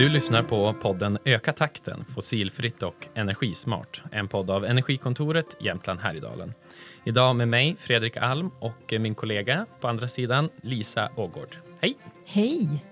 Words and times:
Du 0.00 0.08
lyssnar 0.08 0.42
på 0.42 0.72
podden 0.72 1.18
Öka 1.24 1.52
takten, 1.52 2.04
fossilfritt 2.14 2.82
och 2.82 3.08
energismart. 3.14 4.02
En 4.12 4.28
podd 4.28 4.50
av 4.50 4.64
Energikontoret 4.64 5.56
Jämtland 5.60 6.00
Härjedalen. 6.00 6.54
Idag 7.04 7.36
med 7.36 7.48
mig, 7.48 7.76
Fredrik 7.78 8.16
Alm, 8.16 8.50
och 8.60 8.94
min 9.00 9.14
kollega 9.14 9.66
på 9.80 9.88
andra 9.88 10.08
sidan, 10.08 10.48
Lisa 10.62 11.10
Ågård. 11.16 11.56
Hej! 11.80 11.96
Hej! 12.26 12.84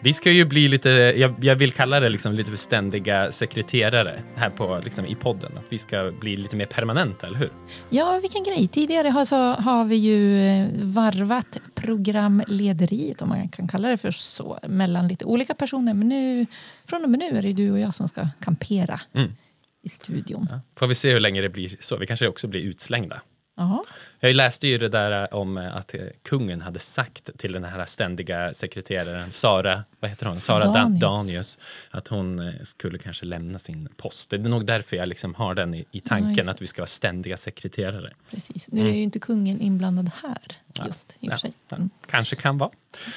Vi 0.00 0.12
ska 0.12 0.30
ju 0.30 0.44
bli 0.44 0.68
lite, 0.68 0.88
jag, 0.90 1.34
jag 1.44 1.56
vill 1.56 1.72
kalla 1.72 2.00
det 2.00 2.08
liksom 2.08 2.32
lite 2.32 2.50
för 2.50 2.56
ständiga 2.56 3.32
sekreterare 3.32 4.20
här 4.36 4.50
på, 4.50 4.80
liksom, 4.84 5.06
i 5.06 5.14
podden. 5.14 5.52
Att 5.58 5.64
vi 5.68 5.78
ska 5.78 6.12
bli 6.20 6.36
lite 6.36 6.56
mer 6.56 6.66
permanenta, 6.66 7.26
eller 7.26 7.38
hur? 7.38 7.50
Ja, 7.90 8.18
vilken 8.22 8.44
grej. 8.44 8.68
Tidigare 8.68 9.08
har, 9.08 9.24
så, 9.24 9.36
har 9.36 9.84
vi 9.84 9.96
ju 9.96 10.46
eh, 10.48 10.66
varvat 10.82 11.58
programlederiet, 11.74 13.22
om 13.22 13.28
man 13.28 13.48
kan 13.48 13.68
kalla 13.68 13.88
det 13.88 13.96
för 13.96 14.10
så, 14.10 14.58
mellan 14.68 15.08
lite 15.08 15.24
olika 15.24 15.54
personer. 15.54 15.94
Men 15.94 16.08
nu, 16.08 16.46
från 16.86 17.04
och 17.04 17.10
med 17.10 17.18
nu 17.18 17.38
är 17.38 17.42
det 17.42 17.52
du 17.52 17.70
och 17.70 17.78
jag 17.78 17.94
som 17.94 18.08
ska 18.08 18.28
kampera 18.40 19.00
Mm. 19.14 19.30
i 19.82 19.88
studion. 19.88 20.46
Ja. 20.50 20.60
Får 20.78 20.86
vi 20.86 20.94
se 20.94 21.12
hur 21.12 21.20
länge 21.20 21.40
det 21.40 21.48
blir 21.48 21.76
så. 21.80 21.96
Vi 21.96 22.06
kanske 22.06 22.28
också 22.28 22.48
blir 22.48 22.60
utslängda. 22.60 23.20
Jag 24.20 24.34
läste 24.36 24.68
ju 24.68 24.78
det 24.78 24.88
där 24.88 25.34
om 25.34 25.56
att 25.56 25.94
eh, 25.94 26.00
kungen 26.22 26.60
hade 26.60 26.78
sagt 26.78 27.30
till 27.38 27.52
den 27.52 27.64
här 27.64 27.86
ständiga 27.86 28.54
sekreteraren 28.54 29.30
Sara, 29.30 29.84
vad 30.00 30.10
heter 30.10 30.26
hon? 30.26 30.40
Sara 30.40 30.72
Danius. 30.72 31.00
Danius. 31.00 31.58
Att 31.90 32.08
hon 32.08 32.38
eh, 32.48 32.54
skulle 32.62 32.98
kanske 32.98 33.24
lämna 33.26 33.58
sin 33.58 33.88
post. 33.96 34.30
Det 34.30 34.36
är 34.36 34.40
nog 34.40 34.66
därför 34.66 34.96
jag 34.96 35.08
liksom 35.08 35.34
har 35.34 35.54
den 35.54 35.74
i, 35.74 35.84
i 35.92 36.00
tanken 36.00 36.46
det. 36.46 36.52
att 36.52 36.62
vi 36.62 36.66
ska 36.66 36.82
vara 36.82 36.86
ständiga 36.86 37.36
sekreterare. 37.36 38.12
Precis. 38.30 38.66
Nu 38.68 38.88
är 38.88 38.92
ju 38.92 39.02
inte 39.02 39.18
kungen 39.18 39.60
inblandad 39.60 40.10
här 40.22 40.38
Ja. 40.72 40.86
just 40.86 41.16
i 41.20 41.26
och 41.28 41.32
Ja, 41.32 41.34
för 41.34 41.38
sig. 41.38 41.52
ja, 41.68 41.76
Mm. 41.76 41.90
Kanske 42.10 42.36
kan 42.36 42.58
vara. 42.58 42.70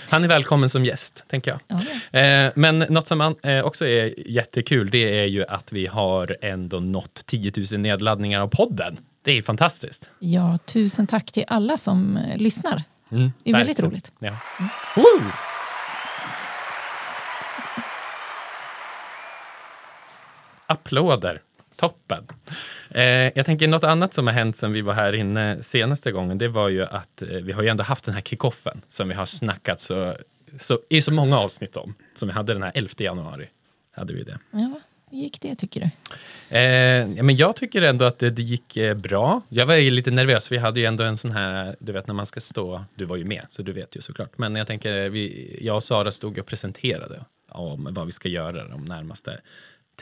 Han 0.09 0.24
är 0.24 0.28
välkommen 0.28 0.70
som 0.70 0.86
gäst, 0.86 1.24
tänker 1.28 1.52
jag. 1.52 1.59
Ja, 1.68 1.81
ja. 2.12 2.20
Eh, 2.20 2.52
men 2.56 2.80
något 2.80 3.08
som 3.08 3.36
eh, 3.44 3.59
också 3.66 3.86
är 3.88 4.30
jättekul, 4.30 4.90
det 4.90 5.20
är 5.20 5.26
ju 5.26 5.46
att 5.46 5.72
vi 5.72 5.88
har 5.88 6.38
ändå 6.42 6.80
nått 6.80 7.24
10 7.26 7.52
000 7.72 7.80
nedladdningar 7.81 8.42
av 8.42 8.48
podden. 8.48 8.98
Det 9.22 9.31
är 9.31 9.42
fantastiskt. 9.42 10.09
ja, 10.20 10.58
tusen 10.66 11.08
tack 11.08 11.31
till 11.31 11.45
alla 11.48 11.78
som 11.78 12.17
eh, 12.17 12.38
lyssnar. 12.38 12.84
Mm, 13.12 13.31
Det 13.44 13.50
är 13.50 13.53
väldigt 13.53 13.80
verkligen. 13.80 13.92
roligt. 13.92 14.12
Ja. 14.20 14.36
Woo! 14.95 15.31
Applåder. 20.66 21.42
Toppen. 21.75 22.28
Eh, 22.90 23.03
jag 23.03 23.45
tänker 23.45 23.67
något 23.67 23.84
annat 23.84 24.14
som 24.14 24.28
har 24.28 24.34
hänt 24.34 24.58
sen 24.58 24.73
vi 24.73 24.81
var 24.81 24.94
här 24.94 25.16
inne 25.16 25.64
senaste 25.64 26.12
gången. 26.12 26.38
Det 26.38 26.47
var 26.47 26.70
ju 26.70 26.84
att 26.86 27.22
eh, 27.22 27.28
vi 27.28 27.52
har 27.52 27.64
ju 27.64 27.67
ändå 27.70 27.84
haft 27.84 28.03
den 28.06 28.14
här 28.14 28.22
kickoffen 28.22 28.81
som 28.88 29.08
vi 29.08 29.14
har 29.14 29.25
snackat 29.25 29.80
så, 29.80 30.16
så, 30.59 30.80
i 30.90 31.02
så 31.02 31.14
många 31.14 31.40
avsnitt 31.40 31.78
om. 31.78 31.94
Som 32.14 32.28
vi 32.28 32.34
hade 32.34 32.53
den 32.53 32.64
här 32.64 32.72
11 32.75 32.90
januari. 32.97 33.47
Hade 33.92 34.14
vi 34.14 34.23
det. 34.23 34.40
Ja, 34.52 34.72
hur 35.12 35.18
gick 35.18 35.42
det 35.42 35.56
tycker 35.56 35.80
du? 35.82 35.90
Eh, 36.58 36.62
ja, 37.18 37.24
men 37.24 37.36
jag 37.36 37.56
tycker 37.56 37.82
ändå 37.82 38.06
att 38.06 38.20
det, 38.20 38.30
det 38.30 38.42
gick 38.42 38.78
eh, 38.78 38.96
bra. 38.98 39.42
Jag 39.50 39.66
var 39.66 39.76
ju 39.76 39.92
lite 39.92 40.12
nervös. 40.12 40.52
Vi 40.52 40.58
hade 40.58 40.80
ju 40.80 40.86
ändå 40.86 41.04
en 41.04 41.18
sån 41.18 41.32
här, 41.32 41.76
du 41.80 41.92
vet 41.92 42.08
när 42.08 42.14
man 42.14 42.26
ska 42.26 42.40
stå, 42.40 42.86
du 42.96 43.06
var 43.06 43.16
ju 43.16 43.26
med 43.26 43.46
så 43.50 43.62
du 43.62 43.74
vet 43.74 43.96
ju 43.96 44.02
såklart. 44.02 44.38
Men 44.38 44.56
jag 44.56 44.68
tänker, 44.68 45.10
vi, 45.10 45.58
jag 45.62 45.76
och 45.76 45.84
Sara 45.84 46.12
stod 46.12 46.38
och 46.40 46.46
presenterade 46.46 47.20
om 47.50 47.88
vad 47.92 48.06
vi 48.06 48.12
ska 48.12 48.30
göra 48.30 48.68
de 48.68 48.86
närmaste 48.86 49.38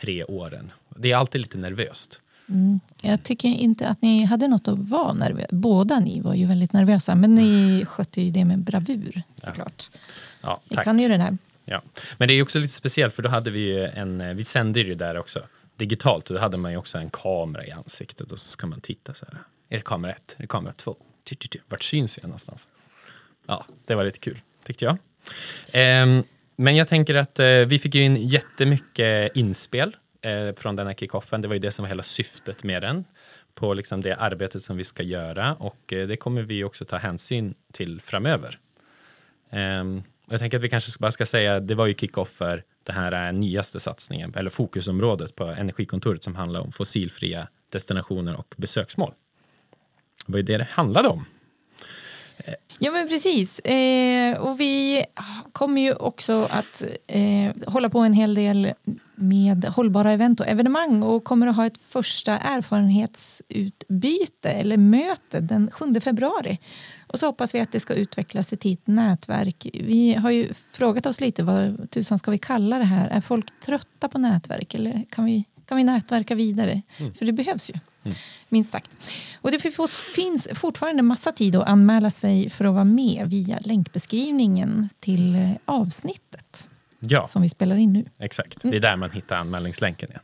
tre 0.02 0.24
åren. 0.24 0.72
Det 0.98 1.12
är 1.12 1.16
alltid 1.18 1.42
lite 1.42 1.58
nervöst. 1.58 2.22
Mm. 2.50 2.80
Jag 3.02 3.24
tycker 3.24 3.48
inte 3.50 3.88
att 3.88 4.02
ni 4.02 4.24
hade 4.26 4.48
något 4.48 4.68
att 4.68 4.80
vara 4.80 5.14
nervösa. 5.14 5.48
Båda 5.52 6.00
ni 6.00 6.22
var 6.22 6.34
ju 6.34 6.46
väldigt 6.46 6.74
nervösa, 6.74 7.16
men 7.16 7.36
ni 7.36 7.86
skötte 7.86 8.22
ju 8.22 8.32
det 8.32 8.46
med 8.46 8.60
bravur 8.60 9.22
såklart. 9.44 9.90
Ja, 10.42 10.62
Ni 10.70 10.76
tack. 10.76 10.84
kan 10.84 11.00
ju 11.00 11.08
den 11.08 11.22
här. 11.22 11.38
Ja. 11.70 11.82
Men 12.17 12.28
det 12.28 12.33
är 12.33 12.44
också 12.44 12.60
lite 12.60 12.73
speciellt 12.73 13.14
för 13.14 13.23
då 13.23 13.30
hade 13.30 13.50
vi 13.50 13.60
ju 13.60 13.86
en, 13.86 14.22
eh, 14.22 14.33
vi 14.33 14.45
sände 14.45 14.80
ju 14.80 14.95
där 14.95 15.17
också 15.17 15.42
digitalt 15.76 16.30
och 16.30 16.36
då 16.36 16.42
hade 16.42 16.58
man 16.58 16.72
ju 16.72 16.78
också 16.78 16.98
en 16.98 17.10
kamera 17.10 17.66
i 17.66 17.72
ansiktet 17.72 18.32
och 18.32 18.39
så 18.39 18.48
ska 18.48 18.67
man 18.67 18.82
titta 18.82 19.14
så 19.14 19.26
här. 19.32 19.42
Är 19.70 19.76
det 19.78 19.83
kamera 19.83 20.11
ett? 20.11 20.36
Är 20.38 20.42
det 20.42 20.48
kamera 20.48 20.73
två? 20.73 20.95
Vart 21.67 21.83
syns 21.83 22.17
jag 22.17 22.28
någonstans? 22.28 22.67
Ja, 23.48 23.66
det 23.86 23.95
var 23.95 24.04
lite 24.04 24.20
kul 24.20 24.39
tyckte 24.64 24.86
jag. 24.86 24.98
Ehm, 25.73 26.23
men 26.55 26.76
jag 26.76 26.88
tänker 26.88 27.16
att 27.16 27.39
eh, 27.39 27.45
vi 27.48 27.80
fick 27.80 27.95
ju 27.95 28.02
in 28.02 28.16
jättemycket 28.16 29.36
inspel 29.36 29.95
eh, 30.22 30.55
från 30.55 30.76
den 30.76 30.88
här 30.88 30.94
kickoffen. 30.94 31.42
Det 31.42 31.48
var 31.48 31.55
ju 31.55 31.60
det 31.60 31.72
som 31.72 31.84
var 31.84 31.89
hela 31.89 32.04
syftet 32.04 32.64
med 32.64 32.82
den 32.82 33.05
på 33.55 33.73
liksom 33.73 34.02
det 34.02 34.16
arbetet 34.16 34.61
som 34.61 34.78
vi 34.78 34.84
ska 34.84 35.04
göra 35.04 35.54
och 35.54 35.94
eh, 35.94 36.08
det 36.08 36.17
kommer 36.17 36.42
vi 36.42 36.64
också 36.64 36.86
ta 36.86 36.98
hänsyn 36.98 37.54
till 37.72 38.02
framöver. 38.02 38.60
Ehm, 39.49 40.04
jag 40.30 40.39
tänker 40.39 40.58
att 40.58 40.64
vi 40.64 40.70
kanske 40.70 40.99
bara 40.99 41.11
ska 41.11 41.26
säga, 41.26 41.60
det 41.60 41.76
var 41.76 41.86
ju 41.86 41.93
kick-off 41.93 42.30
för 42.30 42.64
det 42.83 42.93
här 42.93 43.27
eh, 43.27 43.33
nyaste 43.33 43.80
satsningen, 43.80 44.33
eller 44.36 44.49
fokusområdet 44.49 45.36
på 45.36 45.43
Energikontoret 45.43 46.23
som 46.23 46.36
handlar 46.36 46.61
om 46.61 46.71
fossilfria 46.71 47.48
destinationer 47.70 48.39
och 48.39 48.55
besöksmål. 48.58 49.14
Det 50.26 50.32
var 50.32 50.37
ju 50.37 50.43
det 50.43 50.58
det 50.58 50.67
handlade 50.71 51.10
om. 51.10 51.26
Eh. 52.37 52.54
Ja 52.80 52.92
men 52.92 53.08
precis. 53.08 53.60
Eh, 53.60 54.37
och 54.37 54.60
vi 54.60 55.05
kommer 55.52 55.82
ju 55.82 55.93
också 55.93 56.48
att 56.52 56.83
eh, 57.08 57.52
hålla 57.67 57.89
på 57.89 57.99
en 57.99 58.14
hel 58.14 58.33
del 58.33 58.73
med 59.16 59.66
hållbara 59.66 60.11
event 60.11 60.39
och 60.39 60.48
evenemang 60.48 61.04
och 61.04 61.23
kommer 61.23 61.48
att 61.48 61.55
ha 61.55 61.66
ett 61.66 61.80
första 61.89 62.37
erfarenhetsutbyte 62.37 64.49
eller 64.49 64.77
möte 64.77 65.39
den 65.39 65.71
7 65.71 65.99
februari. 65.99 66.60
Och 67.08 67.20
så 67.20 67.26
hoppas 67.26 67.56
vi 67.56 67.60
att 67.60 67.72
det 67.72 67.80
ska 67.80 67.94
utvecklas 67.94 68.48
till 68.48 68.73
ett 68.73 68.88
nätverk. 68.88 69.68
Vi 69.73 70.14
har 70.14 70.32
ju 70.32 70.54
frågat 70.72 71.06
oss 71.06 71.22
lite 71.22 71.44
vad 71.44 71.92
tusan 71.92 72.20
ska 72.20 72.32
vi 72.32 72.38
kalla 72.38 72.78
det 72.78 72.84
här? 72.86 73.08
Är 73.10 73.22
folk 73.22 73.45
trötta 73.66 74.08
på 74.08 74.18
nätverk 74.18 74.73
eller 74.73 75.04
kan 75.10 75.26
vi, 75.26 75.44
kan 75.66 75.78
vi 75.78 75.84
nätverka 75.84 76.36
vidare? 76.36 76.82
För 77.17 77.26
det 77.26 77.32
behövs 77.34 77.70
ju. 77.70 77.73
Minst 78.50 78.72
sagt. 78.72 78.92
Och 79.42 79.52
det 79.52 79.60
finns 80.16 80.48
fortfarande 80.54 81.04
massa 81.04 81.32
tid 81.32 81.56
att 81.56 81.67
anmäla 81.67 82.10
sig 82.10 82.50
för 82.50 82.66
att 82.66 82.73
vara 82.73 82.84
med 82.84 83.30
via 83.30 83.60
länkbeskrivningen 83.62 84.90
till 85.00 85.36
eh, 85.36 85.52
avsnittet 85.66 86.70
Ja, 87.00 87.26
som 87.26 87.42
vi 87.42 87.50
spelar 87.50 87.76
in 87.76 87.94
nu. 87.94 88.06
exakt. 88.17 88.62
Det 88.62 88.76
är 88.76 88.80
där 88.80 88.96
man 88.96 89.12
hittar 89.12 89.38
anmälningslänken. 89.38 90.10
Ja. 90.14 90.20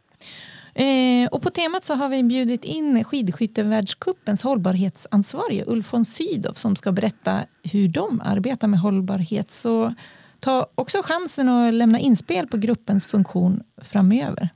Eh, 0.76 1.28
och 1.32 1.42
på 1.42 1.50
temat 1.50 1.84
så 1.84 1.94
har 1.94 2.10
vi 2.10 2.24
bjudit 2.24 2.64
in 2.64 3.04
skidskyttevärldscupens 3.04 4.44
hållbarhetsansvarige 4.44 5.64
Ulf 5.68 5.94
von 5.94 6.06
Sydow 6.06 6.54
som 6.54 6.76
ska 6.76 6.92
berätta 6.92 7.46
hur 7.64 7.88
de 7.88 8.22
arbetar 8.26 8.68
med 8.68 8.80
hållbarhet. 8.80 9.52
Så 9.52 9.94
ta 10.40 10.68
också 10.76 11.02
chansen 11.04 11.50
att 11.50 11.74
lämna 11.74 12.00
inspel 12.00 12.48
på 12.48 12.58
gruppens 12.58 13.08
funktion 13.08 13.64
framöver. 13.82 14.50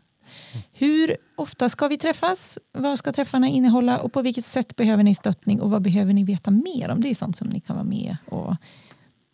Hur 0.73 1.17
ofta 1.35 1.69
ska 1.69 1.87
vi 1.87 1.97
träffas? 1.97 2.57
Vad 2.71 2.99
ska 2.99 3.13
träffarna 3.13 3.47
innehålla? 3.47 3.97
Och 3.97 4.13
på 4.13 4.21
vilket 4.21 4.45
sätt 4.45 4.75
behöver 4.75 5.03
ni 5.03 5.15
stöttning? 5.15 5.61
Och 5.61 5.71
vad 5.71 5.81
behöver 5.81 6.13
ni 6.13 6.23
veta 6.23 6.51
mer 6.51 6.89
om? 6.89 7.01
Det 7.01 7.09
är 7.09 7.15
sånt 7.15 7.37
som 7.37 7.47
ni 7.47 7.59
kan 7.59 7.75
vara 7.75 7.85
med 7.85 8.17
och 8.25 8.55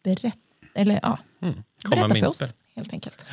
berätta, 0.04 0.38
eller, 0.74 1.00
ja, 1.02 1.18
Mm. 1.42 1.64
Berätta 1.90 2.16
för 2.16 2.28
oss. 2.28 2.56
Helt 2.76 2.94
enkelt. 2.94 3.24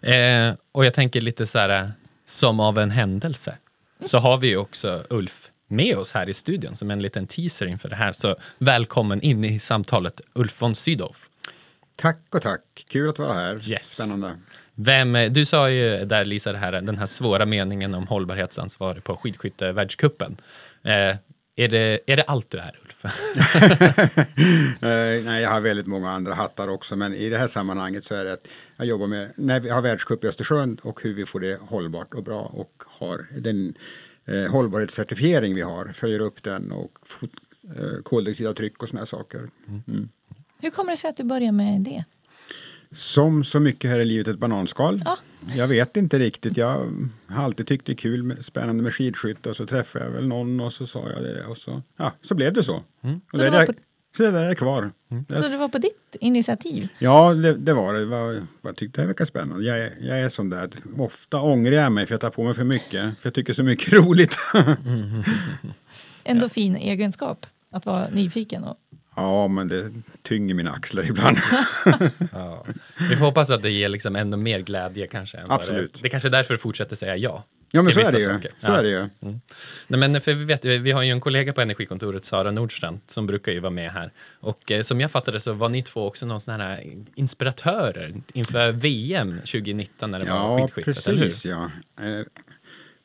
Eh, 0.00 0.54
och 0.72 0.84
jag 0.84 0.94
tänker 0.94 1.20
lite 1.20 1.46
så 1.46 1.58
här, 1.58 1.92
som 2.30 2.60
av 2.60 2.78
en 2.78 2.90
händelse, 2.90 3.54
så 4.00 4.18
har 4.18 4.38
vi 4.38 4.56
också 4.56 5.04
Ulf 5.10 5.50
med 5.68 5.96
oss 5.96 6.12
här 6.12 6.28
i 6.28 6.34
studion 6.34 6.74
som 6.74 6.90
en 6.90 7.02
liten 7.02 7.26
teaser 7.26 7.66
inför 7.66 7.88
det 7.88 7.96
här. 7.96 8.12
Så 8.12 8.36
välkommen 8.58 9.20
in 9.20 9.44
i 9.44 9.58
samtalet, 9.58 10.20
Ulf 10.32 10.62
von 10.62 10.74
Sydow. 10.74 11.16
Tack 11.96 12.18
och 12.30 12.42
tack, 12.42 12.60
kul 12.88 13.08
att 13.08 13.18
vara 13.18 13.32
här. 13.32 13.70
Yes. 13.70 13.94
Spännande. 13.94 14.36
Vem, 14.74 15.12
du 15.30 15.44
sa 15.44 15.70
ju 15.70 16.04
där 16.04 16.24
Lisa 16.24 16.52
det 16.52 16.58
här, 16.58 16.72
den 16.72 16.98
här 16.98 17.06
svåra 17.06 17.46
meningen 17.46 17.94
om 17.94 18.06
hållbarhetsansvarig 18.06 19.04
på 19.04 19.16
skidskyttevärldscupen. 19.16 20.36
Eh, 20.82 21.16
är, 21.64 21.68
det, 21.68 22.00
är 22.06 22.16
det 22.16 22.22
allt 22.22 22.50
du 22.50 22.58
är 22.58 22.78
Ulf? 22.84 23.04
Eh, 24.82 25.24
nej, 25.24 25.42
jag 25.42 25.50
har 25.50 25.60
väldigt 25.60 25.86
många 25.86 26.10
andra 26.10 26.34
hattar 26.34 26.68
också, 26.68 26.96
men 26.96 27.14
i 27.14 27.28
det 27.28 27.38
här 27.38 27.46
sammanhanget 27.46 28.04
så 28.04 28.14
är 28.14 28.24
det 28.24 28.32
att 28.32 28.48
jag 28.76 28.86
jobbar 28.86 29.06
med 29.06 29.32
när 29.36 29.60
vi 29.60 29.70
har 29.70 29.82
världscup 29.82 30.24
i 30.24 30.26
Östersund 30.26 30.80
och 30.82 31.02
hur 31.02 31.14
vi 31.14 31.26
får 31.26 31.40
det 31.40 31.60
hållbart 31.60 32.14
och 32.14 32.22
bra 32.22 32.40
och 32.40 32.82
har 32.86 33.26
den 33.38 33.74
eh, 34.24 34.50
hållbarhetscertifiering 34.50 35.54
vi 35.54 35.62
har, 35.62 35.92
följer 35.92 36.20
upp 36.20 36.42
den 36.42 36.72
och 36.72 36.98
fot, 37.02 37.30
eh, 37.76 38.02
koldioxidavtryck 38.02 38.82
och 38.82 38.88
sådana 38.88 39.06
saker. 39.06 39.48
Mm. 39.68 40.08
Hur 40.60 40.70
kommer 40.70 40.90
det 40.90 40.96
sig 40.96 41.10
att 41.10 41.16
du 41.16 41.24
börjar 41.24 41.52
med 41.52 41.80
det? 41.80 42.04
Som 42.94 43.44
så 43.44 43.60
mycket 43.60 43.90
här 43.90 44.00
i 44.00 44.04
livet 44.04 44.28
ett 44.28 44.38
bananskal. 44.38 45.02
Ja. 45.04 45.18
Jag 45.54 45.66
vet 45.68 45.96
inte 45.96 46.18
riktigt. 46.18 46.56
Jag 46.56 46.92
har 47.26 47.44
alltid 47.44 47.66
tyckt 47.66 47.86
det 47.86 47.92
är 47.92 47.96
kul, 47.96 48.22
med, 48.22 48.44
spännande 48.44 48.82
med 48.82 48.94
skidskytte 48.94 49.48
och 49.50 49.56
så 49.56 49.66
träffade 49.66 50.04
jag 50.04 50.12
väl 50.12 50.26
någon 50.28 50.60
och 50.60 50.72
så 50.72 50.86
sa 50.86 51.10
jag 51.10 51.22
det 51.22 51.44
och 51.44 51.56
så, 51.58 51.82
ja, 51.96 52.12
så 52.22 52.34
blev 52.34 52.52
det 52.52 52.62
så. 52.64 52.74
Och 52.74 52.82
Så 53.32 53.36
det, 53.36 53.50
det 53.50 53.66
på- 53.66 53.72
så 54.16 54.22
det 54.22 54.30
där 54.30 54.44
är 54.50 54.54
kvar. 54.54 54.90
Jag 55.28 55.42
Så 55.44 55.48
det 55.48 55.56
var 55.56 55.68
på 55.68 55.78
ditt 55.78 56.16
initiativ? 56.20 56.88
Ja, 56.98 57.32
det, 57.34 57.54
det 57.54 57.72
var 57.72 57.94
det. 57.94 58.04
var, 58.04 58.42
jag 58.62 58.76
tyckte 58.76 59.00
det 59.00 59.06
verkade 59.06 59.26
spännande. 59.26 59.64
Jag 59.64 59.78
är, 59.78 59.92
jag 60.00 60.20
är 60.20 60.28
sån 60.28 60.50
där. 60.50 60.70
Ofta 60.98 61.40
ångrar 61.40 61.72
jag 61.72 61.92
mig 61.92 62.06
för 62.06 62.14
jag 62.14 62.20
tar 62.20 62.30
på 62.30 62.44
mig 62.44 62.54
för 62.54 62.64
mycket. 62.64 63.02
För 63.18 63.26
jag 63.26 63.34
tycker 63.34 63.52
så 63.52 63.62
mycket 63.62 63.92
är 63.92 63.96
roligt. 64.02 64.36
Ändå 66.24 66.48
fin 66.48 66.76
egenskap 66.76 67.46
att 67.70 67.86
vara 67.86 68.08
nyfiken 68.08 68.64
och 68.64 68.76
Ja, 69.16 69.48
men 69.48 69.68
det 69.68 69.90
tynger 70.22 70.54
mina 70.54 70.72
axlar 70.72 71.02
ibland. 71.10 71.36
Ja. 72.32 72.64
Vi 73.10 73.16
får 73.16 73.24
hoppas 73.24 73.50
att 73.50 73.62
det 73.62 73.70
ger 73.70 73.88
liksom 73.88 74.16
ännu 74.16 74.36
mer 74.36 74.60
glädje 74.60 75.06
kanske. 75.06 75.38
Absolut. 75.48 75.92
Det, 75.94 75.98
det 76.02 76.08
är 76.08 76.10
kanske 76.10 76.28
är 76.28 76.30
därför 76.30 76.54
du 76.54 76.58
fortsätter 76.58 76.96
säga 76.96 77.16
ja. 77.16 77.44
Ja, 77.72 77.82
men 77.82 77.92
så 77.92 78.00
är, 78.00 78.12
det 78.12 78.18
ju. 78.18 78.24
saker. 78.24 78.50
så 78.58 78.66
Ja. 78.70 78.76
är 78.78 78.82
det 78.82 78.88
ju. 78.88 79.08
Nej, 79.86 80.00
men 80.08 80.20
för 80.20 80.34
vi, 80.34 80.44
vet, 80.44 80.64
vi 80.64 80.90
har 80.92 81.02
ju 81.02 81.10
en 81.10 81.20
kollega 81.20 81.52
på 81.52 81.60
Energikontoret, 81.60 82.24
Sara 82.24 82.50
Nordstrand, 82.50 83.00
som 83.06 83.26
brukar 83.26 83.52
ju 83.52 83.60
vara 83.60 83.70
med 83.70 83.90
här. 83.92 84.10
Och 84.40 84.70
eh, 84.72 84.82
som 84.82 85.00
jag 85.00 85.10
fattade 85.10 85.40
så 85.40 85.52
var 85.52 85.68
ni 85.68 85.82
två 85.82 86.06
också 86.06 86.26
någon 86.26 86.40
sån 86.40 86.60
här 86.60 86.84
inspiratörer 87.14 88.12
inför 88.32 88.72
VM 88.72 89.38
2019 89.38 90.10
när 90.10 90.18
det 90.20 90.24
var 90.30 90.36
Ja, 90.60 90.68
skidskyttet, 90.68 91.06
eller 91.06 91.18
hur? 91.18 91.24
precis. 91.26 91.44
Ja. 91.44 91.70
Eh, 92.02 92.22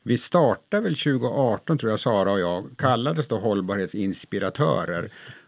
Vi 0.02 0.18
startade 0.18 0.82
väl 0.82 0.96
2018, 0.96 1.78
tror 1.78 1.90
jag, 1.92 2.00
Sara 2.00 2.32
och 2.32 2.40
jag, 2.40 2.66
kallades 2.78 3.28
då 3.28 3.38
hållbarhetsinspiratörer. 3.38 5.06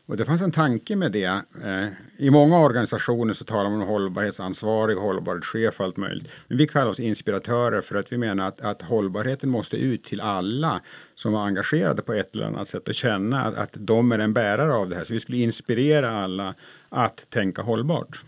Och 0.08 0.16
det 0.16 0.25
fanns 0.25 0.43
en 0.43 0.52
tanke 0.52 0.96
med 0.96 1.12
det. 1.12 1.43
Eh, 1.64 1.88
I 2.16 2.31
många 2.31 2.58
organisationer 2.58 3.34
så 3.34 3.44
talar 3.44 3.70
man 3.70 3.82
om 3.82 3.88
hållbarhetsansvarig, 3.88 4.96
hållbarhetschef 4.96 5.81
och 5.81 5.87
allt 5.87 5.96
möjligt. 5.96 6.28
Men 6.46 6.58
vi 6.58 6.66
kallar 6.66 6.90
oss 6.90 7.00
inspiratörer 7.00 7.81
för 7.81 7.96
att 7.96 8.12
vi 8.12 8.19
menar 8.19 8.49
att, 8.49 8.60
att 8.60 8.82
hållbarheten 8.82 9.50
måste 9.50 9.76
ut 9.76 10.05
till 10.05 10.20
alla 10.20 10.81
som 11.14 11.32
var 11.32 11.46
engagerade 11.46 12.02
på 12.02 12.12
ett 12.12 12.34
eller 12.34 12.46
annat 12.46 12.69
sätt 12.69 12.88
och 12.88 12.94
känna 12.94 13.44
att, 13.44 13.55
att 13.55 13.70
de 13.72 14.12
är 14.12 14.19
en 14.19 14.32
bärare 14.32 14.75
av 14.75 14.88
det 14.88 14.96
här. 14.96 15.05
Så 15.05 15.12
vi 15.12 15.20
skulle 15.20 15.38
inspirera 15.38 16.10
alla 16.10 16.55
att 16.88 17.31
tänka 17.31 17.62
hållbart. 17.62 18.22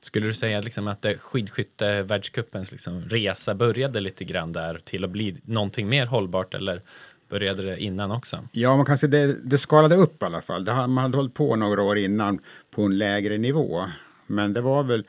Skulle 0.00 0.26
du 0.26 0.34
säga 0.34 0.60
liksom 0.60 0.88
att 0.88 1.04
eh, 1.04 1.12
skidskyttevärldscupens 1.12 2.72
liksom 2.72 3.02
resa 3.02 3.54
började 3.54 4.00
lite 4.00 4.24
grann 4.24 4.52
där 4.52 4.80
till 4.84 5.04
att 5.04 5.10
bli 5.10 5.36
någonting 5.44 5.88
mer 5.88 6.06
hållbart 6.06 6.54
eller 6.54 6.80
började 7.28 7.62
det 7.62 7.78
innan 7.82 8.10
också? 8.10 8.38
Ja, 8.52 8.76
man 8.76 8.86
kan 8.86 8.98
säga 8.98 9.10
det, 9.10 9.36
det 9.44 9.58
skalade 9.58 9.96
upp 9.96 10.22
i 10.22 10.24
alla 10.24 10.40
fall. 10.40 10.64
Det, 10.64 10.72
har- 10.72 10.86
man 10.86 11.02
hade 11.02 11.16
hållit 11.16 11.34
på 11.34 11.56
några 11.56 11.82
år 11.82 11.98
innan 11.98 12.38
på 12.70 12.82
en 12.82 12.98
lägre 12.98 13.38
nivå. 13.38 13.84
Men 14.26 14.52
det 14.52 14.60
var 14.60 14.82
väl 14.82 15.04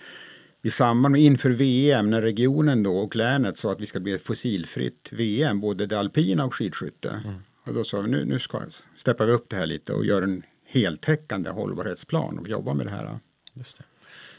i 0.62 0.70
samband 0.70 1.12
med 1.12 1.22
inför 1.22 1.50
VM 1.50 2.10
när 2.10 2.22
regionen 2.22 2.84
då 2.84 2.98
och 2.98 3.16
länet 3.16 3.58
sa 3.58 3.72
att 3.72 3.80
vi 3.80 3.86
ska 3.86 4.00
bli 4.00 4.12
ett 4.14 4.24
fossilfritt 4.24 5.08
VM, 5.12 5.60
både 5.60 5.86
det 5.86 6.00
alpina 6.00 6.46
och 6.46 6.56
skidskytte. 6.56 7.22
Och 7.64 7.74
då 7.74 7.84
sa 7.84 8.02
vi 8.02 8.10
nu, 8.10 8.26
nu 8.26 8.40
ska, 8.40 8.62
steppar 8.96 9.26
vi 9.26 9.32
upp 9.32 9.50
det 9.50 9.56
här 9.56 9.66
lite 9.66 9.94
och 9.94 10.06
gör 10.06 10.22
en 10.22 10.42
heltäckande 10.66 11.50
hållbarhetsplan 11.50 12.40
och 12.40 12.48
jobbar 12.50 12.74
med 12.74 12.86
det 12.86 12.90
här. 12.92 13.20
Just 13.54 13.78
det. 13.78 13.84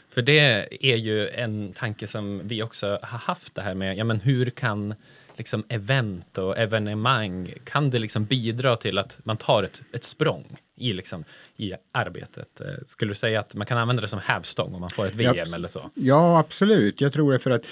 För 0.09 0.21
det 0.21 0.67
är 0.91 0.95
ju 0.97 1.27
en 1.29 1.73
tanke 1.73 2.07
som 2.07 2.41
vi 2.43 2.63
också 2.63 2.87
har 3.01 3.17
haft 3.17 3.55
det 3.55 3.61
här 3.61 3.73
med, 3.75 3.97
ja 3.97 4.03
men 4.03 4.19
hur 4.19 4.49
kan 4.49 4.93
liksom 5.39 5.63
event 5.69 6.37
och 6.37 6.57
evenemang, 6.57 7.53
kan 7.63 7.89
det 7.89 7.99
liksom 7.99 8.25
bidra 8.25 8.75
till 8.75 8.97
att 8.97 9.17
man 9.23 9.37
tar 9.37 9.63
ett, 9.63 9.83
ett 9.93 10.03
språng 10.03 10.57
i, 10.75 10.93
liksom, 10.93 11.23
i 11.57 11.73
arbetet? 11.91 12.61
Eh, 12.61 12.67
Skulle 12.87 13.11
du 13.11 13.15
säga 13.15 13.39
att 13.39 13.55
man 13.55 13.65
kan 13.67 13.77
använda 13.77 14.01
det 14.01 14.07
som 14.07 14.19
hävstång 14.19 14.73
om 14.75 14.81
man 14.81 14.89
får 14.89 15.05
ett 15.05 15.15
VM 15.15 15.35
Ja, 15.35 15.55
eller 15.55 15.67
så? 15.67 15.89
Ja, 15.93 16.39
absolut. 16.39 17.01
Jag 17.01 17.13
tror 17.13 17.31
det 17.31 17.39
för 17.39 17.51
att 17.51 17.65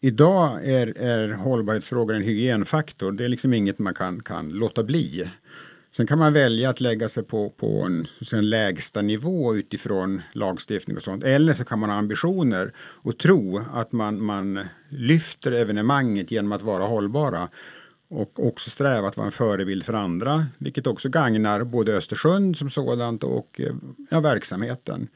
idag 0.00 0.68
är, 0.68 0.98
är 0.98 1.28
hållbarhetsfrågor 1.32 2.14
en 2.14 2.22
hygienfaktor. 2.22 3.12
Det 3.12 3.24
är 3.24 3.28
liksom 3.28 3.54
inget 3.54 3.78
man 3.78 3.94
kan, 3.94 4.22
kan 4.22 4.48
låta 4.48 4.82
bli. 4.82 5.30
Sen 5.92 6.06
kan 6.06 6.18
man 6.18 6.32
välja 6.32 6.70
att 6.70 6.80
lägga 6.80 7.08
sig 7.08 7.22
på, 7.22 7.50
på 7.50 7.82
en, 7.82 8.06
en 8.32 8.50
lägsta 8.50 9.02
nivå 9.02 9.56
utifrån 9.56 10.22
lagstiftning 10.32 10.96
och 10.96 11.02
sånt. 11.02 11.24
Eller 11.24 11.54
så 11.54 11.64
kan 11.64 11.78
man 11.78 11.90
ha 11.90 11.96
ambitioner 11.96 12.72
och 12.78 13.18
tro 13.18 13.64
att 13.74 13.92
man, 13.92 14.22
man 14.22 14.60
lyfter 14.88 15.52
evenemanget 15.52 16.30
genom 16.30 16.52
att 16.52 16.62
vara 16.62 16.84
hållbara. 16.84 17.48
Och 18.08 18.46
också 18.46 18.70
sträva 18.70 19.08
att 19.08 19.16
vara 19.16 19.26
en 19.26 19.32
förebild 19.32 19.84
för 19.84 19.92
andra, 19.92 20.46
vilket 20.58 20.86
också 20.86 21.08
gagnar 21.08 21.64
både 21.64 21.96
Östersund 21.96 22.56
som 22.56 22.70
sådant 22.70 23.24
och 23.24 23.60
eh, 23.60 23.74
ja, 24.10 24.20
verksamheten. 24.20 25.08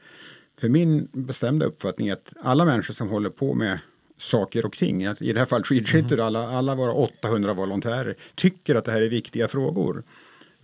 För 0.59 0.69
min 0.69 1.07
bestämda 1.11 1.65
uppfattning 1.65 2.07
är 2.07 2.13
att 2.13 2.33
alla 2.41 2.65
människor 2.65 2.93
som 2.93 3.09
håller 3.09 3.29
på 3.29 3.53
med 3.53 3.79
saker 4.17 4.65
och 4.65 4.77
ting, 4.77 5.03
i 5.03 5.33
det 5.33 5.39
här 5.39 5.45
fallet 5.45 5.67
skidskytte, 5.67 6.25
alla, 6.25 6.57
alla 6.57 6.75
våra 6.75 6.91
800 6.91 7.53
volontärer, 7.53 8.15
tycker 8.35 8.75
att 8.75 8.85
det 8.85 8.91
här 8.91 9.01
är 9.01 9.09
viktiga 9.09 9.47
frågor. 9.47 10.03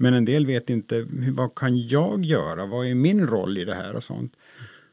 Men 0.01 0.13
en 0.13 0.25
del 0.25 0.45
vet 0.45 0.69
inte, 0.69 1.07
vad 1.31 1.56
kan 1.56 1.88
jag 1.88 2.25
göra? 2.25 2.65
Vad 2.65 2.88
är 2.88 2.95
min 2.95 3.27
roll 3.27 3.57
i 3.57 3.65
det 3.65 3.74
här 3.74 3.95
och 3.95 4.03
sånt? 4.03 4.33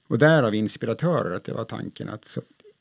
Och 0.07 0.19
därav 0.19 0.55
inspiratörer, 0.55 1.37
att 1.37 1.45
det 1.45 1.53
var 1.53 1.65
tanken 1.65 2.09
att 2.09 2.25
så, 2.25 2.41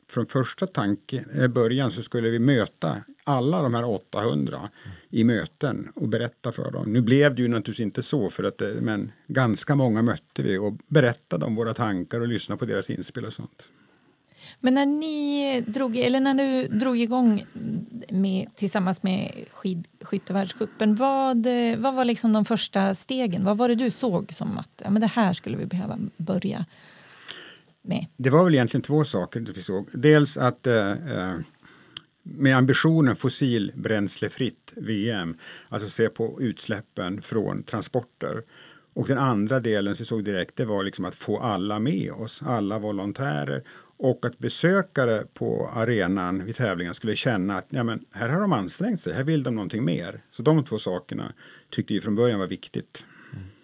från 0.10 0.26
första 0.26 0.68
tanken, 0.68 1.30
eh, 1.30 1.48
början 1.48 1.92
så 1.92 2.02
skulle 2.02 2.30
vi 2.30 2.40
möta 2.40 2.98
alla 3.24 3.62
de 3.62 3.74
här 3.74 3.86
800 3.86 4.70
i 5.10 5.24
möten 5.24 5.92
och 5.96 6.08
berätta 6.08 6.52
för 6.52 6.72
dem. 6.72 6.94
Nu 6.94 7.02
blev 7.02 7.36
det 7.36 7.42
ju 7.42 7.48
naturligtvis 7.48 7.84
inte 7.84 8.04
så, 8.04 8.30
för 8.30 8.44
att, 8.44 8.62
eh, 8.62 8.70
men 8.82 9.12
ganska 9.28 9.76
många 9.76 10.02
mötte 10.02 10.44
vi 10.44 10.58
och 10.58 10.74
berättade 10.88 11.46
om 11.46 11.56
våra 11.56 11.74
tankar 11.74 12.20
och 12.20 12.28
lyssnade 12.28 12.60
på 12.60 12.66
deras 12.66 12.90
inspel 12.90 13.26
och 13.26 13.34
sånt. 13.34 13.70
Men 14.60 14.74
när 14.74 14.86
ni 14.86 15.62
drog, 15.68 15.98
eller 15.98 16.20
när 16.20 16.34
du 16.34 16.68
drog 16.68 17.00
igång 17.00 17.46
med, 18.10 18.48
tillsammans 18.56 19.04
med 19.04 19.32
skidskyttevärldscupen, 19.52 20.96
vad, 20.96 21.46
eh, 21.46 21.78
vad 21.78 21.94
var 21.94 22.06
liksom 22.06 22.34
de 22.34 22.46
första 22.46 22.96
stegen? 22.96 23.46
Vad 23.46 23.58
var 23.58 23.70
det 23.70 23.76
du 23.76 23.92
såg 23.92 24.34
som 24.34 24.58
att 24.58 24.82
ja, 24.84 24.90
men 24.90 25.02
det 25.02 25.08
här 25.08 25.34
skulle 25.34 25.58
vi 25.58 25.66
behöva 25.66 25.98
börja 26.18 26.66
med? 27.82 28.06
Det 28.18 28.30
var 28.30 28.44
väl 28.44 28.54
egentligen 28.54 28.82
två 28.82 29.06
saker 29.06 29.40
vi 29.56 29.62
såg. 29.62 29.88
Dels 29.94 30.38
att 30.38 30.68
eh, 30.68 30.92
eh 30.92 31.36
med 32.30 32.58
ambitionen 32.58 33.16
fossilbränslefritt 33.16 34.74
VM, 34.76 35.38
alltså 35.70 35.90
se 35.90 36.10
på 36.10 36.42
utsläppen 36.42 37.22
från 37.22 37.64
transporter. 37.64 38.44
Och 38.94 39.08
den 39.08 39.18
andra 39.18 39.60
delen 39.60 39.96
som 39.96 40.04
vi 40.04 40.08
såg 40.08 40.24
direkt, 40.24 40.56
det 40.56 40.66
var 40.66 40.84
liksom 40.84 41.06
att 41.06 41.16
få 41.16 41.40
alla 41.40 41.80
med 41.80 42.12
oss, 42.12 42.42
alla 42.46 42.80
volontärer 42.80 43.64
och 44.00 44.26
att 44.26 44.40
besökare 44.40 45.24
på 45.34 45.70
arenan 45.74 46.46
vid 46.46 46.56
tävlingen 46.56 46.94
skulle 46.94 47.16
känna 47.16 47.58
att 47.58 47.66
ja, 47.70 47.84
men 47.84 48.06
här 48.12 48.30
har 48.30 48.42
de 48.42 48.54
ansträngt 48.54 49.02
sig, 49.02 49.14
här 49.14 49.24
vill 49.24 49.44
de 49.44 49.56
någonting 49.56 49.86
mer. 49.86 50.20
Så 50.32 50.42
de 50.42 50.64
två 50.66 50.80
sakerna 50.80 51.34
tyckte 51.70 51.94
vi 51.94 52.02
från 52.02 52.16
början 52.16 52.40
var 52.40 52.48
viktigt. 52.48 53.06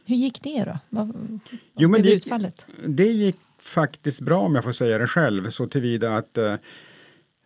Hur 0.06 0.16
gick 0.16 0.42
det 0.44 0.64
då? 0.64 0.78
Vad, 0.90 1.40
Jo, 1.78 1.90
men 1.90 2.02
det- 2.02 2.14
utfallet? 2.14 2.66
Det 2.86 3.08
gick 3.08 3.36
faktiskt 3.60 4.20
bra 4.20 4.40
om 4.40 4.56
jag 4.56 4.64
får 4.64 4.72
säga 4.72 4.98
det 4.98 5.08
själv 5.08 5.50
så 5.50 5.68
tillvida 5.68 6.18
att 6.18 6.38
eh, 6.38 6.54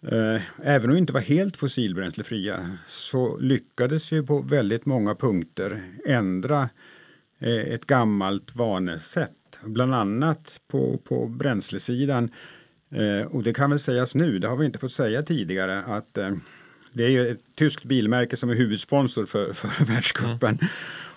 eh, 0.01 0.41
även 0.63 0.89
om 0.89 0.93
vi 0.93 0.99
inte 0.99 1.13
var 1.13 1.21
helt 1.21 1.57
fossilbränslefria 1.57 2.77
så 2.87 3.37
lyckades 3.37 4.11
vi 4.13 4.21
på 4.21 4.39
väldigt 4.41 4.85
många 4.85 5.15
punkter 5.15 5.83
ändra 6.05 6.69
eh, 7.39 7.49
ett 7.73 7.85
gammalt 7.85 8.55
vanesätt. 8.55 9.31
Bland 9.63 9.95
annat 9.95 10.61
på, 10.67 10.97
på 10.97 11.25
bränslesidan. 11.27 12.29
Eh, 12.91 13.27
och 13.27 13.43
det 13.43 13.53
kan 13.53 13.69
väl 13.69 13.79
sägas 13.79 14.15
nu, 14.15 14.39
det 14.39 14.47
har 14.47 14.55
vi 14.55 14.65
inte 14.65 14.79
fått 14.79 14.91
säga 14.91 15.23
tidigare, 15.23 15.79
att 15.79 16.17
eh, 16.17 16.31
det 16.93 17.03
är 17.03 17.09
ju 17.09 17.27
ett 17.27 17.55
tyskt 17.55 17.83
bilmärke 17.83 18.37
som 18.37 18.49
är 18.49 18.55
huvudsponsor 18.55 19.25
för, 19.25 19.53
för 19.73 19.85
världscupen. 19.85 20.59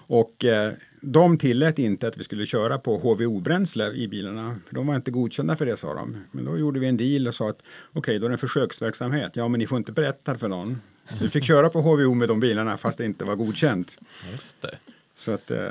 Och 0.07 0.45
eh, 0.45 0.73
de 1.01 1.39
tillät 1.39 1.79
inte 1.79 2.09
att 2.09 2.17
vi 2.17 2.25
skulle 2.25 2.47
köra 2.47 2.79
på 2.79 2.99
HVO-bränsle 2.99 3.93
i 3.93 4.09
bilarna. 4.09 4.57
För 4.67 4.75
de 4.75 4.87
var 4.87 4.97
inte 4.97 5.11
godkända 5.11 5.57
för 5.57 5.67
det 5.67 5.77
sa 5.77 5.95
de. 5.95 6.17
Men 6.31 6.45
då 6.45 6.59
gjorde 6.59 6.81
vi 6.81 6.87
en 6.87 6.97
deal 6.97 7.29
och 7.29 7.35
sa 7.35 7.51
att 7.51 7.63
okej, 7.93 8.19
då 8.19 8.27
är 8.27 8.31
det 8.31 8.35
en 8.35 8.39
försöksverksamhet. 8.39 9.31
Ja, 9.35 9.49
men 9.49 9.59
ni 9.59 9.67
får 9.67 9.79
inte 9.79 9.93
berätta 9.93 10.39
för 10.39 10.49
någon. 10.49 10.81
Så 11.09 11.25
vi 11.25 11.31
fick 11.31 11.45
köra 11.45 11.69
på 11.69 11.81
HVO 11.81 12.15
med 12.15 12.29
de 12.29 12.41
bilarna 12.41 12.77
fast 12.77 12.99
det 12.99 13.05
inte 13.05 13.25
var 13.25 13.37
godkänt. 13.37 13.99
Just 14.33 14.63
det. 14.63 14.79
Så 15.15 15.33
att, 15.33 15.51
eh, 15.51 15.71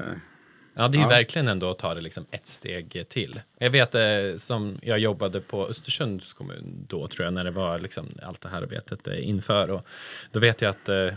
Ja, 0.80 0.88
det 0.88 0.96
är 0.98 1.00
ju 1.00 1.04
Ja. 1.04 1.10
verkligen 1.10 1.48
ändå 1.48 1.72
att 1.72 1.78
ta 1.78 1.94
det 1.94 2.02
liksom 2.02 2.26
ett 2.32 2.48
steg 2.48 3.06
till. 3.10 3.42
Jag 3.58 3.70
vet 3.70 3.96
eh, 3.96 4.02
som 4.38 4.80
jag 4.82 5.00
jobbade 5.00 5.42
på 5.42 5.68
Östersunds 5.68 6.34
kommun 6.34 6.86
då 6.88 7.08
tror 7.08 7.26
jag 7.26 7.34
när 7.34 7.44
det 7.44 7.52
var 7.52 7.80
liksom 7.80 8.06
allt 8.24 8.42
det 8.42 8.50
här 8.50 8.62
arbetet 8.62 9.08
eh, 9.08 9.30
inför 9.30 9.72
och 9.72 9.86
då 10.32 10.40
vet 10.40 10.62
jag 10.62 10.70
att 10.70 10.90
eh, 10.90 11.08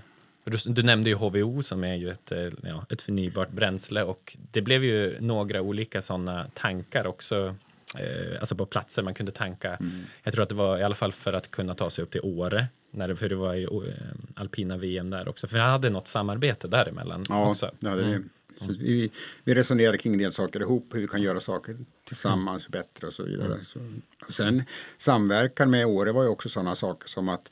du, 0.65 0.83
nämnde 0.83 1.11
ju 1.11 1.17
HVO 1.17 1.63
som 1.63 1.85
är 1.85 1.95
ju 1.95 2.11
ett, 2.11 2.33
ja, 2.63 2.87
ett 2.91 3.03
förnybart 3.03 3.51
bränsle 3.51 4.03
och 4.03 4.37
det 4.53 4.63
blev 4.63 4.85
ju 4.85 5.17
några 5.21 5.61
olika 5.61 6.03
sådana 6.03 6.47
tankar 6.55 7.07
också 7.07 7.55
alltså 8.41 8.55
på 8.55 8.67
platser 8.67 9.03
man 9.03 9.15
kunde 9.15 9.33
tanka. 9.33 9.79
Jag 10.23 10.35
tror 10.35 10.43
att 10.43 10.49
det 10.49 10.55
var 10.55 10.79
i 10.79 10.83
alla 10.83 10.95
fall 10.95 11.13
för 11.13 11.33
att 11.33 11.51
kunna 11.51 11.75
ta 11.75 11.91
sig 11.91 12.05
upp 12.05 12.11
till 12.11 12.21
Åre 12.25 12.67
när 12.91 13.09
det, 13.09 13.17
för 13.17 13.29
det 13.29 13.35
var 13.35 13.55
eh, 13.55 13.93
alpina 14.35 14.77
VM 14.77 15.11
där 15.11 15.29
också. 15.29 15.47
För 15.47 15.59
jag 15.59 15.65
hade 15.65 15.91
något 15.91 16.09
samarbete 16.09 16.69
däremellan 16.69 17.27
ja, 17.29 17.51
också. 17.51 17.71
det 17.81 17.89
hade 17.89 18.03
Mm. 18.03 18.29
Vi. 18.61 18.67
Så 18.67 18.73
vi, 18.73 19.11
vi 19.45 19.55
resonerade 19.55 19.99
kring 19.99 20.13
en 20.13 20.19
del 20.19 20.33
saker 20.33 20.61
ihop, 20.61 20.87
hur 20.95 21.01
vi 21.01 21.09
kan 21.09 21.23
göra 21.23 21.41
saker 21.41 21.77
tillsammans 22.05 22.69
bättre 22.69 23.07
och 23.07 23.13
så 23.13 23.23
vidare. 23.23 23.65
Så, 23.65 23.79
och 24.27 24.35
sen 24.35 24.63
samverkan 24.97 25.71
med 25.71 25.87
Åre 25.87 26.13
var 26.13 26.23
ju 26.23 26.29
också 26.29 26.49
sådana 26.49 26.75
saker 26.75 27.09
som 27.09 27.29
att 27.29 27.51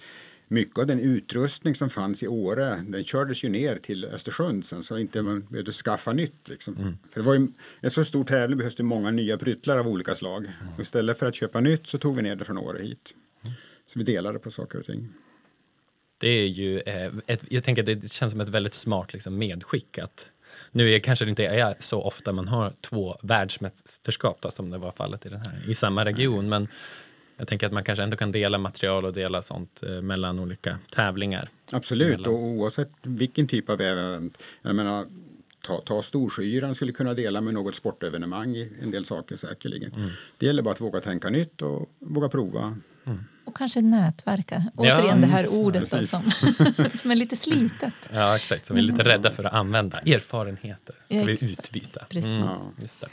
mycket 0.49 0.79
av 0.79 0.87
den 0.87 1.01
utrustning 1.01 1.75
som 1.75 1.91
fanns 1.91 2.23
i 2.23 2.29
Åre, 2.29 2.85
den 2.89 3.05
kördes 3.05 3.45
ju 3.45 3.49
ner 3.49 3.79
till 3.79 4.05
Östersund 4.05 4.65
sen 4.65 4.83
så 4.83 4.99
inte 4.99 5.23
man 5.23 5.47
behövde 5.49 5.73
skaffa 5.73 6.13
nytt. 6.13 6.49
Liksom. 6.49 6.99
För 7.11 7.21
det 7.21 7.27
var 7.27 7.35
ju 7.35 7.49
en 7.81 7.91
så 7.91 8.05
stor 8.05 8.25
tävling 8.25 8.59
behövs 8.59 8.75
det 8.75 8.83
många 8.83 9.11
nya 9.11 9.39
pryttlar 9.39 9.79
av 9.79 9.89
olika 9.89 10.15
slag. 10.15 10.47
Och 10.77 10.83
istället 10.83 11.19
för 11.19 11.27
att 11.27 11.35
köpa 11.35 11.61
nytt 11.61 11.87
så 11.87 11.99
tog 11.99 12.17
vi 12.17 12.23
ner 12.23 12.37
det 12.37 12.45
från 12.45 12.59
Åre 12.59 12.83
hit. 12.83 13.15
Så 13.87 13.99
vi 13.99 14.05
delade 14.05 14.39
på 14.39 14.51
saker 14.51 14.79
och 14.79 14.85
ting. 14.85 15.09
Det 16.19 16.29
är 16.29 16.47
ju, 16.47 16.79
eh, 16.79 17.13
ett, 17.27 17.45
jag 17.49 17.65
tänker 17.65 17.83
att 17.83 18.01
det 18.01 18.13
känns 18.13 18.31
som 18.31 18.41
ett 18.41 18.49
väldigt 18.49 18.75
smart 18.75 19.13
liksom, 19.13 19.39
medskick 19.39 19.99
att 19.99 20.31
Nu 20.73 20.91
är 20.91 20.99
kanske 20.99 21.25
det 21.25 21.29
inte 21.29 21.47
är 21.47 21.75
så 21.79 22.03
ofta 22.03 22.33
man 22.33 22.49
har 22.49 22.73
två 22.81 23.17
världsmästerskap 23.23 24.39
då, 24.41 24.51
som 24.51 24.71
det 24.71 24.79
var 24.79 24.93
fallet 24.93 25.27
i 25.27 25.29
den 25.29 25.41
här, 25.41 25.63
i 25.69 25.75
samma 25.75 26.05
region. 26.05 26.49
Men 26.49 26.69
jag 27.37 27.49
tänker 27.49 27.67
att 27.67 27.73
man 27.73 27.85
kanske 27.85 28.03
ändå 28.03 28.17
kan 28.17 28.33
dela 28.33 28.59
material 28.59 29.05
och 29.05 29.13
dela 29.13 29.43
sånt 29.43 29.83
eh, 29.83 30.03
mellan 30.03 30.39
olika 30.39 30.79
tävlingar. 30.91 31.49
Absolut, 31.71 32.21
Mellan. 32.21 32.35
och 32.35 32.41
oavsett 32.41 32.91
vilken 33.03 33.47
typ 33.47 33.71
av 33.71 33.81
event. 33.81 34.39
Jag 34.63 34.77
menar, 34.77 35.07
ta, 35.63 35.81
ta 35.81 36.03
Storsjöyran 36.03 36.75
skulle 36.75 36.93
kunna 36.93 37.15
dela 37.15 37.41
med 37.41 37.55
något 37.55 37.75
sportevenemang 37.75 38.57
i 38.57 38.73
en 38.83 38.91
del 38.91 39.05
saker 39.05 39.37
säkerligen. 39.37 39.93
Mm. 39.97 40.11
Det 40.39 40.47
gäller 40.47 40.63
bara 40.63 40.75
att 40.75 40.81
våga 40.81 41.01
tänka 41.01 41.31
nytt 41.31 41.63
och 41.63 41.91
våga 41.99 42.29
prova. 42.29 42.77
Och 43.51 43.57
kanske 43.57 43.81
nätverka. 43.81 44.65
Ja, 44.77 44.97
Återigen 44.97 45.21
det 45.21 45.27
här 45.27 45.43
precis. 45.43 45.59
ordet 45.59 45.91
då, 45.91 46.07
som, 46.07 46.33
som 46.99 47.11
är 47.11 47.17
lite 47.17 47.37
slitet. 47.37 47.95
Ja, 48.13 48.37
exakt. 48.37 48.67
Som 48.67 48.77
vi 48.77 48.83
är 48.83 48.87
lite 48.87 49.03
rädda 49.05 49.31
för 49.31 49.45
att 49.45 49.53
använda. 49.53 49.99
Erfarenheter 49.99 50.95
ska 51.05 51.17
Ja, 51.17 51.25
vi 51.25 51.33
utbyta. 51.33 52.05
Precis. 52.09 52.31
Ja. 52.31 52.59
Just 52.83 53.01
det. 53.01 53.07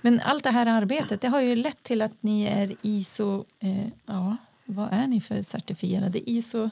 Men 0.00 0.20
allt 0.20 0.44
det 0.44 0.50
här 0.50 0.66
arbetet 0.66 1.20
det 1.20 1.28
har 1.28 1.40
ju 1.40 1.56
lett 1.56 1.82
till 1.82 2.02
att 2.02 2.12
ni 2.20 2.44
är 2.44 2.74
ISO... 2.82 3.44
Eh, 3.60 3.86
ja, 4.06 4.36
vad 4.64 4.92
är 4.92 5.06
ni 5.06 5.20
för 5.20 5.42
certifierade? 5.42 6.30
ISO... 6.30 6.70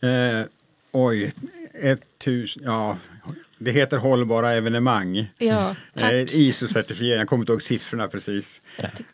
Eh, 0.00 0.44
oj, 0.92 1.32
1000, 1.74 2.62
ja, 2.66 2.96
det 3.58 3.70
heter 3.70 3.96
hållbara 3.96 4.52
evenemang. 4.52 5.30
Ja, 5.38 5.76
tack. 5.94 6.12
Eh, 6.12 6.24
ISO-certifiering, 6.24 7.18
jag 7.18 7.28
kommer 7.28 7.42
inte 7.42 7.52
ihåg 7.52 7.62
siffrorna 7.62 8.08
precis. 8.08 8.62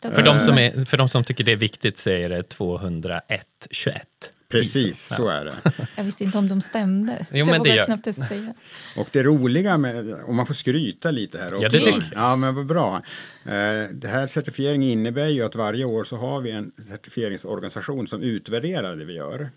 Att 0.01 0.15
För, 0.15 0.23
de 0.23 0.39
som 0.39 0.57
är, 0.57 0.85
för 0.85 0.97
de 0.97 1.09
som 1.09 1.23
tycker 1.23 1.43
det 1.43 1.51
är 1.51 1.55
viktigt 1.55 1.97
så 1.97 2.09
är 2.09 2.29
det 2.29 2.43
201 2.43 3.47
21. 3.71 4.31
Precis, 4.49 4.85
ISO. 5.05 5.15
så 5.15 5.27
är 5.27 5.45
det. 5.45 5.55
Jag 5.95 6.03
visste 6.03 6.23
inte 6.23 6.37
om 6.37 6.47
de 6.47 6.61
stämde. 6.61 7.25
Jo, 7.31 7.45
så 7.45 7.51
men 7.51 7.63
jag 7.63 7.77
det 7.77 7.85
knappt 7.85 8.07
ens 8.07 8.27
säga. 8.27 8.53
Och 8.95 9.07
det 9.11 9.23
roliga 9.23 9.77
med, 9.77 10.13
om 10.13 10.35
man 10.35 10.45
får 10.47 10.53
skryta 10.53 11.11
lite 11.11 11.37
här 11.37 11.53
också. 11.53 11.63
Ja, 11.63 11.69
det 11.69 11.77
tycker 11.79 11.91
jag. 11.91 12.03
Ja, 12.15 12.35
men 12.35 12.55
vad 12.55 12.65
bra. 12.65 13.01
Eh, 13.45 13.51
Det 13.91 14.07
här 14.07 14.27
certifieringen 14.27 14.89
innebär 14.89 15.27
ju 15.27 15.43
att 15.45 15.55
varje 15.55 15.85
år 15.85 16.03
så 16.03 16.15
har 16.17 16.41
vi 16.41 16.51
en 16.51 16.71
certifieringsorganisation 16.89 18.07
som 18.07 18.21
utvärderar 18.21 18.95
det 18.95 19.05
vi 19.05 19.13
gör. 19.13 19.49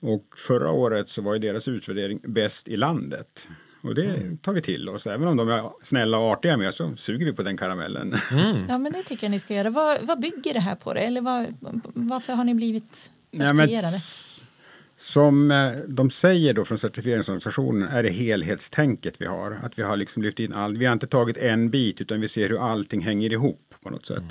Och 0.00 0.24
förra 0.36 0.70
året 0.70 1.08
så 1.08 1.22
var 1.22 1.32
ju 1.34 1.38
deras 1.38 1.68
utvärdering 1.68 2.20
bäst 2.24 2.68
i 2.68 2.76
landet. 2.76 3.48
Och 3.82 3.94
det 3.94 4.04
Mm. 4.04 4.36
tar 4.36 4.52
vi 4.52 4.60
till 4.60 4.88
oss. 4.88 5.06
Även 5.06 5.28
om 5.28 5.36
de 5.36 5.48
är 5.48 5.62
snälla 5.82 6.18
och 6.18 6.24
artiga 6.30 6.56
med 6.56 6.74
så 6.74 6.96
suger 6.96 7.26
vi 7.26 7.32
på 7.32 7.42
den 7.42 7.56
karamellen. 7.56 8.16
Mm. 8.30 8.56
Ja, 8.68 8.78
men 8.78 8.92
det 8.92 9.02
tycker 9.02 9.24
jag 9.24 9.30
ni 9.30 9.38
ska 9.40 9.54
göra. 9.54 9.70
Vad, 9.70 9.98
vad 10.02 10.20
bygger 10.20 10.54
det 10.54 10.60
här 10.60 10.74
på? 10.74 10.94
Det? 10.94 11.00
Eller 11.00 11.20
vad, 11.20 11.46
varför 11.94 12.32
har 12.32 12.44
ni 12.44 12.54
blivit 12.54 13.10
certifierade? 13.32 13.98
som 14.96 15.50
eh, 15.50 15.72
de 15.88 16.10
säger 16.10 16.54
då 16.54 16.64
från 16.64 16.78
certifieringsorganisationen 16.78 17.88
är 17.88 18.02
det 18.02 18.08
helhetstänket 18.10 19.14
vi 19.18 19.26
har. 19.26 19.58
Att 19.62 19.78
vi 19.78 19.82
har 19.82 19.96
liksom 19.96 20.22
lyft 20.22 20.40
in 20.40 20.52
allt. 20.52 20.78
Vi 20.78 20.84
har 20.84 20.92
inte 20.92 21.06
tagit 21.06 21.36
en 21.36 21.70
bit 21.70 22.00
utan 22.00 22.20
vi 22.20 22.28
ser 22.28 22.48
hur 22.48 22.70
allting 22.70 23.00
hänger 23.00 23.32
ihop 23.32 23.74
på 23.82 23.90
något 23.90 24.06
sätt. 24.06 24.22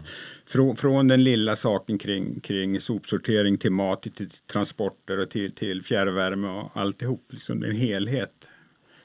Från, 0.45 0.75
från 0.75 1.07
den 1.07 1.23
lilla 1.23 1.55
saken 1.55 1.97
kring, 1.97 2.39
kring 2.39 2.79
sopsortering 2.79 3.57
till 3.57 3.71
mat, 3.71 4.01
till, 4.01 4.29
transporter 4.29 5.17
och 5.17 5.29
till, 5.29 5.51
till 5.51 5.83
fjärrvärme 5.83 6.47
och 6.47 6.71
alltihop. 6.73 7.23
Liksom 7.29 7.59
det 7.59 7.67
är 7.67 7.69
en 7.69 7.75
helhet. 7.75 8.49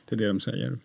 Det 0.09 0.15
är 0.15 0.19
det 0.19 0.27
de 0.27 0.41
säger. 0.41 0.79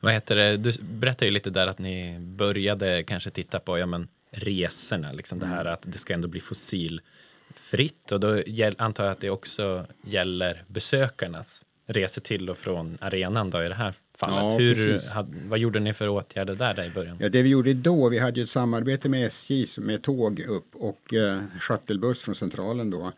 Vad 0.00 0.12
heter 0.12 0.36
det? 0.36 0.56
Du 0.56 0.72
berättade 0.80 1.24
ju 1.24 1.30
lite 1.30 1.50
där 1.50 1.66
att 1.66 1.78
ni 1.78 2.18
började 2.20 3.02
kanske 3.02 3.30
titta 3.30 3.58
på 3.58 3.78
ja, 3.78 3.86
men, 3.86 4.08
resorna, 4.30 5.12
liksom 5.12 5.38
det 5.38 5.46
här 5.46 5.64
att 5.64 5.82
det 5.82 5.98
ska 5.98 6.14
ändå 6.14 6.28
bli 6.28 6.40
fossilfritt. 6.40 8.12
Och 8.12 8.20
då 8.20 8.42
antar 8.78 9.04
jag 9.04 9.12
att 9.12 9.20
det 9.20 9.30
också 9.30 9.86
gäller 10.04 10.62
besökarnas 10.66 11.64
resor 11.86 12.22
till 12.22 12.50
och 12.50 12.58
från 12.58 12.98
arenan 13.00 13.50
då 13.50 13.62
i 13.62 13.68
det 13.68 13.74
här 13.74 13.94
fallet. 14.16 14.52
Ja, 14.52 14.58
Hur, 14.58 15.14
had, 15.14 15.34
vad 15.48 15.58
gjorde 15.58 15.80
ni 15.80 15.92
för 15.92 16.08
åtgärder 16.08 16.54
där, 16.54 16.74
där 16.74 16.84
i 16.84 16.90
början? 16.90 17.16
Ja, 17.20 17.28
det 17.28 17.42
vi 17.42 17.48
gjorde 17.48 17.74
då, 17.74 18.08
vi 18.08 18.18
hade 18.18 18.40
ju 18.40 18.44
ett 18.44 18.50
samarbete 18.50 19.08
med 19.08 19.26
SJ 19.26 19.66
med 19.78 20.02
tåg 20.02 20.40
upp 20.40 20.74
och 20.74 21.14
eh, 21.14 21.40
shuttlebuss 21.60 22.22
från 22.22 22.34
centralen 22.34 22.90
då. 22.90 23.12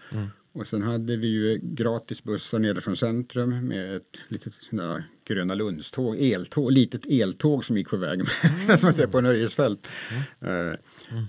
Och 0.53 0.67
sen 0.67 0.83
hade 0.83 1.17
vi 1.17 1.29
ju 1.29 1.59
gratis 1.63 2.25
bussar 2.25 2.59
nere 2.59 2.81
från 2.81 2.97
centrum 2.97 3.69
med 3.69 3.97
ett 3.97 4.21
litet 4.29 4.55
sånt 4.55 4.83
där 4.83 5.05
Gröna 5.25 5.55
Lundståg, 5.55 6.17
eltåg, 6.21 6.73
litet 6.73 7.07
eltåg 7.07 7.65
som 7.65 7.77
gick 7.77 7.89
på 7.89 7.97
vägen 7.97 8.27
som 8.67 8.79
man 8.83 8.95
ser 8.95 9.07
på 9.07 9.21
nöjesfält. 9.21 9.87
Eh, 10.41 10.79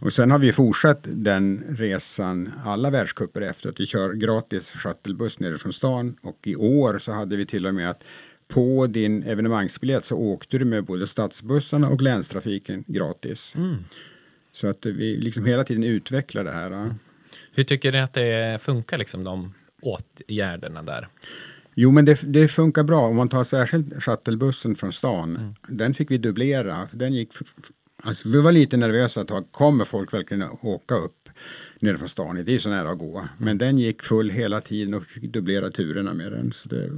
och 0.01 0.13
sen 0.13 0.31
har 0.31 0.39
vi 0.39 0.53
fortsatt 0.53 0.99
den 1.03 1.63
resan 1.69 2.51
alla 2.65 2.89
världscuper 2.89 3.41
efter 3.41 3.69
att 3.69 3.79
vi 3.79 3.85
kör 3.85 4.13
gratis 4.13 4.71
shuttlebuss 4.71 5.39
nere 5.39 5.57
från 5.57 5.73
stan 5.73 6.15
och 6.21 6.37
i 6.43 6.55
år 6.55 6.97
så 6.97 7.11
hade 7.11 7.35
vi 7.35 7.45
till 7.45 7.67
och 7.67 7.73
med 7.73 7.89
att 7.89 8.03
på 8.47 8.87
din 8.87 9.23
evenemangsbiljett 9.23 10.05
så 10.05 10.15
åkte 10.17 10.57
du 10.57 10.65
med 10.65 10.83
både 10.83 11.07
stadsbussarna 11.07 11.89
och 11.89 12.01
länstrafiken 12.01 12.83
gratis. 12.87 13.55
Så 14.51 14.67
att 14.67 14.85
vi 14.85 15.17
liksom 15.17 15.45
hela 15.45 15.63
tiden 15.63 15.83
utvecklar 15.83 16.43
det 16.43 16.51
här. 16.51 16.95
Hur 17.59 17.63
tycker 17.63 17.91
ni 17.91 17.99
att 17.99 18.13
det 18.13 18.61
funkar, 18.61 18.97
liksom, 18.97 19.23
de 19.23 19.53
åtgärderna 19.81 20.83
där? 20.83 21.07
Jo, 21.73 21.91
men 21.91 22.05
det, 22.05 22.19
det 22.21 22.47
funkar 22.47 22.83
bra. 22.83 23.07
Om 23.07 23.15
man 23.15 23.29
tar 23.29 23.43
särskilt 23.43 24.03
shuttlebussen 24.03 24.75
från 24.75 24.93
stan, 24.93 25.55
den 25.67 25.93
fick 25.93 26.11
vi 26.11 26.17
dubblera. 26.17 26.87
Den 26.91 27.13
gick, 27.13 27.33
alltså, 28.03 28.29
vi 28.29 28.41
var 28.41 28.51
lite 28.51 28.77
nervösa 28.77 29.21
ett 29.21 29.27
tag. 29.27 29.51
Kommer 29.51 29.85
folk 29.85 30.13
verkligen 30.13 30.43
åka 30.61 30.95
upp 30.95 31.29
nere 31.79 31.97
från 31.97 32.09
stan? 32.09 32.43
Det 32.45 32.55
är 32.55 32.59
så 32.59 32.69
nära 32.69 32.89
att 32.89 32.99
gå. 32.99 33.27
Men 33.37 33.57
den 33.57 33.77
gick 33.77 34.03
full 34.03 34.29
hela 34.29 34.61
tiden 34.61 34.93
och 34.93 35.05
fick 35.05 35.23
dubblera 35.23 35.71
turerna 35.71 36.13
med 36.13 36.31
den. 36.31 36.51
Så 36.51 36.69
det, 36.69 36.89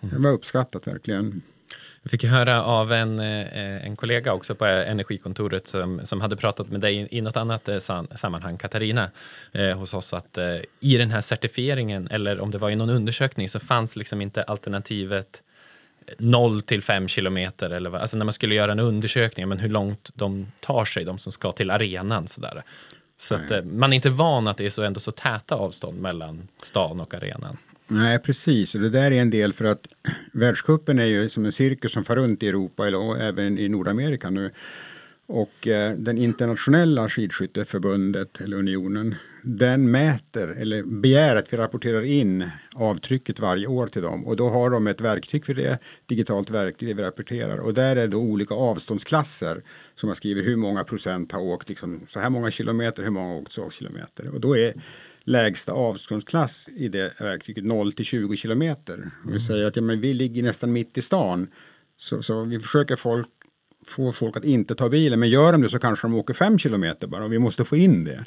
det 0.00 0.18
var 0.18 0.32
uppskattat 0.32 0.86
verkligen. 0.86 1.42
Jag 2.04 2.10
fick 2.10 2.24
höra 2.24 2.64
av 2.64 2.92
en, 2.92 3.18
eh, 3.18 3.86
en 3.86 3.96
kollega 3.96 4.32
också 4.32 4.54
på 4.54 4.64
Energikontoret 4.64 5.66
som, 5.66 6.00
som 6.06 6.20
hade 6.20 6.36
pratat 6.36 6.68
med 6.70 6.80
dig 6.80 7.08
i 7.10 7.20
något 7.20 7.36
annat 7.36 7.68
eh, 7.68 7.78
sam- 7.78 8.08
sammanhang, 8.14 8.58
Katarina, 8.58 9.10
eh, 9.52 9.78
hos 9.78 9.94
oss 9.94 10.14
att 10.14 10.38
eh, 10.38 10.56
i 10.80 10.96
den 10.98 11.10
här 11.10 11.20
certifieringen, 11.20 12.08
eller 12.10 12.40
om 12.40 12.50
det 12.50 12.58
var 12.58 12.70
i 12.70 12.76
någon 12.76 12.90
undersökning, 12.90 13.48
så 13.48 13.60
fanns 13.60 13.96
liksom 13.96 14.20
inte 14.20 14.42
alternativet 14.42 15.42
0 16.18 16.62
till 16.62 16.82
5 16.82 17.08
kilometer. 17.08 17.70
Eller 17.70 17.90
vad, 17.90 18.00
alltså 18.00 18.16
när 18.16 18.24
man 18.24 18.32
skulle 18.32 18.54
göra 18.54 18.72
en 18.72 18.80
undersökning, 18.80 19.48
men 19.48 19.58
hur 19.58 19.68
långt 19.68 20.10
de 20.14 20.46
tar 20.60 20.84
sig, 20.84 21.04
de 21.04 21.18
som 21.18 21.32
ska 21.32 21.52
till 21.52 21.70
arenan. 21.70 22.28
Sådär. 22.28 22.62
Så 23.16 23.34
att, 23.34 23.64
man 23.64 23.92
är 23.92 23.96
inte 23.96 24.10
van 24.10 24.48
att 24.48 24.56
det 24.56 24.66
är 24.66 24.70
så, 24.70 24.82
ändå 24.82 25.00
så 25.00 25.10
täta 25.10 25.54
avstånd 25.54 26.00
mellan 26.00 26.48
stan 26.62 27.00
och 27.00 27.14
arenan. 27.14 27.56
Nej, 27.88 28.18
precis. 28.18 28.74
Och 28.74 28.80
det 28.80 28.90
där 28.90 29.10
är 29.10 29.20
en 29.20 29.30
del 29.30 29.52
för 29.52 29.64
att 29.64 29.88
världscupen 30.32 30.98
är 30.98 31.04
ju 31.04 31.28
som 31.28 31.44
en 31.44 31.52
cirkus 31.52 31.92
som 31.92 32.04
far 32.04 32.16
runt 32.16 32.42
i 32.42 32.48
Europa 32.48 32.86
eller 32.86 32.98
och 32.98 33.20
även 33.20 33.58
i 33.58 33.68
Nordamerika 33.68 34.30
nu. 34.30 34.50
Och 35.26 35.68
eh, 35.68 35.94
den 35.96 36.18
internationella 36.18 37.08
skidskytteförbundet, 37.08 38.40
eller 38.40 38.56
unionen, 38.56 39.14
den 39.42 39.90
mäter 39.90 40.48
eller 40.48 40.82
begär 40.82 41.36
att 41.36 41.52
vi 41.52 41.56
rapporterar 41.56 42.02
in 42.02 42.50
avtrycket 42.74 43.40
varje 43.40 43.66
år 43.66 43.86
till 43.86 44.02
dem. 44.02 44.26
Och 44.26 44.36
då 44.36 44.48
har 44.48 44.70
de 44.70 44.86
ett 44.86 45.00
verktyg 45.00 45.46
för 45.46 45.54
det, 45.54 45.78
digitalt 46.06 46.50
verktyg 46.50 46.88
det 46.88 46.94
vi 46.94 47.02
rapporterar. 47.02 47.58
Och 47.58 47.74
där 47.74 47.96
är 47.96 48.08
det 48.08 48.16
olika 48.16 48.54
avståndsklasser 48.54 49.62
som 49.94 50.06
man 50.06 50.16
skriver 50.16 50.42
hur 50.42 50.56
många 50.56 50.84
procent 50.84 51.32
har 51.32 51.40
åkt 51.40 51.68
liksom, 51.68 52.00
så 52.08 52.20
här 52.20 52.30
många 52.30 52.50
kilometer, 52.50 53.02
hur 53.02 53.10
många 53.10 53.28
har 53.28 53.40
åkt 53.40 53.52
så 53.52 53.70
kilometer. 53.70 54.28
Och 54.34 54.40
då 54.40 54.56
är 54.56 54.72
lägsta 55.24 55.72
avståndsklass 55.72 56.68
i 56.76 56.88
det 56.88 57.20
verktyget 57.20 57.64
0 57.64 57.92
till 57.92 58.04
20 58.04 58.36
kilometer. 58.36 59.10
Och 59.24 59.34
vi 59.34 59.40
säger 59.40 59.66
att 59.66 59.76
ja, 59.76 59.82
men 59.82 60.00
vi 60.00 60.14
ligger 60.14 60.42
nästan 60.42 60.72
mitt 60.72 60.98
i 60.98 61.02
stan. 61.02 61.48
Så, 61.96 62.22
så 62.22 62.44
vi 62.44 62.60
försöker 62.60 62.96
folk, 62.96 63.28
få 63.86 64.12
folk 64.12 64.36
att 64.36 64.44
inte 64.44 64.74
ta 64.74 64.88
bilen. 64.88 65.20
Men 65.20 65.28
gör 65.28 65.52
de 65.52 65.62
det 65.62 65.68
så 65.68 65.78
kanske 65.78 66.06
de 66.06 66.14
åker 66.14 66.34
5 66.34 66.58
kilometer 66.58 67.06
bara. 67.06 67.24
Och 67.24 67.32
vi 67.32 67.38
måste 67.38 67.64
få 67.64 67.76
in 67.76 68.04
det. 68.04 68.24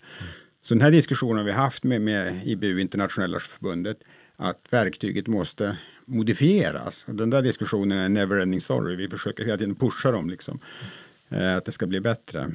Så 0.62 0.74
den 0.74 0.82
här 0.82 0.92
diskussionen 0.92 1.38
har 1.38 1.44
vi 1.44 1.52
haft 1.52 1.84
med, 1.84 2.02
med 2.02 2.48
IBU, 2.48 2.82
Internationella 2.82 3.40
förbundet. 3.40 3.98
Att 4.36 4.60
verktyget 4.70 5.28
måste 5.28 5.78
modifieras. 6.06 7.06
Och 7.08 7.16
den 7.16 7.30
där 7.30 7.42
diskussionen 7.42 7.98
är 7.98 8.06
en 8.06 8.18
never-ending 8.18 8.60
story. 8.60 8.96
Vi 8.96 9.10
försöker 9.10 9.46
hela 9.46 9.58
tiden 9.58 9.76
pusha 9.76 10.12
dem. 10.12 10.30
Liksom, 10.30 10.60
eh, 11.30 11.56
att 11.56 11.66
det 11.66 11.72
ska 11.72 11.88
bli 11.88 12.00
bättre. 12.00 12.52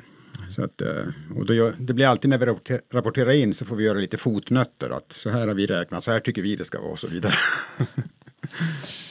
Så 0.50 0.64
att, 0.64 0.80
eh, 0.80 1.04
och 1.36 1.46
då 1.46 1.72
det 1.78 1.92
blir 1.94 2.06
alltid 2.06 2.30
när 2.30 2.38
vi 2.38 2.46
rapporter- 2.46 2.80
rapporterar 2.90 3.30
in 3.30 3.54
så 3.54 3.64
får 3.64 3.76
vi 3.76 3.84
göra 3.84 3.98
lite 3.98 4.16
fotnötter. 4.16 4.90
Att 4.90 5.12
så 5.12 5.30
här 5.30 5.46
har 5.46 5.54
vi 5.54 5.66
räknat, 5.66 6.04
så 6.04 6.12
här 6.12 6.20
tycker 6.20 6.42
vi 6.42 6.56
det 6.56 6.64
ska 6.64 6.80
vara 6.80 6.92
och 6.92 6.98
så 6.98 7.06
vidare. 7.06 7.34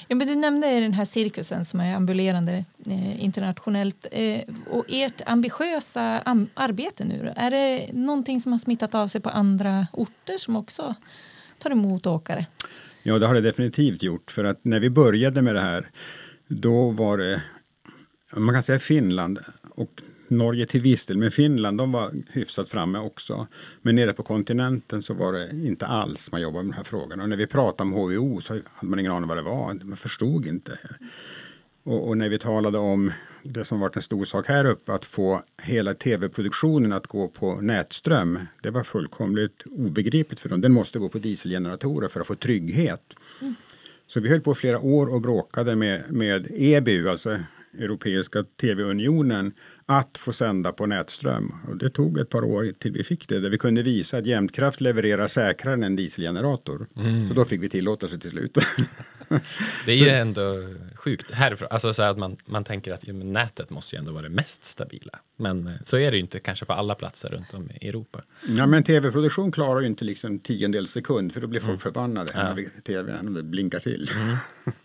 Ja, 0.08 0.16
men 0.16 0.28
du 0.28 0.36
nämnde 0.36 0.68
den 0.80 0.94
här 0.94 1.06
cirkusen 1.06 1.66
som 1.66 1.80
är 1.80 1.96
ambulerande 1.96 2.66
eh, 2.86 3.24
internationellt. 3.24 4.06
Eh, 4.12 4.40
och 4.70 4.86
ert 4.90 5.22
ambitiösa 5.26 6.20
am- 6.26 6.48
arbete 6.54 7.06
nu, 7.06 7.20
då, 7.24 7.42
är 7.42 7.52
det 7.52 7.90
någonting 7.94 8.42
som 8.42 8.52
har 8.52 8.60
smittat 8.60 8.96
av 8.96 9.08
sig 9.08 9.22
på 9.22 9.30
andra 9.30 9.88
orter 9.94 10.38
som 10.38 10.56
också 10.56 10.96
tar 11.58 11.72
emot 11.72 12.08
åkare? 12.08 12.46
Ja, 13.04 13.20
det 13.20 13.28
har 13.28 13.34
det 13.34 13.42
definitivt 13.42 14.04
gjort. 14.04 14.32
För 14.32 14.44
att 14.44 14.66
när 14.66 14.80
vi 14.80 14.90
började 14.90 15.42
med 15.42 15.56
det 15.56 15.62
här, 15.62 15.86
då 16.48 16.90
var 16.90 17.18
det, 17.18 17.42
man 18.36 18.54
kan 18.56 18.64
säga 18.64 18.80
Finland 18.80 19.40
och 19.76 20.02
Norge 20.32 20.66
till 20.66 20.82
viss 20.82 21.06
del, 21.06 21.18
men 21.18 21.32
Finland 21.32 21.78
de 21.78 21.92
var 21.92 22.12
hyfsat 22.30 22.70
framme 22.70 23.00
också. 23.00 23.48
Men 23.82 23.96
nere 23.96 24.14
på 24.14 24.24
kontinenten 24.24 25.02
så 25.02 25.14
var 25.14 25.34
det 25.34 25.50
inte 25.52 25.86
alls 25.86 26.32
man 26.32 26.42
jobbade 26.42 26.64
med 26.64 26.72
den 26.72 26.78
här 26.78 26.84
frågan. 26.84 27.22
Och 27.22 27.30
när 27.30 27.38
vi 27.38 27.48
pratade 27.48 27.90
om 27.90 27.94
HVO 27.94 28.42
så 28.42 28.54
hade 28.54 28.90
man 28.90 29.00
ingen 29.00 29.12
aning 29.12 29.28
vad 29.28 29.38
det 29.38 29.42
var, 29.42 29.74
man 29.84 29.98
förstod 29.98 30.48
inte. 30.48 30.78
Och, 31.84 32.08
och, 32.08 32.18
när 32.18 32.30
vi 32.30 32.40
talade 32.40 32.78
om 32.78 33.12
det 33.44 33.64
som 33.64 33.80
varit 33.80 33.96
en 33.96 34.02
stor 34.02 34.26
sak 34.26 34.48
här 34.48 34.66
uppe, 34.66 34.94
att 34.94 35.06
få 35.06 35.44
hela 35.62 35.94
tv-produktionen 35.94 36.94
att 36.94 37.08
gå 37.08 37.28
på 37.28 37.56
nätström. 37.56 38.40
Det 38.62 38.70
var 38.70 38.84
fullkomligt 38.84 39.64
obegripligt 39.66 40.40
för 40.40 40.50
dem. 40.50 40.62
Den 40.62 40.72
måste 40.72 41.00
gå 41.00 41.10
på 41.10 41.18
dieselgeneratorer 41.18 42.08
för 42.08 42.20
att 42.20 42.28
få 42.28 42.36
trygghet. 42.36 43.16
Mm. 43.42 43.56
Så 44.08 44.20
vi 44.20 44.30
höll 44.30 44.42
på 44.42 44.56
flera 44.56 44.80
år 44.80 45.14
och 45.14 45.22
bråkade 45.22 45.76
med, 45.76 46.04
med 46.12 46.48
EBU, 46.52 47.10
alltså 47.10 47.40
Europeiska 47.80 48.44
TV-unionen, 48.44 49.54
att 50.00 50.18
få 50.18 50.34
sända 50.34 50.72
på 50.72 50.86
nätström. 50.86 51.54
Och 51.68 51.78
det 51.78 51.90
tog 51.90 52.20
ett 52.20 52.30
par 52.30 52.44
år 52.44 52.72
till 52.80 52.92
vi 52.92 53.04
fick 53.04 53.28
det, 53.28 53.40
där 53.40 53.50
vi 53.50 53.58
kunde 53.58 53.82
visa 53.82 54.18
att 54.18 54.26
jämtkraft 54.26 54.82
levererar 54.82 55.28
säkrare 55.28 55.74
än 55.74 55.84
en 55.84 55.96
dieselgenerator. 55.96 56.88
Mm. 56.98 57.28
Så 57.28 57.34
då 57.34 57.46
fick 57.46 57.64
vi 57.64 57.70
tillåtelse 57.70 58.18
till 58.18 58.30
slut. 58.30 58.58
det 59.86 59.92
är 59.92 59.96
ju 59.96 60.10
ändå 60.10 60.56
sjukt 60.96 61.32
härifrån. 61.32 61.68
Alltså 61.72 61.94
så 61.94 62.04
att 62.04 62.18
man, 62.18 62.38
man 62.46 62.64
tänker 62.64 62.94
att 62.94 63.08
ja, 63.08 63.14
nätet 63.14 63.70
måste 63.70 63.96
ju 63.96 64.00
ändå 64.00 64.12
vara 64.12 64.24
det 64.24 64.30
mest 64.30 64.64
stabila. 64.64 65.20
Men 65.38 65.68
eh, 65.68 65.74
så 65.84 65.98
är 65.98 66.12
det 66.12 66.18
ju 66.18 66.22
inte 66.24 66.40
kanske 66.40 66.66
på 66.66 66.74
alla 66.74 66.96
platser 66.96 67.30
runt 67.30 67.54
om 67.54 67.72
i 67.82 67.88
Europa. 67.88 68.22
Ja, 68.48 68.66
men 68.66 68.84
tv-produktion 68.84 69.52
klarar 69.52 69.82
ju 69.82 69.88
inte 69.88 70.06
liksom 70.06 70.40
tiondels 70.40 70.92
sekund 70.92 71.34
för 71.34 71.42
då 71.42 71.48
blir 71.48 71.60
folk 71.60 71.70
mm. 71.70 71.80
förbannade 71.80 72.32
ja. 72.34 72.44
när 72.44 72.82
tvn 72.82 73.52
blinkar 73.52 73.80
till. 73.80 74.10
Mm. 74.16 74.38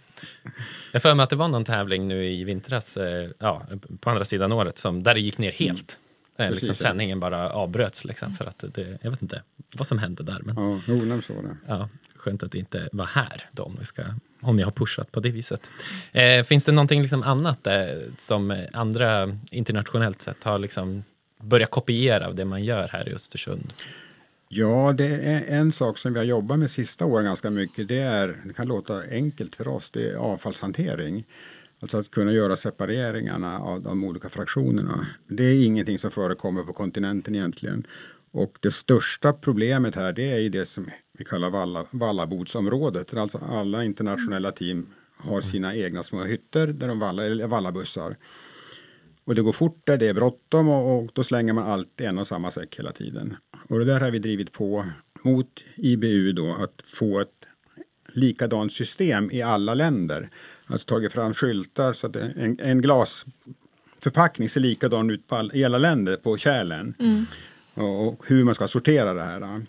Jag 0.93 1.03
för 1.03 1.15
mig 1.15 1.25
att 1.25 1.31
det 1.31 1.37
var 1.37 1.49
någon 1.49 1.65
tävling 1.65 2.09
nu 2.09 2.27
i 2.27 2.45
vintras, 2.45 2.97
eh, 2.97 3.29
ja, 3.39 3.63
på 4.01 4.11
andra 4.11 4.25
sidan 4.25 4.53
året, 4.53 4.79
som, 4.79 5.03
där 5.03 5.15
det 5.15 5.21
gick 5.21 5.39
ner 5.39 5.53
helt. 5.53 5.99
Mm. 6.37 6.55
Liksom, 6.55 6.75
sändningen 6.75 7.21
bara 7.21 7.51
avbröts 7.51 8.05
liksom, 8.05 8.35
för 8.35 8.45
att 8.45 8.65
det, 8.69 8.99
jag 9.03 9.11
vet 9.11 9.23
inte 9.23 9.43
vad 9.77 9.87
som 9.87 9.99
hände 9.99 10.23
där. 10.23 10.41
Men, 10.45 10.57
ja, 10.57 10.81
jo, 10.87 11.23
så 11.23 11.35
var 11.35 11.43
det. 11.43 11.57
Ja, 11.69 11.89
skönt 12.17 12.43
att 12.43 12.53
det 12.53 12.59
inte 12.59 12.89
var 12.93 13.07
här 13.07 13.49
då, 13.53 13.63
om, 13.63 13.77
vi 13.79 13.85
ska, 13.85 14.03
om 14.41 14.57
ni 14.57 14.63
har 14.63 14.71
pushat 14.71 15.13
på 15.13 15.21
det 15.21 15.31
viset. 15.31 15.71
Eh, 16.13 16.45
finns 16.45 16.65
det 16.65 16.73
någonting 16.73 17.03
liksom 17.03 17.23
annat 17.23 17.67
eh, 17.67 17.85
som 18.19 18.67
andra 18.73 19.39
internationellt 19.51 20.23
sett 20.23 20.45
har 20.45 20.59
liksom 20.59 21.05
börjat 21.41 21.71
kopiera 21.71 22.27
av 22.27 22.35
det 22.35 22.45
man 22.45 22.65
gör 22.65 22.89
här 22.89 23.09
i 23.09 23.15
Östersund? 23.15 23.73
Ja, 24.49 24.95
det 24.99 25.07
är 25.07 25.45
en 25.59 25.73
sak 25.73 25.99
som 25.99 26.13
vi 26.13 26.19
har 26.19 26.27
jobbat 26.27 26.59
med 26.59 26.71
sista 26.71 27.05
åren 27.05 27.25
ganska 27.25 27.51
mycket. 27.51 27.89
Det, 27.89 27.99
är, 27.99 28.37
det 28.45 28.53
kan 28.53 28.69
låta 28.69 29.03
enkelt 29.11 29.57
för 29.57 29.69
oss, 29.69 29.91
det 29.91 30.11
är 30.11 30.17
avfallshantering. 30.17 31.25
Alltså 31.81 31.99
att 31.99 32.11
kunna 32.11 32.33
göra 32.33 32.57
separeringarna 32.57 33.59
av 33.59 33.83
de 33.83 34.05
olika 34.05 34.29
fraktionerna. 34.29 35.07
Det 35.29 35.45
är 35.45 35.65
ingenting 35.65 35.99
som 35.99 36.11
förekommer 36.11 36.63
på 36.63 36.73
kontinenten 36.73 37.35
egentligen. 37.35 37.87
Och 38.31 38.59
det 38.61 38.71
största 38.71 39.33
problemet 39.33 39.95
här 39.95 40.13
det 40.13 40.33
är 40.33 40.39
ju 40.39 40.49
det 40.49 40.67
som 40.67 40.91
vi 41.19 41.25
kallar 41.25 41.51
valla, 41.51 41.87
vallabodsområdet. 41.91 43.15
Alltså 43.15 43.41
alla 43.51 43.85
internationella 43.85 44.53
team 44.53 44.87
har 45.17 45.41
sina 45.41 45.75
egna 45.75 46.03
små 46.03 46.25
hytter 46.25 46.67
där 46.67 46.89
de 46.89 46.99
vallar, 46.99 47.25
eller 47.25 47.47
vallabussar. 47.47 48.17
Och 49.27 49.35
det 49.35 49.43
går 49.43 49.53
fort 49.53 49.81
det 49.85 50.07
är 50.07 50.15
bråttom 50.15 50.69
och, 50.69 50.99
och, 50.99 51.11
då 51.13 51.25
slänger 51.25 51.53
man 51.53 51.71
allt 51.71 52.01
i 52.01 52.05
en 52.05 52.19
och 52.19 52.27
samma 52.27 52.51
säck 52.51 52.79
hela 52.79 52.93
tiden. 52.93 53.37
Och 53.69 53.79
det 53.79 53.85
där 53.85 54.01
har 54.01 54.11
vi 54.11 54.19
drivit 54.19 54.53
på 54.53 54.87
mot 55.23 55.65
IBU 55.77 56.33
då 56.33 56.57
att 56.61 56.83
få 56.85 57.21
ett 57.21 57.47
likadant 58.13 58.73
system 58.73 59.31
i 59.33 59.43
alla 59.43 59.75
länder. 59.75 60.29
Alltså 60.67 60.87
tagit 60.87 61.13
fram 61.13 61.35
skyltar 61.35 61.93
så 61.93 62.07
att 62.07 62.17
en, 62.17 62.61
en 62.61 62.83
glasförpackning 62.83 64.49
ser 64.49 64.61
likadan 64.61 65.11
ut 65.11 65.29
på 65.29 65.37
all, 65.37 65.51
i 65.55 65.65
alla 65.65 65.79
länder 65.79 66.17
på 66.17 66.37
kärlen. 66.37 66.95
Mm. 66.99 67.25
Och, 67.75 68.09
och, 68.09 68.23
hur 68.27 68.45
man 68.45 68.55
ska 68.55 68.69
sortera 68.69 69.15
det 69.15 69.23
här. 69.23 69.61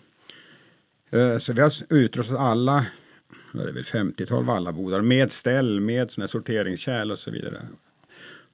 Uh, 1.14 1.38
så 1.38 1.52
vi 1.52 1.60
har 1.60 1.72
utrustat 1.88 2.38
alla 2.38 2.86
det 3.52 3.62
är 3.62 3.72
väl 3.72 3.82
50-tal 3.82 4.44
vallabodar 4.44 5.00
med 5.00 5.32
ställ, 5.32 5.80
med 5.80 6.10
såna 6.10 6.28
sorteringskärl 6.28 7.10
och 7.10 7.18
så 7.18 7.30
vidare. 7.30 7.60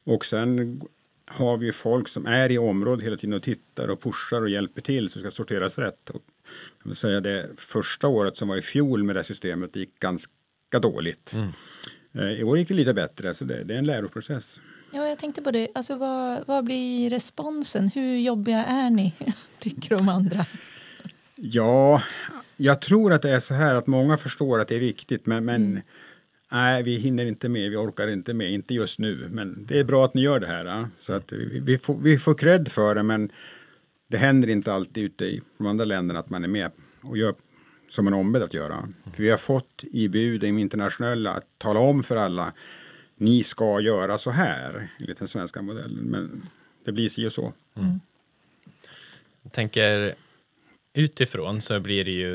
Och 0.04 0.26
sen 0.26 0.80
har 1.26 1.56
vi 1.56 1.72
folk 1.72 2.08
som 2.08 2.26
är 2.26 2.50
i 2.52 2.58
området 2.58 3.04
hela 3.04 3.16
tiden 3.16 3.34
och 3.34 3.42
tittar 3.42 3.88
och 3.88 4.02
pushar 4.02 4.42
och 4.42 4.48
hjälper 4.48 4.80
till 4.80 5.10
så 5.10 5.18
det 5.18 5.20
ska 5.20 5.30
sorteras 5.30 5.78
rätt. 5.78 6.10
Och 6.10 6.22
jag 6.82 6.88
vill 6.88 6.96
säga 6.96 7.20
det 7.20 7.48
första 7.56 8.08
året 8.08 8.36
som 8.36 8.48
var 8.48 8.56
i 8.56 8.62
fjol 8.62 9.02
med 9.02 9.16
det 9.16 9.24
systemet 9.24 9.72
det 9.72 9.80
gick 9.80 10.00
ganska 10.00 10.30
dåligt. 10.82 11.32
Mm. 11.34 11.48
Eh, 12.12 12.40
I 12.40 12.44
år 12.44 12.58
gick 12.58 12.68
det 12.68 12.74
lite 12.74 12.94
bättre, 12.94 13.34
så 13.34 13.44
det, 13.44 13.64
det, 13.64 13.74
är 13.74 13.78
en 13.78 13.86
läroprocess. 13.86 14.60
Ja, 14.92 15.08
jag 15.08 15.18
tänkte 15.18 15.42
på 15.42 15.50
det. 15.50 15.68
Alltså, 15.74 15.96
vad, 15.96 16.46
vad 16.46 16.64
blir 16.64 17.10
responsen? 17.10 17.88
Hur 17.88 18.16
jobbiga 18.16 18.64
är 18.64 18.90
ni, 18.90 19.14
tycker 19.58 19.96
de 19.96 20.08
andra? 20.08 20.46
Ja, 21.34 22.02
jag 22.56 22.80
tror 22.80 23.12
att 23.12 23.22
det 23.22 23.30
är 23.30 23.40
så 23.40 23.54
här 23.54 23.74
att 23.74 23.86
många 23.86 24.16
förstår 24.16 24.60
att 24.60 24.68
det 24.68 24.76
är 24.76 24.80
viktigt, 24.80 25.26
men, 25.26 25.44
men 25.44 25.62
mm 25.66 25.82
nej, 26.54 26.82
vi 26.82 26.96
hinner 26.96 27.26
inte 27.26 27.48
med, 27.48 27.70
vi 27.70 27.76
orkar 27.76 28.08
inte 28.08 28.34
med, 28.34 28.52
inte 28.52 28.74
just 28.74 28.98
nu. 28.98 29.28
Men 29.30 29.66
det 29.68 29.78
är 29.78 29.84
bra 29.84 30.04
att 30.04 30.14
ni 30.14 30.22
gör 30.22 30.40
det 30.40 30.46
här. 30.46 30.88
Så 30.98 31.12
att 31.12 31.32
vi, 31.32 31.60
vi, 31.60 31.78
får, 31.78 31.94
vi 31.94 32.18
får 32.18 32.34
cred 32.34 32.72
för 32.72 32.94
det, 32.94 33.02
men 33.02 33.32
det 34.08 34.16
händer 34.16 34.48
inte 34.48 34.72
alltid 34.72 35.04
ute 35.04 35.24
i 35.24 35.40
de 35.58 35.66
andra 35.66 35.84
länderna 35.84 36.20
att 36.20 36.30
man 36.30 36.44
är 36.44 36.48
med 36.48 36.70
och 37.00 37.18
gör 37.18 37.34
som 37.88 38.04
man 38.04 38.14
är 38.14 38.18
ombedd 38.18 38.42
att 38.42 38.54
göra. 38.54 38.88
För 39.12 39.22
vi 39.22 39.30
har 39.30 39.36
fått 39.36 39.84
IBU, 39.90 40.38
de 40.38 40.58
internationella, 40.58 41.30
att 41.30 41.46
tala 41.58 41.80
om 41.80 42.02
för 42.02 42.16
alla 42.16 42.52
ni 43.16 43.42
ska 43.42 43.80
göra 43.80 44.18
så 44.18 44.30
här 44.30 44.88
enligt 44.98 45.18
den 45.18 45.28
svenska 45.28 45.62
modellen. 45.62 46.04
Men 46.04 46.48
det 46.84 46.92
blir 46.92 47.08
si 47.08 47.26
och 47.26 47.32
så. 47.32 47.52
Mm. 47.76 48.00
Jag 49.42 49.52
tänker 49.52 50.14
utifrån 50.92 51.60
så 51.60 51.80
blir 51.80 52.04
det 52.04 52.10
ju 52.10 52.34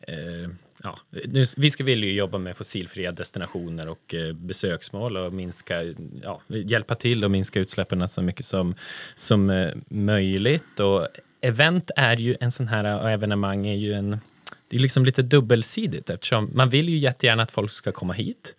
eh, 0.00 0.50
ja, 0.84 0.98
nu, 1.10 1.44
vi 1.56 1.70
ska 1.70 1.84
vilja 1.84 2.08
ju 2.08 2.14
jobba 2.14 2.38
med 2.38 2.56
fossilfria 2.56 3.12
destinationer 3.12 3.88
och 3.88 4.14
eh, 4.14 4.32
besöksmål 4.32 5.16
och 5.16 5.32
minska, 5.32 5.82
ja, 6.22 6.40
hjälpa 6.48 6.94
till 6.94 7.24
och 7.24 7.30
minska 7.30 7.60
utsläppen 7.60 8.08
så 8.08 8.22
mycket 8.22 8.46
som, 8.46 8.74
som 9.14 9.50
eh, 9.50 9.70
möjligt. 9.88 10.80
Och 10.80 11.08
event 11.40 11.90
är 11.96 12.16
ju 12.16 12.36
en 12.40 12.52
sån 12.52 12.68
här, 12.68 13.02
och 13.02 13.10
evenemang 13.10 13.66
är 13.66 13.76
ju 13.76 13.92
en, 13.92 14.18
det 14.68 14.76
är 14.76 14.80
liksom 14.80 15.04
lite 15.04 15.22
dubbelsidigt 15.22 16.10
eftersom 16.10 16.50
man 16.54 16.70
vill 16.70 16.88
ju 16.88 16.98
jättegärna 16.98 17.42
att 17.42 17.50
folk 17.50 17.70
ska 17.70 17.92
komma 17.92 18.12
hit 18.12 18.56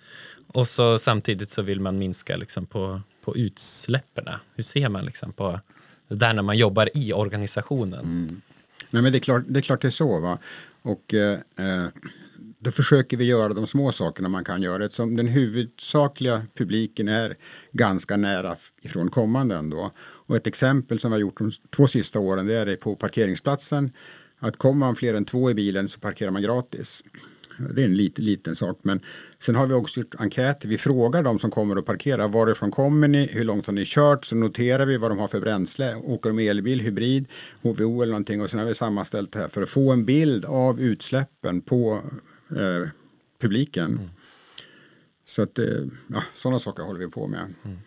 och 0.47 0.67
så 0.67 0.97
samtidigt 0.97 1.49
så 1.49 1.61
vill 1.61 1.79
man 1.79 1.99
minska 1.99 2.37
liksom 2.37 2.65
på, 2.65 3.01
på 3.23 3.35
utsläppen. 3.37 4.25
Hur 4.55 4.63
ser 4.63 4.89
man 4.89 5.05
liksom 5.05 5.33
på 5.33 5.59
det 6.07 6.15
där 6.15 6.33
när 6.33 6.41
man 6.41 6.57
jobbar 6.57 6.89
i 6.93 7.13
organisationen? 7.13 7.99
Mm. 7.99 8.41
Nej, 8.89 9.03
men 9.03 9.11
det, 9.11 9.17
är 9.17 9.19
klart, 9.19 9.43
det 9.47 9.59
är 9.59 9.61
klart 9.61 9.81
det 9.81 9.87
är 9.87 9.89
så. 9.89 10.19
Va? 10.19 10.37
Och 10.85 11.13
eh, 11.13 11.39
eh, 11.57 11.87
då 12.59 12.71
försöker 12.71 13.17
vi 13.17 13.25
göra 13.25 13.53
de 13.53 13.67
små 13.67 13.91
sakerna 13.91 14.29
man 14.29 14.43
kan 14.43 14.61
göra. 14.61 14.85
Eftersom 14.85 15.15
den 15.15 15.27
huvudsakliga 15.27 16.41
publiken 16.55 17.07
är 17.07 17.35
ganska 17.71 18.17
nära 18.17 18.55
ifrån 18.81 19.09
kommande 19.09 19.55
ändå. 19.55 19.91
Och 19.97 20.35
ett 20.35 20.47
exempel 20.47 20.99
som 20.99 21.11
vi 21.11 21.15
har 21.15 21.21
gjort 21.21 21.37
de 21.37 21.51
två 21.75 21.87
sista 21.87 22.19
åren 22.19 22.45
det 22.45 22.53
är 22.53 22.75
på 22.75 22.95
parkeringsplatsen. 22.95 23.91
Att 24.39 24.57
kommer 24.57 24.79
man 24.79 24.95
fler 24.95 25.13
än 25.13 25.25
två 25.25 25.51
i 25.51 25.53
bilen 25.53 25.89
så 25.89 25.99
parkerar 25.99 26.31
man 26.31 26.41
gratis. 26.41 27.03
Det 27.57 27.81
är 27.81 27.85
en 27.85 27.97
liten, 27.97 28.25
liten 28.25 28.55
sak. 28.55 28.77
Men 28.81 28.99
sen 29.39 29.55
har 29.55 29.67
vi 29.67 29.73
också 29.73 29.99
gjort 29.99 30.15
enkäter. 30.17 30.67
Vi 30.67 30.77
frågar 30.77 31.23
de 31.23 31.39
som 31.39 31.51
kommer 31.51 31.77
och 31.77 31.85
parkerar. 31.85 32.27
Varifrån 32.27 32.71
kommer 32.71 33.07
ni? 33.07 33.29
Hur 33.31 33.43
långt 33.43 33.65
har 33.65 33.73
ni 33.73 33.83
kört? 33.85 34.25
Så 34.25 34.35
noterar 34.35 34.85
vi 34.85 34.97
vad 34.97 35.11
de 35.11 35.17
har 35.19 35.27
för 35.27 35.39
bränsle. 35.39 35.95
Åker 35.95 36.29
de 36.29 36.49
elbil, 36.49 36.81
hybrid, 36.81 37.25
HVO 37.61 38.01
eller 38.01 38.11
någonting. 38.11 38.41
Och 38.41 38.49
sen 38.49 38.59
har 38.59 38.67
vi 38.67 38.75
sammanställt 38.75 39.31
det 39.31 39.39
här 39.39 39.47
för 39.47 39.61
att 39.61 39.69
få 39.69 39.91
en 39.91 40.05
bild 40.05 40.45
av 40.45 40.81
utsläppen 40.81 41.61
på 41.61 42.01
eh, 42.49 42.89
publiken. 43.39 43.91
Mm. 43.91 44.09
Så 45.27 45.41
att 45.41 45.59
eh, 45.59 45.65
ja, 46.07 46.23
sådana 46.35 46.59
saker 46.59 46.83
håller 46.83 46.99
vi 46.99 47.07
på 47.07 47.27
med. 47.27 47.53
Mm. 47.65 47.77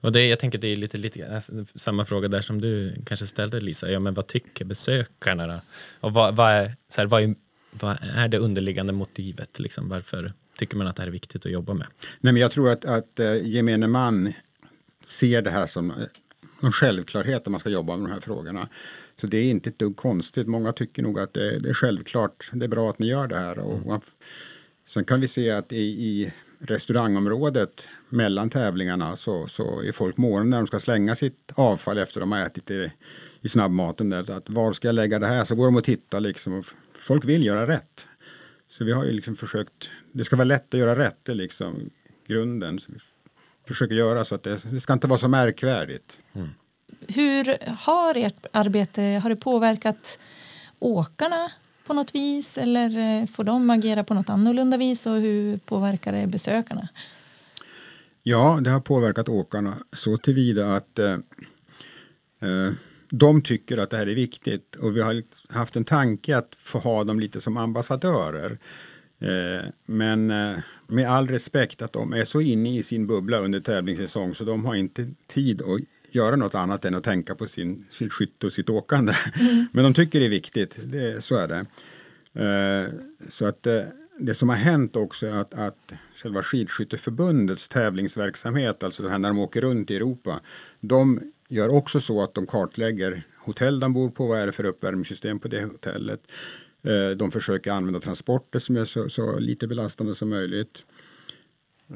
Och 0.00 0.12
det, 0.12 0.26
jag 0.26 0.38
tänker 0.38 0.58
det 0.58 0.68
är 0.68 0.76
lite, 0.76 0.98
lite 0.98 1.40
samma 1.74 2.04
fråga 2.04 2.28
där 2.28 2.40
som 2.40 2.60
du 2.60 2.94
kanske 3.06 3.26
ställde 3.26 3.60
Lisa. 3.60 3.90
Ja, 3.90 4.00
men 4.00 4.14
vad 4.14 4.26
tycker 4.26 4.64
besökarna? 4.64 5.46
Då? 5.46 5.60
Och 6.00 6.12
vad, 6.12 6.36
vad, 6.36 6.50
är, 6.50 6.72
så 6.88 7.00
här, 7.00 7.06
vad 7.06 7.22
är 7.22 7.34
vad 7.80 7.98
är 8.02 8.28
det 8.28 8.38
underliggande 8.38 8.92
motivet? 8.92 9.58
Liksom? 9.58 9.88
Varför 9.88 10.32
tycker 10.58 10.76
man 10.76 10.86
att 10.86 10.96
det 10.96 11.02
här 11.02 11.08
är 11.08 11.12
viktigt 11.12 11.46
att 11.46 11.52
jobba 11.52 11.74
med? 11.74 11.86
Nej, 12.20 12.32
men 12.32 12.42
jag 12.42 12.50
tror 12.50 12.70
att, 12.70 12.84
att 12.84 13.20
uh, 13.20 13.46
gemene 13.46 13.86
man 13.86 14.32
ser 15.04 15.42
det 15.42 15.50
här 15.50 15.66
som 15.66 15.92
en 16.62 16.72
självklarhet 16.72 17.46
om 17.46 17.52
man 17.52 17.60
ska 17.60 17.70
jobba 17.70 17.96
med 17.96 18.08
de 18.08 18.12
här 18.12 18.20
frågorna. 18.20 18.68
Så 19.20 19.26
det 19.26 19.38
är 19.38 19.50
inte 19.50 19.70
ett 19.70 19.78
dugg 19.78 19.96
konstigt. 19.96 20.46
Många 20.46 20.72
tycker 20.72 21.02
nog 21.02 21.20
att 21.20 21.34
det, 21.34 21.58
det 21.58 21.68
är 21.68 21.74
självklart. 21.74 22.50
Det 22.52 22.64
är 22.64 22.68
bra 22.68 22.90
att 22.90 22.98
ni 22.98 23.06
gör 23.06 23.26
det 23.26 23.38
här. 23.38 23.58
Och, 23.58 23.86
mm. 23.86 24.00
sen 24.86 25.04
kan 25.04 25.20
vi 25.20 25.28
se 25.28 25.50
att 25.50 25.72
i, 25.72 25.76
i 25.82 26.32
restaurangområdet 26.58 27.88
mellan 28.08 28.50
tävlingarna 28.50 29.16
så, 29.16 29.46
så 29.46 29.82
är 29.82 29.92
folk 29.92 30.16
måna 30.16 30.44
när 30.44 30.56
de 30.56 30.66
ska 30.66 30.80
slänga 30.80 31.14
sitt 31.14 31.52
avfall 31.54 31.98
efter 31.98 32.20
de 32.20 32.32
har 32.32 32.38
ätit 32.38 32.70
i, 32.70 32.92
i 33.40 33.48
snabbmaten. 33.48 34.10
Där, 34.10 34.30
att 34.30 34.50
var 34.50 34.72
ska 34.72 34.88
jag 34.88 34.94
lägga 34.94 35.18
det 35.18 35.26
här? 35.26 35.44
Så 35.44 35.54
går 35.54 35.64
de 35.64 35.76
och 35.76 35.84
tittar 35.84 36.20
liksom 36.20 36.58
och 36.58 36.66
folk 37.06 37.24
vill 37.24 37.44
göra 37.44 37.66
rätt. 37.66 38.08
Så 38.68 38.84
vi 38.84 38.92
har 38.92 39.04
ju 39.04 39.12
liksom 39.12 39.36
försökt, 39.36 39.90
det 40.12 40.24
ska 40.24 40.36
vara 40.36 40.44
lätt 40.44 40.74
att 40.74 40.80
göra 40.80 40.98
rätt, 40.98 41.18
det 41.22 41.32
är 41.32 41.36
liksom 41.36 41.90
grunden. 42.26 42.78
Så 42.78 42.92
vi 42.92 42.98
försöker 43.68 43.94
göra 43.94 44.24
så 44.24 44.34
att 44.34 44.42
det, 44.42 44.70
det 44.70 44.80
ska 44.80 44.92
inte 44.92 45.06
vara 45.06 45.18
så 45.18 45.28
märkvärdigt. 45.28 46.20
Mm. 46.32 46.48
Hur 47.08 47.56
har 47.76 48.14
ert 48.14 48.46
arbete, 48.52 49.02
har 49.02 49.30
det 49.30 49.36
påverkat 49.36 50.18
åkarna 50.78 51.52
på 51.86 51.94
något 51.94 52.14
vis 52.14 52.58
eller 52.58 52.98
eh, 52.98 53.26
får 53.26 53.44
de 53.44 53.70
agera 53.70 54.04
på 54.04 54.14
något 54.14 54.28
annorlunda 54.28 54.76
vis 54.76 55.06
och 55.06 55.20
hur 55.20 55.58
påverkar 55.58 56.12
det 56.12 56.26
besökarna? 56.26 56.88
Ja, 58.22 58.58
det 58.62 58.70
har 58.70 58.80
påverkat 58.80 59.28
åkarna 59.28 59.74
så 59.92 60.16
tillvida 60.16 60.76
att 60.76 60.98
eh, 60.98 61.12
eh, 62.40 62.72
de 63.08 63.42
tycker 63.42 63.78
att 63.78 63.90
det 63.90 63.96
här 63.96 64.06
är 64.06 64.14
viktigt 64.14 64.76
och 64.76 64.96
vi 64.96 65.00
har 65.00 65.22
haft 65.48 65.76
en 65.76 65.84
tanke 65.84 66.36
att 66.36 66.56
få 66.58 66.78
ha 66.78 67.04
dem 67.04 67.20
lite 67.20 67.40
som 67.40 67.56
ambassadörer. 67.56 68.58
Eh, 69.18 69.70
men 69.86 70.30
eh, 70.30 70.56
med 70.86 71.10
all 71.10 71.28
respekt 71.28 71.82
att 71.82 71.92
de 71.92 72.12
är 72.12 72.24
så 72.24 72.40
inne 72.40 72.78
i 72.78 72.82
sin 72.82 73.06
bubbla 73.06 73.38
under 73.38 73.60
tävlingssäsong 73.60 74.34
så 74.34 74.44
de 74.44 74.64
har 74.64 74.74
inte 74.74 75.08
tid 75.26 75.62
att 75.62 75.80
göra 76.10 76.36
något 76.36 76.54
annat 76.54 76.84
än 76.84 76.94
att 76.94 77.04
tänka 77.04 77.34
på 77.34 77.46
sin, 77.46 77.84
sitt 77.90 78.12
skytte 78.12 78.46
och 78.46 78.52
sitt 78.52 78.70
åkande. 78.70 79.12
Mm. 79.40 79.66
Men 79.72 79.84
de 79.84 79.94
tycker 79.94 80.20
det 80.20 80.26
är 80.26 80.30
viktigt, 80.30 80.78
det, 80.84 81.24
så 81.24 81.36
är 81.36 81.48
det. 81.48 81.66
Eh, 82.44 82.92
så 83.28 83.46
att 83.46 83.66
det 84.18 84.34
som 84.34 84.48
har 84.48 84.56
hänt 84.56 84.96
också 84.96 85.26
är 85.26 85.34
att, 85.34 85.54
att 85.54 85.92
själva 86.16 86.42
skidskytteförbundets 86.42 87.68
tävlingsverksamhet, 87.68 88.82
alltså 88.82 89.02
det 89.02 89.10
här 89.10 89.18
när 89.18 89.28
de 89.28 89.38
åker 89.38 89.60
runt 89.60 89.90
i 89.90 89.96
Europa, 89.96 90.40
de 90.80 91.20
gör 91.48 91.74
också 91.74 92.00
så 92.00 92.22
att 92.22 92.34
de 92.34 92.46
kartlägger 92.46 93.22
hotell 93.38 93.80
de 93.80 93.92
bor 93.92 94.10
på, 94.10 94.26
vad 94.26 94.40
är 94.40 94.46
det 94.46 94.52
för 94.52 94.64
uppvärmningssystem 94.64 95.38
på 95.38 95.48
det 95.48 95.62
hotellet. 95.62 96.20
Eh, 96.82 97.10
de 97.10 97.30
försöker 97.30 97.70
använda 97.70 98.00
transporter 98.00 98.58
som 98.58 98.76
är 98.76 98.84
så, 98.84 99.08
så 99.08 99.38
lite 99.38 99.66
belastande 99.66 100.14
som 100.14 100.28
möjligt. 100.28 100.84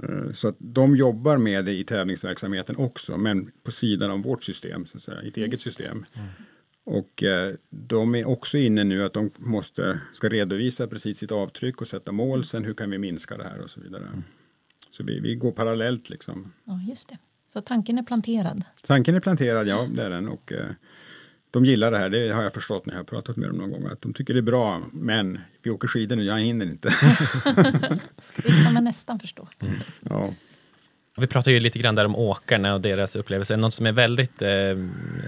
Eh, 0.03 0.33
så 0.33 0.49
att 0.49 0.57
de 0.59 0.97
jobbar 0.97 1.37
med 1.37 1.65
det 1.65 1.73
i 1.73 1.85
tävlingsverksamheten 1.85 2.77
också, 2.77 3.17
men 3.17 3.51
på 3.63 3.71
sidan 3.71 4.11
av 4.11 4.23
vårt 4.23 4.45
system, 4.45 4.87
så 4.87 4.97
att 4.97 5.03
säga, 5.03 5.21
ett 5.23 5.37
eget 5.37 5.61
system. 5.61 6.05
Mm. 6.13 6.29
Och 6.85 7.23
eh, 7.23 7.55
de 7.71 8.15
är 8.15 8.29
också 8.29 8.59
inne 8.59 8.85
nu 8.85 9.05
att 9.05 9.13
de 9.13 9.31
måste, 9.37 10.01
ska 10.13 10.29
redovisa 10.29 10.87
precis 10.87 11.19
sitt 11.19 11.33
avtryck 11.33 11.81
och 11.81 11.89
sätta 11.89 12.13
mål. 12.13 12.45
Sen 12.45 12.65
hur 12.65 12.75
kan 12.75 12.91
vi 12.91 12.99
minska 12.99 13.37
det 13.37 13.45
här 13.45 13.61
och 13.61 13.71
så 13.71 13.81
vidare. 13.81 14.07
Mm. 14.07 14.23
Så 14.91 15.05
vi, 15.05 15.21
vi 15.21 15.35
går 15.35 15.53
parallellt 15.53 16.11
liksom. 16.11 16.53
Ja, 16.65 16.81
just 16.89 17.09
det. 17.09 17.19
Så 17.53 17.61
tanken 17.61 17.99
är 17.99 18.03
planterad? 18.03 18.65
Tanken 18.87 19.15
är 19.15 19.21
planterad, 19.21 19.69
ja 19.69 19.89
det 19.93 20.03
är 20.03 20.11
den. 20.11 20.29
Och, 20.29 20.53
eh, 20.53 20.67
de 21.51 21.65
gillar 21.65 21.91
det 21.91 21.99
här, 21.99 22.09
det 22.09 22.31
har 22.31 22.43
jag 22.43 22.53
förstått 22.53 22.87
när 22.87 22.95
jag 22.95 22.99
har 22.99 23.05
pratat 23.05 23.37
med 23.37 23.49
dem 23.49 23.57
någon 23.57 23.71
gång. 23.71 23.87
Att 23.93 24.01
de 24.01 24.13
tycker 24.13 24.35
det 24.35 24.41
är 24.41 24.43
bra, 24.43 24.83
men 24.93 25.39
vi 25.63 25.71
åker 25.71 25.89
skidor 25.89 26.17
nu, 26.17 26.23
jag 26.23 26.41
hinner 26.41 26.67
inte. 26.67 26.89
det 28.37 28.65
kan 28.65 28.75
man 28.75 28.85
nästan 28.85 29.21
förstå. 29.21 29.49
Mm. 29.61 29.75
Ja. 30.01 30.35
Vi 31.17 31.27
pratar 31.27 31.51
ju 31.51 31.61
lite 31.61 31.79
grann 31.79 31.95
där 31.95 32.05
om 32.05 32.17
åkarna 32.17 32.75
och 32.75 32.81
deras 32.81 33.17
upplevelser. 33.17 33.57
Något 33.57 33.75
som 33.75 33.87
är 33.87 33.93
väldigt 33.93 34.43
eh, 34.43 34.51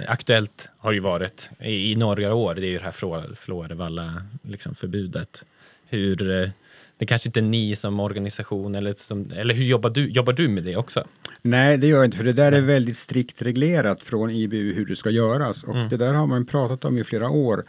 aktuellt 0.09 0.69
har 0.79 0.93
ju 0.93 1.01
varit 1.01 1.51
i, 1.61 1.93
i 1.93 1.97
några 1.97 2.35
år, 2.35 2.55
det 2.55 2.67
är 2.67 2.71
ju 2.71 2.79
det 2.79 2.85
här 2.85 3.35
Flårevalla 3.35 4.23
liksom 4.43 4.75
förbudet. 4.75 5.45
Hur, 5.87 6.43
eh, 6.43 6.51
det 6.98 7.07
kanske 7.07 7.28
inte 7.28 7.40
är 7.40 7.42
ni 7.42 7.76
som 7.76 8.00
organisation, 8.00 8.74
eller, 8.74 8.92
som, 8.92 9.31
eller 9.37 9.55
hur 9.55 9.64
jobbar 9.64 9.90
du, 9.90 10.09
jobbar 10.09 10.33
du 10.33 10.48
med 10.48 10.64
det 10.64 10.76
också? 10.76 11.05
Nej, 11.42 11.78
det 11.78 11.87
gör 11.87 11.96
jag 11.96 12.05
inte, 12.05 12.16
för 12.16 12.24
det 12.24 12.33
där 12.33 12.52
är 12.52 12.61
väldigt 12.61 12.96
strikt 12.96 13.42
reglerat 13.42 14.02
från 14.02 14.31
IBU 14.31 14.72
hur 14.72 14.87
det 14.87 14.96
ska 14.96 15.11
göras. 15.11 15.64
Och 15.64 15.76
mm. 15.76 15.88
det 15.88 15.96
där 15.96 16.12
har 16.12 16.26
man 16.26 16.46
pratat 16.46 16.85
om 16.85 16.98
i 16.98 17.05
flera 17.05 17.31
år. 17.31 17.64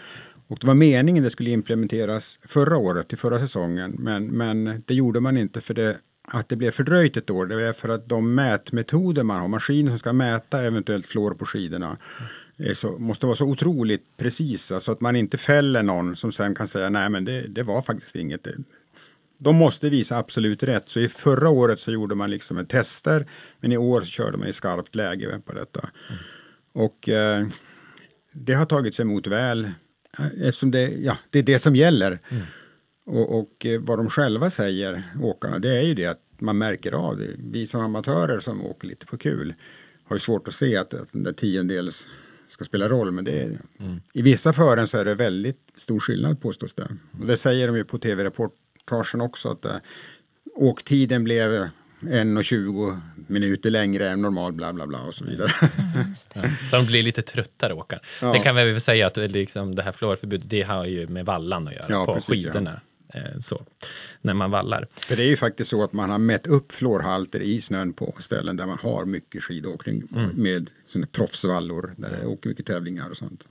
Och 0.48 0.58
det 0.62 0.68
var 0.68 0.74
meningen 0.74 1.24
det 1.24 1.30
skulle 1.30 1.50
implementeras 1.50 2.40
förra 2.44 2.78
året, 2.78 3.14
i 3.14 3.16
förra 3.16 3.40
säsongen. 3.40 3.96
Men, 4.00 4.28
men 4.28 4.84
det 4.86 4.94
gjorde 4.94 5.20
man 5.20 5.38
inte 5.38 5.62
för 5.62 5.74
det 5.74 5.98
att 6.28 6.50
det 6.50 6.56
blev 6.56 6.72
fördröjt 6.72 7.18
ett 7.18 7.30
år, 7.30 7.46
det 7.46 7.68
är 7.68 7.74
för 7.74 7.90
att 7.90 8.10
de 8.10 8.36
mätmetoder 8.36 9.24
man 9.24 9.42
har, 9.42 9.48
maskiner 9.48 9.90
som 9.90 10.00
ska 10.00 10.14
mäta 10.14 10.62
eventuellt 10.62 11.06
fluor 11.06 11.34
på 11.34 11.46
skidorna, 11.46 11.98
så, 12.74 12.92
måste 13.00 13.26
vara 13.26 13.36
så 13.36 13.46
otroligt 13.46 14.18
precisa 14.18 14.80
så 14.80 14.92
att 14.92 15.02
man 15.02 15.16
inte 15.16 15.38
fäller 15.38 15.84
någon 15.84 16.16
som 16.16 16.32
sen 16.32 16.56
kan 16.56 16.68
säga 16.68 16.90
nej 16.90 17.10
men 17.10 17.26
det, 17.26 17.42
det 17.48 17.64
var 17.64 17.82
faktiskt 17.82 18.16
inget. 18.16 18.48
De 19.44 19.56
måste 19.56 19.90
visa 19.90 20.18
absolut 20.18 20.64
rätt. 20.64 20.90
Så 20.90 21.00
i 21.00 21.10
förra 21.10 21.50
året 21.50 21.80
så 21.80 21.92
gjorde 21.92 22.16
man 22.16 22.30
liksom 22.30 22.58
en 22.58 22.66
tester 22.66 23.26
men 23.60 23.72
i 23.72 23.78
år 23.78 24.02
körde 24.02 24.38
man 24.38 24.48
i 24.48 24.54
skarpt 24.54 24.96
läge 24.96 25.40
på 25.46 25.54
detta. 25.54 25.90
Mm. 26.10 26.22
Och 26.74 27.10
eh, 27.10 27.48
det 28.32 28.54
har 28.54 28.66
tagits 28.66 29.00
emot 29.00 29.28
väl 29.28 29.72
eftersom 30.42 30.72
det, 30.72 30.88
ja, 30.88 31.18
det 31.30 31.40
är 31.40 31.44
det 31.44 31.60
som 31.60 31.76
gäller. 31.76 32.20
Mm. 32.30 32.44
Och, 33.06 33.40
och, 33.40 33.66
eh, 33.66 33.82
vad 33.82 34.00
de 34.00 34.10
själva 34.10 34.50
säger, 34.50 35.04
åkarna, 35.22 35.60
det 35.60 35.78
är 35.78 35.82
ju 35.82 35.94
det 35.94 36.06
att 36.06 36.22
man 36.40 36.58
märker 36.58 36.92
av 36.92 37.18
det. 37.18 37.30
Vi 37.38 37.68
som 37.68 37.82
amatörer 37.82 38.40
som 38.40 38.66
åker 38.66 38.88
lite 38.88 39.06
på 39.06 39.18
kul 39.18 39.54
har 40.04 40.16
ju 40.16 40.20
svårt 40.20 40.48
att 40.48 40.54
se 40.54 40.78
att, 40.78 40.94
att 40.94 41.12
den 41.12 41.24
där 41.24 41.34
tiondels 41.34 42.10
ska 42.48 42.64
spela 42.64 42.90
roll. 42.90 43.12
Men 43.12 43.24
det 43.24 43.42
är, 43.42 43.58
mm. 43.80 44.02
i 44.14 44.22
vissa 44.22 44.54
fören 44.54 44.88
så 44.88 44.98
är 44.98 45.06
det 45.06 45.16
väldigt 45.16 45.60
stor 45.76 46.00
skillnad 46.00 46.42
påstås 46.42 46.76
det. 46.76 46.88
Och 47.20 47.28
det 47.28 47.38
säger 47.38 47.68
de 47.68 47.76
ju 47.76 47.84
på 47.84 47.98
tv-reportagen 48.90 49.22
också 49.22 49.52
att 49.52 49.66
äh, 49.66 49.76
åktiden 50.56 51.24
blev 51.24 51.70
1.20 52.02 53.00
minuter 53.28 53.70
längre 53.70 54.10
än 54.10 54.22
normal 54.22 54.52
bla 54.52 54.74
bla 54.74 54.88
bla 54.88 55.02
och 55.02 55.14
så 55.14 55.26
vidare. 55.26 55.52
Ja, 56.34 56.42
så 56.70 56.76
de 56.76 56.86
blir 56.86 57.04
lite 57.04 57.22
tröttare 57.22 57.74
åkare. 57.74 58.00
Ja. 58.22 58.34
Det 58.34 58.40
kan 58.40 58.56
vi 58.56 58.72
väl 58.72 58.82
säga 58.82 59.08
att 59.08 59.18
liksom, 59.18 59.76
det 59.76 59.84
här 59.84 59.92
fluorförbudet 59.92 60.50
det 60.50 60.62
har 60.62 60.86
ju 60.86 61.08
med 61.08 61.26
vallan 61.26 61.68
att 61.68 61.74
göra 61.74 61.86
ja, 61.90 62.06
på 62.06 62.14
precis, 62.14 62.30
skidorna. 62.30 62.82
Eh, 63.14 63.40
så, 63.40 63.62
när 64.22 64.34
man 64.34 64.52
vallar. 64.52 64.88
För 64.94 65.16
det 65.16 65.24
är 65.24 65.28
ju 65.28 65.38
faktiskt 65.38 65.70
så 65.70 65.84
att 65.84 65.94
man 65.94 66.10
har 66.10 66.18
mätt 66.18 66.48
upp 66.48 66.72
fluorhalter 66.72 67.40
i 67.40 67.62
snön 67.62 67.94
på 67.94 68.16
ställen 68.20 68.58
där 68.58 68.66
man 68.66 68.78
har 68.82 69.06
mycket 69.06 69.44
skidåkning 69.44 70.04
mm. 70.16 70.30
med 70.36 70.70
proffsvallor 71.12 71.94
där 71.98 72.10
det 72.10 72.26
åker 72.26 72.50
mycket 72.50 72.66
tävlingar 72.66 73.10
och 73.10 73.18
sånt. 73.18 73.48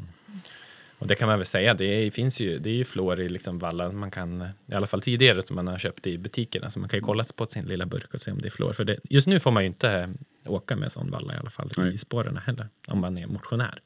Och 1.03 1.09
det 1.09 1.15
kan 1.15 1.29
man 1.29 1.39
väl 1.39 1.47
säga, 1.47 1.75
det 1.75 2.15
finns 2.15 2.41
ju, 2.41 2.59
det 2.59 2.71
är 2.71 2.75
ju 2.75 2.85
fluor 2.85 3.21
i 3.21 3.29
liksom 3.29 3.59
vallar 3.59 3.93
man 3.93 4.11
kan, 4.11 4.43
i 4.73 4.75
alla 4.75 4.87
fall 4.87 5.01
tidigare 5.01 5.43
som 5.43 5.57
man 5.57 5.69
har 5.69 5.79
köpt 5.79 6.07
i 6.07 6.19
butikerna, 6.19 6.71
så 6.71 6.79
man 6.79 6.89
kan 6.89 6.99
ju 6.99 7.05
kolla 7.05 7.25
på 7.37 7.47
sin 7.47 7.65
lilla 7.65 7.87
burk 7.87 8.15
och 8.15 8.21
se 8.21 8.31
om 8.31 8.39
det 8.39 8.49
är 8.49 8.51
fluor. 8.51 8.73
För 8.73 8.85
det, 8.85 8.97
just 9.11 9.27
nu 9.27 9.41
får 9.41 9.51
man 9.51 9.63
ju 9.63 9.67
inte 9.67 10.15
åka 10.47 10.77
med 10.77 10.93
sån 10.93 11.11
valla 11.11 11.35
i 11.35 11.37
alla 11.37 11.51
fall 11.51 11.71
Nej. 11.77 11.95
i 11.95 11.99
spåren 11.99 12.41
heller, 12.47 12.69
om 12.89 12.99
man 12.99 13.19
är 13.19 13.27
motionär. 13.27 13.79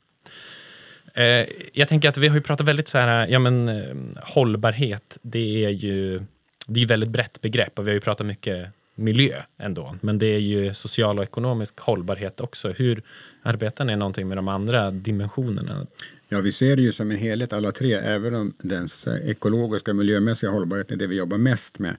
Eh, 1.15 1.47
jag 1.73 1.89
tänker 1.89 2.09
att 2.09 2.17
vi 2.17 2.29
har 2.29 2.37
ju 2.37 2.43
pratat 2.43 2.67
väldigt 2.67 2.89
så 2.89 2.99
här, 2.99 3.27
ja 3.27 3.39
men 3.39 3.69
eh, 3.69 3.97
hållbarhet, 4.23 5.19
det 5.23 5.65
är 5.65 5.71
ju 5.71 6.23
det 6.67 6.83
är 6.83 6.87
väldigt 6.87 7.11
brett 7.11 7.41
begrepp 7.41 7.79
och 7.79 7.87
vi 7.87 7.91
har 7.91 7.95
ju 7.95 8.01
pratat 8.01 8.27
mycket 8.27 8.69
miljö 8.97 9.43
ändå. 9.59 9.97
Men 10.01 10.19
det 10.19 10.27
är 10.27 10.39
ju 10.39 10.75
social 10.75 11.19
och 11.19 11.25
ekonomisk 11.25 11.81
hållbarhet 11.81 12.41
också. 12.41 12.69
Hur 12.69 13.03
arbetar 13.43 13.85
ni 13.85 13.97
någonting 13.97 14.29
med 14.29 14.39
de 14.39 14.49
andra 14.49 14.91
dimensionerna? 14.91 15.87
Ja, 16.29 16.41
vi 16.41 16.53
ser 16.53 16.77
det 16.77 16.83
ju 16.83 16.93
som 16.93 17.11
en 17.11 17.17
helhet 17.17 17.53
alla 17.53 17.73
tre, 17.73 17.95
även 17.95 18.35
om 18.35 18.53
den 18.59 18.89
ekologiska 19.25 19.91
och 19.91 19.97
miljömässiga 19.97 20.51
hållbarheten 20.51 20.95
är 20.95 20.99
det 20.99 21.07
vi 21.07 21.17
jobbar 21.17 21.39
mest 21.39 21.79
med. 21.79 21.97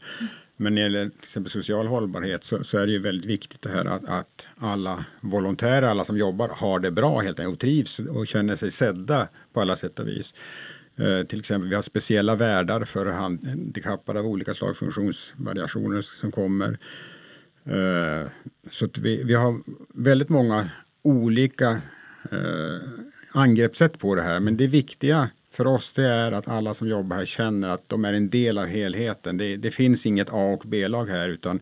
Men 0.57 0.75
när 0.75 0.81
det 0.81 0.83
gäller 0.83 1.09
till 1.09 1.19
exempel 1.19 1.51
social 1.51 1.87
hållbarhet 1.87 2.43
så, 2.43 2.63
så, 2.63 2.77
är 2.77 2.85
det 2.85 2.91
ju 2.91 2.99
väldigt 2.99 3.25
viktigt 3.25 3.61
det 3.61 3.69
här 3.69 3.85
att, 3.85 4.05
att, 4.05 4.47
alla 4.57 5.05
volontärer, 5.21 5.87
alla 5.87 6.03
som 6.03 6.17
jobbar, 6.17 6.49
har 6.49 6.79
det 6.79 6.91
bra 6.91 7.19
helt 7.19 7.39
enkelt 7.39 7.53
och 7.53 7.59
trivs 7.59 7.99
och 7.99 8.27
känner 8.27 8.55
sig 8.55 8.71
sedda 8.71 9.27
på 9.53 9.61
alla 9.61 9.75
sätt 9.75 9.99
och 9.99 10.07
vis. 10.07 10.33
Eh, 10.97 11.27
till 11.27 11.39
exempel 11.39 11.69
vi 11.69 11.75
har 11.75 11.81
speciella 11.81 12.35
värdar 12.35 12.85
för 12.85 13.05
handikappade 13.05 14.19
av 14.19 14.25
olika 14.25 14.53
slag, 14.53 14.77
funktionsvariationer 14.77 16.01
som 16.01 16.31
kommer. 16.31 16.77
Eh, 17.65 18.27
så 18.69 18.87
vi, 18.97 19.23
vi 19.23 19.33
har 19.33 19.59
väldigt 19.93 20.29
många 20.29 20.69
olika 21.01 21.81
eh, 22.31 22.89
angreppssätt 23.31 23.99
på 23.99 24.15
det 24.15 24.21
här. 24.21 24.39
Men 24.39 24.57
det 24.57 24.67
viktiga 24.67 25.29
för 25.51 25.67
oss 25.67 25.93
det 25.93 26.07
är 26.07 26.31
att 26.31 26.47
alla 26.47 26.73
som 26.73 26.89
jobbar 26.89 27.17
här 27.17 27.25
känner 27.25 27.69
att 27.69 27.89
de 27.89 28.05
är 28.05 28.13
en 28.13 28.29
del 28.29 28.57
av 28.57 28.65
helheten. 28.65 29.37
Det, 29.37 29.55
det 29.55 29.71
finns 29.71 30.05
inget 30.05 30.29
A 30.29 30.53
och 30.53 30.63
B-lag 30.65 31.05
här 31.05 31.29
utan 31.29 31.59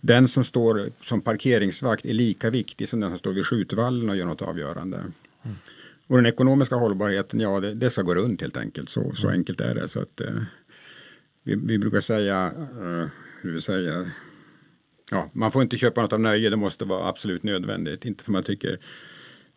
den 0.00 0.28
som 0.28 0.44
står 0.44 0.90
som 1.02 1.20
parkeringsvakt 1.20 2.04
är 2.04 2.12
lika 2.12 2.50
viktig 2.50 2.88
som 2.88 3.00
den 3.00 3.10
som 3.10 3.18
står 3.18 3.32
vid 3.32 3.46
skjutvallen 3.46 4.10
och 4.10 4.16
gör 4.16 4.26
något 4.26 4.42
avgörande. 4.42 4.96
Mm. 4.96 5.56
Och 6.10 6.16
den 6.16 6.26
ekonomiska 6.26 6.74
hållbarheten, 6.74 7.40
ja 7.40 7.60
det, 7.60 7.74
det, 7.74 7.90
ska 7.90 8.02
gå 8.02 8.14
runt 8.14 8.40
helt 8.40 8.56
enkelt. 8.56 8.88
Så, 8.88 9.12
så 9.14 9.26
mm. 9.26 9.38
enkelt 9.38 9.60
är 9.60 9.74
det. 9.74 9.88
Så 9.88 10.00
att, 10.00 10.20
eh, 10.20 10.42
vi, 11.42 11.54
vi, 11.54 11.78
brukar 11.78 12.00
säga, 12.00 12.52
eh, 12.56 13.08
hur 13.40 13.52
vi 13.52 13.60
säger, 13.60 14.10
ja, 15.10 15.30
man 15.32 15.52
får 15.52 15.62
inte 15.62 15.78
köpa 15.78 16.02
något 16.02 16.12
av 16.12 16.20
nöje, 16.20 16.50
det 16.50 16.56
måste 16.56 16.84
vara 16.84 17.08
absolut 17.08 17.42
nödvändigt. 17.42 18.04
Inte 18.04 18.24
för 18.24 18.32
man 18.32 18.42
tycker 18.42 18.70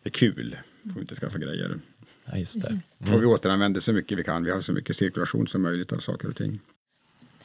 det 0.02 0.08
är 0.08 0.10
kul, 0.10 0.56
får 0.92 1.02
inte 1.02 1.14
skaffa 1.14 1.38
grejer. 1.38 1.76
Ja, 2.24 2.38
just 2.38 2.62
det. 2.62 2.80
Mm. 3.00 3.14
Och 3.14 3.22
vi 3.22 3.26
återanvänder 3.26 3.80
så 3.80 3.92
mycket 3.92 4.18
vi 4.18 4.24
kan. 4.24 4.44
Vi 4.44 4.50
har 4.50 4.60
så 4.60 4.72
mycket 4.72 4.96
cirkulation 4.96 5.46
som 5.46 5.62
möjligt 5.62 5.92
av 5.92 5.98
saker 5.98 6.28
och 6.28 6.36
ting. 6.36 6.60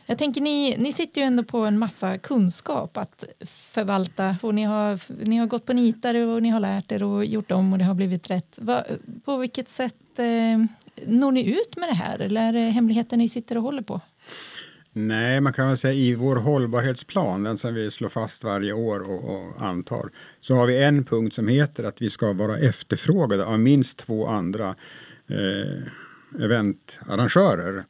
Jag 0.10 0.18
tänker 0.18 0.42
ni, 0.42 0.76
ni 0.78 0.94
sitter 0.94 1.22
ju 1.22 1.28
ändå 1.28 1.44
på 1.44 1.58
en 1.58 1.80
massa 1.80 2.18
kunskap 2.18 2.98
att 2.98 3.24
förvalta 3.46 4.38
och 4.42 4.56
ni 4.56 4.64
har, 4.64 5.00
ni 5.26 5.38
har 5.38 5.48
gått 5.48 5.66
på 5.66 5.74
nitar 5.74 6.16
och 6.16 6.44
ni 6.44 6.50
har 6.50 6.60
lärt 6.60 6.92
er 6.92 7.04
och 7.04 7.26
gjort 7.26 7.52
om 7.52 7.74
och 7.74 7.80
det 7.80 7.86
har 7.86 7.94
blivit 7.94 8.30
rätt. 8.30 8.58
Va, 8.62 8.84
på 9.26 9.38
vilket 9.38 9.70
sätt 9.70 10.20
eh, 10.20 10.66
når 11.08 11.32
ni 11.32 11.52
ut 11.52 11.78
med 11.78 11.90
det 11.90 11.96
här 11.96 12.20
eller 12.20 12.42
är 12.42 12.54
det 12.54 12.60
hemligheten 12.60 13.20
ni 13.20 13.30
sitter 13.30 13.58
och 13.58 13.64
håller 13.64 13.82
på? 13.82 14.02
Nej, 14.94 15.42
man 15.42 15.54
kan 15.54 15.68
väl 15.68 15.78
säga 15.78 15.94
i 15.94 16.16
vår 16.16 16.36
hållbarhetsplan, 16.36 17.44
den 17.44 17.58
som 17.58 17.74
vi 17.74 17.92
slår 17.92 18.10
fast 18.10 18.44
varje 18.44 18.74
år 18.74 19.00
och, 19.00 19.36
och, 19.36 19.62
antar, 19.62 20.10
så 20.42 20.56
har 20.56 20.66
vi 20.66 20.84
en 20.84 21.04
punkt 21.04 21.36
som 21.36 21.48
heter 21.48 21.84
att 21.84 22.02
vi 22.02 22.10
ska 22.10 22.34
vara 22.34 22.58
efterfrågade 22.58 23.46
av 23.46 23.60
minst 23.60 23.98
två 23.98 24.28
andra 24.28 24.76
eh, 25.28 26.44
eventarrangörer. 26.44 27.84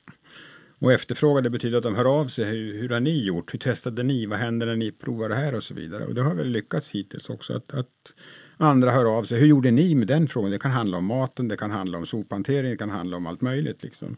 Och 0.80 0.94
efterfråga 0.94 1.42
det 1.42 1.50
betyder 1.50 1.78
att 1.78 1.84
de 1.84 1.96
hör 1.96 2.20
av 2.20 2.28
sig. 2.28 2.46
Hur, 2.46 2.82
hur 2.82 2.90
har 2.90 3.00
ni 3.00 3.24
gjort? 3.24 3.54
Hur 3.54 3.60
testade 3.60 4.04
ni? 4.04 4.26
Vad 4.26 4.40
händer 4.40 4.66
när 4.66 4.76
ni 4.76 4.92
provar 4.92 5.30
det 5.30 5.36
här 5.36 5.56
och 5.56 5.64
så 5.64 5.74
vidare. 5.74 6.06
Och 6.06 6.16
det 6.16 6.22
har 6.22 6.36
väl 6.36 6.48
lyckats 6.48 6.92
hittills 6.92 7.30
också. 7.30 7.54
Att, 7.54 7.74
att 7.74 8.14
andra 8.58 8.92
hör 8.92 9.18
av 9.18 9.24
sig. 9.24 9.40
Hur 9.40 9.48
gjorde 9.48 9.72
ni 9.72 9.96
med 9.96 10.08
den 10.08 10.28
frågan? 10.28 10.52
Det 10.52 10.60
kan 10.60 10.72
handla 10.72 10.98
om 10.98 11.06
maten, 11.06 11.48
det 11.48 11.58
kan 11.58 11.72
handla 11.72 11.98
om 11.98 12.06
sophantering, 12.06 12.72
det 12.72 12.78
kan 12.78 12.90
handla 12.90 13.18
om 13.18 13.28
allt 13.28 13.42
möjligt. 13.42 13.84
Liksom. 13.84 14.18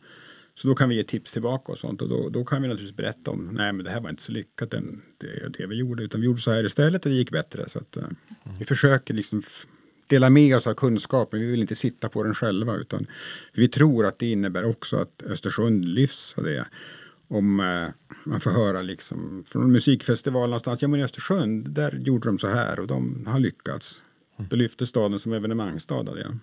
Så 0.56 0.68
då 0.68 0.76
kan 0.76 0.90
vi 0.90 0.96
ge 0.96 1.04
tips 1.04 1.34
tillbaka 1.34 1.72
och 1.72 1.78
sånt 1.78 2.02
och 2.02 2.10
då, 2.10 2.30
då 2.30 2.46
kan 2.46 2.62
vi 2.62 2.68
naturligtvis 2.68 2.98
berätta 2.98 3.32
om 3.32 3.50
nej 3.52 3.74
men 3.74 3.86
det 3.86 3.92
här 3.92 4.02
var 4.02 4.10
inte 4.10 4.22
så 4.24 4.32
lyckat 4.32 4.72
den, 4.72 5.02
det, 5.18 5.58
det 5.58 5.66
vi 5.66 5.76
gjorde 5.76 6.04
utan 6.04 6.22
vi 6.22 6.26
gjorde 6.26 6.42
så 6.42 6.52
här 6.52 6.66
istället 6.66 7.06
och 7.06 7.12
det 7.12 7.18
gick 7.18 7.32
bättre. 7.32 7.70
Så 7.70 7.80
att, 7.80 7.98
mm. 7.98 8.16
vi 8.60 8.66
försöker 8.66 9.14
liksom 9.14 9.44
dela 10.12 10.30
med 10.30 10.56
oss 10.56 10.68
av 10.68 10.74
kunskap 10.74 11.32
men 11.32 11.42
vi 11.42 11.52
vill 11.52 11.62
inte 11.62 11.76
sitta 11.76 12.10
på 12.10 12.24
den 12.24 12.36
själva 12.36 12.76
utan 12.76 13.08
vi 13.54 13.68
tror 13.68 14.06
att 14.06 14.20
det 14.20 14.32
innebär 14.32 14.66
också 14.66 14.98
att 14.98 15.24
Östersund 15.24 15.86
lyfts 15.86 16.38
av 16.38 16.44
det. 16.44 16.66
Om 17.28 17.60
uh, 17.60 17.90
man 18.24 18.40
får 18.40 18.52
höra 18.52 18.82
liksom 18.82 19.44
från 19.48 19.72
musikfestival 19.72 20.50
någonstans, 20.50 20.82
ja 20.82 20.88
men 20.88 21.00
i 21.00 21.04
Östersund 21.04 21.70
där 21.70 21.92
gjorde 21.92 22.28
de 22.28 22.38
så 22.38 22.48
här 22.48 22.80
och 22.80 22.88
de 22.88 23.26
har 23.28 23.40
lyckats. 23.40 24.04
Då 24.38 24.56
lyfter 24.56 24.86
staden 24.86 25.20
som 25.20 25.34
evenemangsstad 25.34 25.96
av 25.96 26.16
det. 26.16 26.38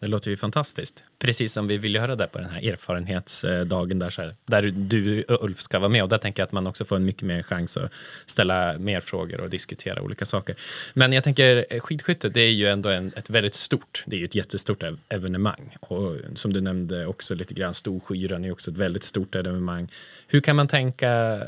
Det 0.00 0.06
låter 0.06 0.30
ju 0.30 0.36
fantastiskt. 0.36 1.04
Precis 1.18 1.52
som 1.52 1.68
vi 1.68 1.76
vill 1.76 1.94
göra 1.94 2.16
det 2.16 2.26
på 2.26 2.38
den 2.38 2.50
här 2.50 2.72
erfarenhetsdagen 2.72 3.98
där, 3.98 4.10
så 4.10 4.22
här, 4.22 4.34
där 4.46 4.62
du 4.62 5.24
Ulf 5.28 5.60
ska 5.60 5.78
vara 5.78 5.88
med. 5.88 6.02
Och 6.02 6.08
där 6.08 6.18
tänker 6.18 6.42
jag 6.42 6.46
att 6.46 6.52
man 6.52 6.66
också 6.66 6.84
får 6.84 6.96
en 6.96 7.04
mycket 7.04 7.22
mer 7.22 7.42
chans 7.42 7.76
att 7.76 7.92
ställa 8.26 8.78
mer 8.78 9.00
frågor 9.00 9.40
och 9.40 9.50
diskutera 9.50 10.02
olika 10.02 10.24
saker. 10.26 10.56
Men 10.94 11.12
jag 11.12 11.24
tänker 11.24 11.80
skidskytte, 11.80 12.28
det 12.28 12.40
är 12.40 12.52
ju 12.52 12.66
ändå 12.66 12.88
en, 12.88 13.12
ett 13.16 13.30
väldigt 13.30 13.54
stort, 13.54 14.04
det 14.06 14.16
är 14.16 14.18
ju 14.20 14.24
ett 14.24 14.34
jättestort 14.34 14.82
evenemang. 15.08 15.76
Och 15.80 16.16
som 16.34 16.52
du 16.52 16.60
nämnde 16.60 17.06
också 17.06 17.34
lite 17.34 17.54
grann, 17.54 17.74
Storskyran 17.74 18.44
är 18.44 18.52
också 18.52 18.70
ett 18.70 18.76
väldigt 18.76 19.04
stort 19.04 19.34
evenemang. 19.34 19.88
Hur 20.26 20.40
kan 20.40 20.56
man 20.56 20.68
tänka 20.68 21.42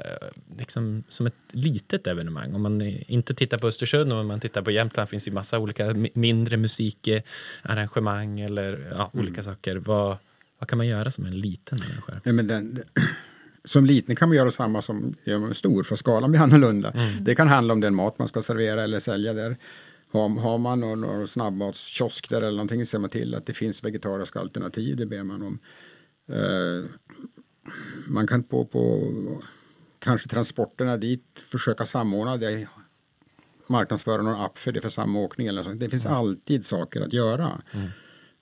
liksom, 0.58 1.04
som 1.08 1.26
ett 1.26 1.34
litet 1.52 2.06
evenemang? 2.06 2.54
Om 2.54 2.62
man 2.62 2.82
inte 3.06 3.34
tittar 3.34 3.58
på 3.58 3.66
Östersund, 3.66 4.12
om 4.12 4.26
man 4.26 4.40
tittar 4.40 4.62
på 4.62 4.70
Jämtland 4.70 5.08
finns 5.08 5.28
ju 5.28 5.32
massa 5.32 5.58
olika 5.58 5.94
mindre 6.14 6.56
musikarrangemang 6.56 8.40
eh, 8.40 8.41
eller 8.44 8.92
ja, 8.98 9.10
olika 9.12 9.40
mm. 9.40 9.54
saker. 9.54 9.76
Vad, 9.76 10.16
vad 10.58 10.68
kan 10.68 10.78
man 10.78 10.86
göra 10.86 11.10
som 11.10 11.26
en 11.26 11.40
liten 11.40 11.78
arrangör? 11.78 12.20
Ja, 12.24 12.32
men 12.32 12.46
den, 12.46 12.82
som 13.64 13.86
liten 13.86 14.16
kan 14.16 14.28
man 14.28 14.36
göra 14.36 14.50
samma 14.50 14.82
som 14.82 15.14
en 15.24 15.54
stor, 15.54 15.82
för 15.82 15.96
skalan 15.96 16.30
blir 16.30 16.40
annorlunda. 16.42 16.90
Mm. 16.90 17.24
Det 17.24 17.34
kan 17.34 17.48
handla 17.48 17.72
om 17.72 17.80
den 17.80 17.94
mat 17.94 18.18
man 18.18 18.28
ska 18.28 18.42
servera 18.42 18.82
eller 18.82 19.00
sälja 19.00 19.32
där. 19.32 19.56
Har, 20.12 20.40
har 20.40 20.58
man 20.58 20.80
någon, 20.80 21.00
någon 21.00 21.28
snabbmatskiosk 21.28 22.30
där 22.30 22.36
eller 22.36 22.50
någonting 22.50 22.86
ser 22.86 22.98
man 22.98 23.10
till 23.10 23.34
att 23.34 23.46
det 23.46 23.52
finns 23.52 23.84
vegetariska 23.84 24.40
alternativ, 24.40 24.96
det 24.96 25.06
ber 25.06 25.22
man 25.22 25.42
om. 25.42 25.58
Uh, 26.36 26.84
man 28.06 28.26
kan 28.26 28.42
på, 28.42 28.64
på 28.64 29.12
kanske 29.98 30.28
transporterna 30.28 30.96
dit 30.96 31.44
försöka 31.50 31.86
samordna 31.86 32.36
det 32.36 32.68
marknadsföra 33.66 34.22
någon 34.22 34.40
app 34.40 34.58
för 34.58 34.72
det 34.72 34.80
för 34.80 34.88
samåkning 34.88 35.46
eller 35.46 35.62
så. 35.62 35.70
Det 35.70 35.88
finns 35.88 36.06
mm. 36.06 36.18
alltid 36.18 36.64
saker 36.64 37.00
att 37.00 37.12
göra. 37.12 37.62
Mm. 37.72 37.88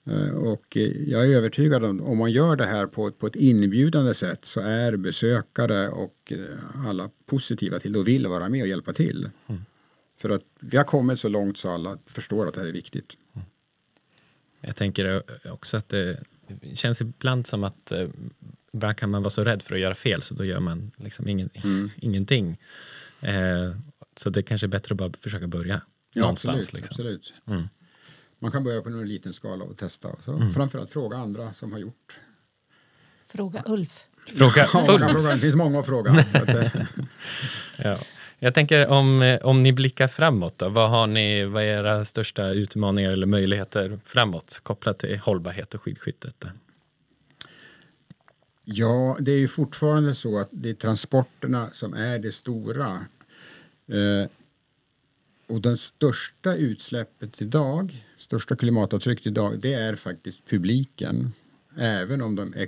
Eh, 0.05 0.29
och 0.29 0.77
jag 1.07 1.25
är 1.25 1.35
övertygad 1.37 1.83
om 1.83 2.01
om 2.03 2.17
man 2.17 2.31
gör 2.31 2.55
det 2.55 2.65
här 2.65 2.85
på, 2.87 3.11
på 3.11 3.27
ett 3.27 3.35
inbjudande 3.35 4.13
sätt 4.13 4.45
så 4.45 4.59
är 4.59 4.95
besökare 4.95 5.89
och 5.89 6.31
eh, 6.31 6.87
alla 6.87 7.09
positiva 7.25 7.79
till 7.79 7.97
och 7.97 8.07
vill 8.07 8.27
vara 8.27 8.49
med 8.49 8.61
och 8.61 8.67
hjälpa 8.67 8.93
till. 8.93 9.29
Mm. 9.47 9.61
För 10.17 10.29
att 10.29 10.43
vi 10.59 10.77
har 10.77 10.83
kommit 10.83 11.19
så 11.19 11.29
långt 11.29 11.57
så 11.57 11.69
alla 11.69 11.97
förstår 12.05 12.47
att 12.47 12.53
det 12.53 12.59
här 12.59 12.67
är 12.67 12.71
viktigt. 12.71 13.17
Mm. 13.33 13.47
Jag 14.61 14.75
tänker 14.75 15.23
också 15.51 15.77
att 15.77 15.89
det 15.89 16.19
känns 16.73 17.01
ibland 17.01 17.47
som 17.47 17.63
att 17.63 17.91
eh, 17.91 18.07
ibland 18.73 18.97
kan 18.97 19.09
man 19.09 19.23
vara 19.23 19.29
så 19.29 19.43
rädd 19.43 19.61
för 19.61 19.75
att 19.75 19.81
göra 19.81 19.95
fel 19.95 20.21
så 20.21 20.33
då 20.33 20.45
gör 20.45 20.59
man 20.59 20.91
liksom 20.95 21.27
ingen, 21.27 21.49
mm. 21.63 21.89
ingenting. 21.95 22.57
så 24.17 24.29
det 24.29 24.43
kanske 24.43 24.67
är 24.67 24.69
bättre 24.69 24.93
att 24.93 24.97
bara 24.97 25.11
försöka 25.19 25.47
börja 25.47 25.81
ja, 26.13 26.21
någonstans. 26.21 26.59
Absolut, 26.59 26.73
liksom. 26.73 26.93
absolut. 26.93 27.33
Mm. 27.47 27.67
Man 28.41 28.51
kan 28.51 28.63
börja 28.63 28.81
på 28.81 28.89
en 28.89 29.07
liten 29.07 29.33
skala 29.33 29.65
och 29.65 29.77
testa. 29.77 30.09
Så 30.25 30.31
mm. 30.31 30.51
Framförallt 30.51 30.91
fråga 30.91 31.17
andra 31.17 31.53
som 31.53 31.71
har 31.71 31.79
gjort. 31.79 32.19
Fråga 33.27 33.63
Ulf. 33.65 33.99
Fråga 34.27 34.67
Ulf. 34.73 35.31
det 35.33 35.37
finns 35.37 35.55
många 35.55 35.79
att 35.79 35.85
fråga. 35.85 36.25
Eh. 36.33 36.71
ja. 37.83 37.97
Jag 38.39 38.53
tänker 38.53 38.87
om, 38.87 39.37
om 39.43 39.63
ni 39.63 39.73
blickar 39.73 40.07
framåt, 40.07 40.57
då, 40.57 40.69
vad, 40.69 40.89
har 40.89 41.07
ni, 41.07 41.45
vad 41.45 41.63
är 41.63 41.67
era 41.67 42.05
största 42.05 42.49
utmaningar 42.49 43.11
eller 43.11 43.27
möjligheter 43.27 43.99
framåt 44.05 44.59
kopplat 44.63 44.99
till 44.99 45.19
hållbarhet 45.19 45.73
och 45.73 45.81
skidskyttet? 45.81 46.43
Ja, 48.63 49.17
det 49.19 49.31
är 49.31 49.39
ju 49.39 49.47
fortfarande 49.47 50.15
så 50.15 50.39
att 50.39 50.49
det 50.51 50.69
är 50.69 50.73
transporterna 50.73 51.69
som 51.71 51.93
är 51.93 52.19
det 52.19 52.31
stora. 52.31 52.89
Eh, 53.87 54.29
och 55.47 55.61
det 55.61 55.77
största 55.77 56.55
utsläppet 56.55 57.41
idag, 57.41 58.03
största 58.21 58.55
klimatavtrycket 58.55 59.27
idag, 59.27 59.59
det 59.59 59.73
är 59.73 59.95
faktiskt 59.95 60.45
publiken. 60.49 61.31
Även 61.77 62.21
om 62.21 62.35
de 62.35 62.53
är 62.53 62.65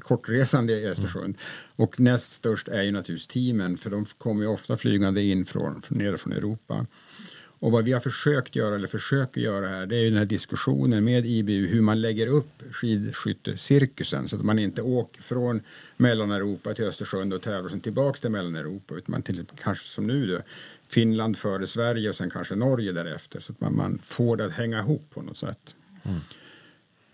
kortresande 0.00 0.72
i 0.72 0.86
Östersund. 0.86 1.24
Mm. 1.24 1.36
Och 1.76 2.00
näst 2.00 2.32
störst 2.32 2.68
är 2.68 2.82
ju 2.82 2.90
naturligtvis 2.90 3.26
teamen, 3.26 3.78
för 3.78 3.90
de 3.90 4.04
kommer 4.04 4.42
ju 4.42 4.48
ofta 4.48 4.76
flygande 4.76 5.22
in 5.22 5.46
från, 5.46 5.82
från, 5.82 6.18
från 6.18 6.32
Europa. 6.32 6.86
Och 7.60 7.72
vad 7.72 7.84
vi 7.84 7.92
har 7.92 8.00
försökt 8.00 8.56
göra, 8.56 8.74
eller 8.74 8.88
försöker 8.88 9.40
göra 9.40 9.68
här, 9.68 9.86
det 9.86 9.96
är 9.96 10.00
ju 10.00 10.08
den 10.08 10.18
här 10.18 10.24
diskussionen 10.24 11.04
med 11.04 11.26
IBU 11.26 11.66
hur 11.66 11.80
man 11.80 12.00
lägger 12.00 12.26
upp 12.26 12.62
skidskyttecirkusen 12.70 14.28
så 14.28 14.36
att 14.36 14.42
man 14.42 14.58
inte 14.58 14.82
åker 14.82 15.22
från 15.22 15.60
Mellaneuropa 15.96 16.74
till 16.74 16.84
Östersund 16.84 17.32
och 17.32 17.42
tävlar 17.42 17.68
sen 17.68 17.80
tillbaks 17.80 18.20
till 18.20 18.30
Mellaneuropa 18.30 18.94
utan 18.94 19.12
man 19.12 19.22
till, 19.22 19.44
kanske 19.62 19.86
som 19.86 20.06
nu 20.06 20.26
då, 20.26 20.38
Finland 20.88 21.38
före 21.38 21.66
Sverige 21.66 22.08
och 22.08 22.14
sen 22.14 22.30
kanske 22.30 22.54
Norge 22.54 22.92
därefter 22.92 23.40
så 23.40 23.52
att 23.52 23.60
man, 23.60 23.76
man 23.76 23.98
får 24.02 24.36
det 24.36 24.44
att 24.44 24.52
hänga 24.52 24.78
ihop 24.78 25.10
på 25.10 25.22
något 25.22 25.36
sätt. 25.36 25.74
Mm. 26.02 26.20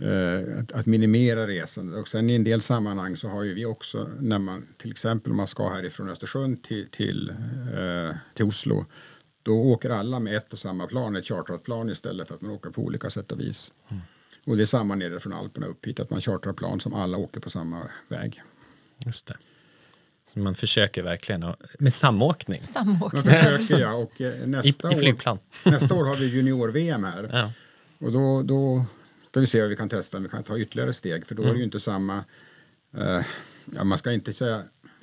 Uh, 0.00 0.60
att, 0.60 0.72
att, 0.72 0.86
minimera 0.86 1.46
resandet. 1.46 2.00
Och 2.00 2.08
sen 2.08 2.30
i 2.30 2.34
en 2.34 2.44
del 2.44 2.60
sammanhang 2.60 3.16
så 3.16 3.28
har 3.28 3.42
ju 3.42 3.54
vi 3.54 3.64
också 3.66 4.10
när 4.20 4.38
man 4.38 4.66
till 4.76 4.90
exempel 4.90 5.30
om 5.30 5.36
man 5.36 5.46
ska 5.46 5.68
härifrån 5.68 6.10
Östersund 6.10 6.62
till, 6.62 6.88
till, 6.90 7.30
uh, 7.30 8.14
till 8.34 8.44
Oslo 8.44 8.84
då 9.42 9.52
åker 9.52 9.90
alla 9.90 10.20
med 10.20 10.36
ett 10.36 10.52
och 10.52 10.58
samma 10.58 10.86
plan, 10.86 11.16
ett 11.16 11.26
chartrat 11.26 11.62
plan 11.62 11.90
istället 11.90 12.28
för 12.28 12.34
att 12.34 12.40
man 12.40 12.50
åker 12.50 12.70
på 12.70 12.82
olika 12.82 13.10
sätt 13.10 13.32
och 13.32 13.40
vis. 13.40 13.72
Mm. 13.88 14.02
Och 14.44 14.56
det 14.56 14.62
är 14.62 14.66
samma 14.66 14.94
nere 14.94 15.20
från 15.20 15.32
Alperna 15.32 15.66
upp 15.66 15.86
hit, 15.86 16.00
att 16.00 16.10
man 16.10 16.20
chartrar 16.20 16.52
plan 16.52 16.80
som 16.80 16.94
alla 16.94 17.18
åker 17.18 17.40
på 17.40 17.50
samma 17.50 17.90
väg. 18.08 18.42
Just 19.06 19.26
det. 19.26 19.36
Så 20.34 20.40
man 20.40 20.54
försöker 20.54 21.02
verkligen 21.02 21.44
med 21.78 21.94
samåkning. 21.94 22.62
Samåkning. 22.62 23.22
Man 23.24 23.34
försöker 23.34 23.80
ja, 23.80 23.94
och 23.94 24.20
eh, 24.20 24.46
nästa, 24.46 24.92
I, 24.92 24.94
i 24.94 24.98
flygplan. 24.98 25.38
År, 25.64 25.70
nästa 25.70 25.94
år 25.94 26.04
har 26.04 26.16
vi 26.16 26.26
junior-VM 26.26 27.04
här. 27.04 27.30
Ja. 27.32 27.52
Och 27.98 28.12
då, 28.12 28.42
då 28.42 28.84
ska 29.30 29.40
vi 29.40 29.46
se 29.46 29.60
vad 29.60 29.70
vi 29.70 29.76
kan 29.76 29.88
testa, 29.88 30.18
vi 30.18 30.28
kan 30.28 30.44
ta 30.44 30.58
ytterligare 30.58 30.92
steg 30.92 31.26
för 31.26 31.34
då 31.34 31.42
mm. 31.42 31.50
är 31.50 31.54
det 31.54 31.58
ju 31.58 31.64
inte 31.64 31.80
samma, 31.80 32.24
uh, 32.98 33.20
ja 33.74 33.84
man 33.84 33.98
ska 33.98 34.12
inte 34.12 34.32
säga 34.32 34.62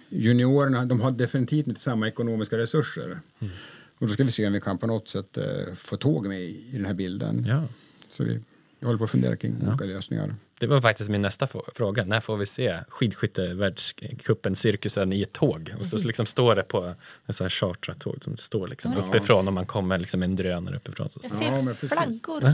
juniorerna, 0.09 0.85
de 0.85 1.01
har 1.01 1.11
definitivt 1.11 1.67
inte 1.67 1.81
samma 1.81 2.07
ekonomiska 2.07 2.57
resurser. 2.57 3.19
Mm. 3.39 3.53
Och 3.97 4.07
då 4.07 4.13
ska 4.13 4.23
vi 4.23 4.31
se 4.31 4.47
om 4.47 4.53
vi 4.53 4.61
kan 4.61 4.77
på 4.77 4.87
något 4.87 5.07
sätt 5.07 5.37
uh, 5.37 5.75
få 5.75 5.97
tåg 5.97 6.27
med 6.27 6.41
i, 6.41 6.65
i 6.69 6.71
den 6.71 6.85
här 6.85 6.93
bilden. 6.93 7.45
Ja. 7.49 7.63
Så 8.09 8.23
vi, 8.23 8.39
vi 8.81 8.87
håller 8.87 8.97
på 8.97 9.03
att 9.03 9.11
fundera 9.11 9.35
kring 9.35 9.55
ja. 9.61 9.67
olika 9.69 9.85
lösningar. 9.85 10.35
Det 10.59 10.67
var 10.67 10.81
faktiskt 10.81 11.09
min 11.09 11.21
nästa 11.21 11.47
fråga. 11.75 12.05
När 12.05 12.19
får 12.19 12.37
vi 12.37 12.45
se 12.45 12.79
skidskyttevärldscupen-cirkusen 12.89 15.13
i 15.13 15.21
ett 15.21 15.33
tåg? 15.33 15.73
Och 15.79 15.85
så 15.85 15.95
mm. 15.95 16.07
liksom 16.07 16.25
står 16.25 16.55
det 16.55 16.63
på 16.63 16.93
en 17.25 17.33
sån 17.33 17.45
här 17.45 17.49
chartrat 17.49 17.99
tåg 17.99 18.17
som 18.21 18.37
står 18.37 18.67
liksom 18.67 18.93
ja. 18.93 18.99
uppifrån 18.99 19.47
och 19.47 19.53
man 19.53 19.65
kommer 19.65 19.97
liksom 19.97 20.23
en 20.23 20.35
drönare 20.35 20.75
uppifrån. 20.75 21.09
Så. 21.09 21.19
Jag 21.23 21.31
ser 21.31 21.45
ja, 21.45 21.73
flaggor 21.73 22.53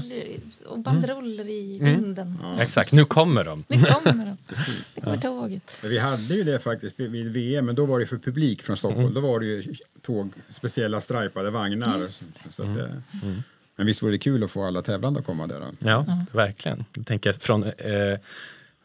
och 0.65 0.79
banderoller 0.79 1.43
mm. 1.43 1.53
i 1.53 1.79
vinden. 1.79 2.39
Mm. 2.43 2.59
Exakt, 2.59 2.91
nu 2.91 3.05
kommer 3.05 3.43
de. 3.43 3.63
Nu 3.67 3.83
kommer 3.83 4.25
de. 4.25 4.37
precis. 4.47 4.99
Ja. 5.05 5.17
tåget. 5.17 5.63
Vi 5.83 5.97
hade 5.97 6.35
ju 6.35 6.43
det 6.43 6.59
faktiskt 6.59 6.99
vid 6.99 7.31
VM, 7.31 7.65
men 7.65 7.75
då 7.75 7.85
var 7.85 7.99
det 7.99 8.05
för 8.05 8.17
publik 8.17 8.61
från 8.61 8.77
Stockholm. 8.77 9.01
Mm. 9.01 9.13
Då 9.13 9.21
var 9.21 9.39
det 9.39 9.45
ju 9.45 9.75
tåg, 10.01 10.31
speciella 10.49 11.01
stripade 11.01 11.49
vagnar. 11.49 12.05
Så 12.49 12.63
att, 12.63 12.69
mm. 12.69 13.03
mm. 13.23 13.43
Men 13.77 13.85
visst 13.85 14.03
vore 14.03 14.11
det 14.11 14.17
kul 14.17 14.43
att 14.43 14.51
få 14.51 14.63
alla 14.63 14.81
tävlande 14.81 15.19
att 15.19 15.25
komma 15.25 15.47
där? 15.47 15.59
Då? 15.59 15.65
Ja, 15.79 16.03
mm. 16.03 16.25
verkligen. 16.31 16.85
Jag 16.93 17.05
tänker 17.05 17.31
från, 17.31 17.63
eh, 17.63 18.19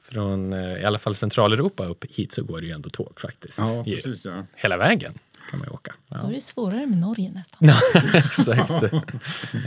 från 0.03 0.53
eh, 0.53 0.83
i 0.83 0.85
alla 0.85 0.99
fall 0.99 1.15
Centraleuropa 1.15 1.87
upp 1.87 2.05
hit 2.11 2.33
så 2.33 2.45
går 2.45 2.61
det 2.61 2.67
ju 2.67 2.73
ändå 2.73 2.91
tåg 2.91 3.21
faktiskt. 3.21 3.59
Ja, 3.59 3.85
precis, 3.85 4.25
ja. 4.25 4.45
Hela 4.55 4.77
vägen 4.77 5.15
kan 5.51 5.59
man 5.59 5.69
ju 5.69 5.75
åka. 5.75 5.93
Ja. 6.09 6.19
Då 6.23 6.29
är 6.29 6.33
det 6.33 6.41
svårare 6.41 6.87
med 6.87 6.99
Norge 6.99 7.31
nästan. 7.35 7.69
ja, 7.69 7.79
exakt. 8.15 8.93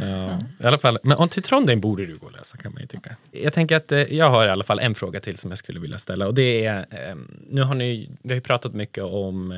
Ja. 0.01 0.39
I 0.59 0.65
alla 0.65 0.77
fall, 0.77 0.99
men 1.03 1.17
om 1.17 1.29
till 1.29 1.43
Trondheim 1.43 1.81
borde 1.81 2.05
du 2.05 2.15
gå 2.15 2.25
och 2.25 2.31
läsa 2.31 2.57
kan 2.57 2.73
man 2.73 2.81
ju 2.81 2.87
tycka. 2.87 3.15
Jag 3.31 3.53
tänker 3.53 3.75
att 3.75 3.91
eh, 3.91 3.99
jag 3.99 4.29
har 4.29 4.47
i 4.47 4.49
alla 4.49 4.63
fall 4.63 4.79
en 4.79 4.95
fråga 4.95 5.19
till 5.19 5.37
som 5.37 5.51
jag 5.51 5.57
skulle 5.57 5.79
vilja 5.79 5.97
ställa 5.97 6.27
och 6.27 6.33
det 6.33 6.65
är, 6.65 6.77
eh, 6.89 7.15
nu 7.49 7.61
har 7.61 7.75
ni, 7.75 8.09
vi 8.21 8.29
har 8.29 8.35
ju 8.35 8.41
pratat 8.41 8.73
mycket 8.73 9.03
om 9.03 9.51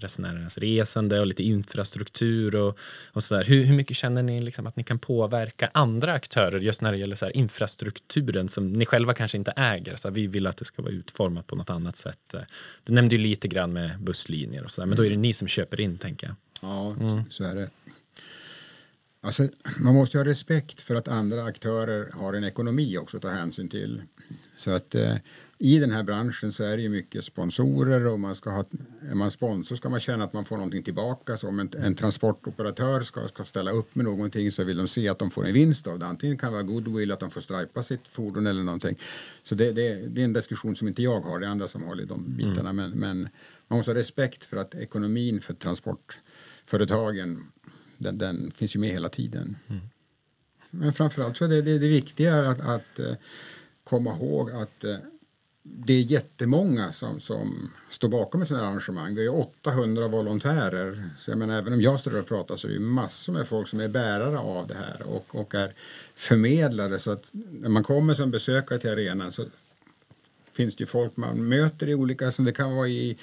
resenärernas 0.00 0.58
resande 0.58 1.20
och 1.20 1.26
lite 1.26 1.42
infrastruktur 1.42 2.54
och, 2.54 2.78
och 3.12 3.24
sådär. 3.24 3.44
Hur, 3.44 3.64
hur 3.64 3.74
mycket 3.74 3.96
känner 3.96 4.22
ni 4.22 4.42
liksom 4.42 4.66
att 4.66 4.76
ni 4.76 4.84
kan 4.84 4.98
påverka 4.98 5.70
andra 5.74 6.12
aktörer 6.12 6.58
just 6.58 6.82
när 6.82 6.92
det 6.92 6.98
gäller 6.98 7.16
så 7.16 7.24
här 7.24 7.36
infrastrukturen 7.36 8.48
som 8.48 8.72
ni 8.72 8.86
själva 8.86 9.14
kanske 9.14 9.38
inte 9.38 9.52
äger? 9.56 9.96
Så 9.96 10.08
här, 10.08 10.14
vi 10.14 10.26
vill 10.26 10.46
att 10.46 10.56
det 10.56 10.64
ska 10.64 10.82
vara 10.82 10.92
utformat 10.92 11.46
på 11.46 11.56
något 11.56 11.70
annat 11.70 11.96
sätt. 11.96 12.34
Du 12.84 12.92
nämnde 12.92 13.14
ju 13.14 13.22
lite 13.22 13.48
grann 13.48 13.72
med 13.72 14.00
busslinjer 14.00 14.64
och 14.64 14.70
sådär, 14.70 14.86
men 14.86 14.96
då 14.96 15.06
är 15.06 15.10
det 15.10 15.16
ni 15.16 15.32
som 15.32 15.48
köper 15.48 15.80
in 15.80 15.98
tänker 15.98 16.26
jag. 16.26 16.36
Ja, 16.60 16.94
mm. 17.00 17.22
så 17.30 17.44
är 17.44 17.54
det. 17.54 17.70
Alltså, 19.20 19.48
man 19.80 19.94
måste 19.94 20.18
ha 20.18 20.24
respekt 20.24 20.80
för 20.80 20.94
att 20.94 21.08
andra 21.08 21.44
aktörer 21.44 22.10
har 22.12 22.32
en 22.32 22.44
ekonomi 22.44 22.98
också 22.98 23.16
att 23.16 23.22
ta 23.22 23.28
hänsyn 23.28 23.68
till. 23.68 24.02
Så 24.56 24.70
att 24.70 24.94
eh, 24.94 25.14
i 25.60 25.78
den 25.78 25.90
här 25.90 26.02
branschen 26.02 26.52
så 26.52 26.64
är 26.64 26.76
det 26.76 26.82
ju 26.82 26.88
mycket 26.88 27.24
sponsorer 27.24 28.06
och 28.06 28.20
man 28.20 28.34
ska 28.34 28.50
ha, 28.50 28.64
är 29.10 29.14
man 29.14 29.30
sponsor 29.30 29.76
ska 29.76 29.88
man 29.88 30.00
känna 30.00 30.24
att 30.24 30.32
man 30.32 30.44
får 30.44 30.56
någonting 30.56 30.82
tillbaka. 30.82 31.36
Så 31.36 31.48
om 31.48 31.58
en, 31.58 31.70
en 31.78 31.94
transportoperatör 31.94 33.00
ska, 33.00 33.28
ska 33.28 33.44
ställa 33.44 33.70
upp 33.70 33.94
med 33.94 34.04
någonting 34.04 34.52
så 34.52 34.64
vill 34.64 34.76
de 34.76 34.88
se 34.88 35.08
att 35.08 35.18
de 35.18 35.30
får 35.30 35.46
en 35.46 35.52
vinst 35.52 35.86
av 35.86 35.98
det. 35.98 36.06
Antingen 36.06 36.38
kan 36.38 36.48
det 36.48 36.52
vara 36.52 36.62
goodwill 36.62 37.12
att 37.12 37.20
de 37.20 37.30
får 37.30 37.40
stripa 37.40 37.82
sitt 37.82 38.08
fordon 38.08 38.46
eller 38.46 38.62
någonting. 38.62 38.98
Så 39.42 39.54
det, 39.54 39.72
det, 39.72 40.08
det 40.08 40.20
är 40.20 40.24
en 40.24 40.32
diskussion 40.32 40.76
som 40.76 40.88
inte 40.88 41.02
jag 41.02 41.20
har, 41.20 41.38
det 41.38 41.46
är 41.46 41.50
andra 41.50 41.68
som 41.68 41.82
har 41.82 42.00
i 42.00 42.04
de 42.04 42.24
bitarna. 42.28 42.70
Mm. 42.70 42.76
Men, 42.76 42.90
men 42.90 43.28
man 43.68 43.78
måste 43.78 43.90
ha 43.90 43.98
respekt 43.98 44.46
för 44.46 44.56
att 44.56 44.74
ekonomin 44.74 45.40
för 45.40 45.54
transportföretagen 45.54 47.46
den, 47.98 48.18
den 48.18 48.50
finns 48.50 48.76
ju 48.76 48.80
med 48.80 48.90
hela 48.90 49.08
tiden. 49.08 49.56
Mm. 49.68 49.82
Men 50.70 50.92
framförallt 50.92 51.36
så 51.36 51.44
är 51.44 51.48
det, 51.48 51.62
det, 51.62 51.78
det 51.78 51.88
viktiga 51.88 52.34
är 52.34 52.44
att, 52.44 52.60
att 52.60 53.00
uh, 53.00 53.14
komma 53.84 54.16
ihåg 54.16 54.50
att 54.50 54.84
uh, 54.84 54.96
det 55.74 55.92
är 55.92 56.00
jättemånga 56.00 56.92
som, 56.92 57.20
som 57.20 57.70
står 57.88 58.08
bakom 58.08 58.42
ett 58.42 58.48
sådant 58.48 58.64
här 58.64 58.70
arrangemang. 58.70 59.14
Det 59.14 59.24
är 59.24 59.34
800 59.34 60.08
volontärer. 60.08 61.10
Så 61.16 61.30
jag 61.30 61.38
menar, 61.38 61.58
även 61.58 61.72
om 61.72 61.80
jag 61.80 62.00
står 62.00 62.18
och 62.18 62.26
pratar 62.26 62.56
så 62.56 62.68
är 62.68 62.72
det 62.72 62.80
massor 62.80 63.32
med 63.32 63.48
folk 63.48 63.68
som 63.68 63.80
är 63.80 63.88
bärare 63.88 64.38
av 64.38 64.66
det 64.66 64.74
här 64.74 65.02
och, 65.02 65.26
och 65.40 65.54
är 65.54 65.72
förmedlare. 66.14 66.98
Så 66.98 67.10
att 67.10 67.30
när 67.32 67.68
man 67.68 67.82
kommer 67.82 68.14
som 68.14 68.30
besökare 68.30 68.78
till 68.78 68.90
arenan 68.90 69.32
så 69.32 69.44
finns 70.52 70.76
det 70.76 70.86
folk 70.86 71.16
man 71.16 71.48
möter 71.48 71.88
i 71.88 71.94
olika, 71.94 72.30
som 72.30 72.44
det 72.44 72.52
kan 72.52 72.76
vara 72.76 72.88
i 72.88 73.16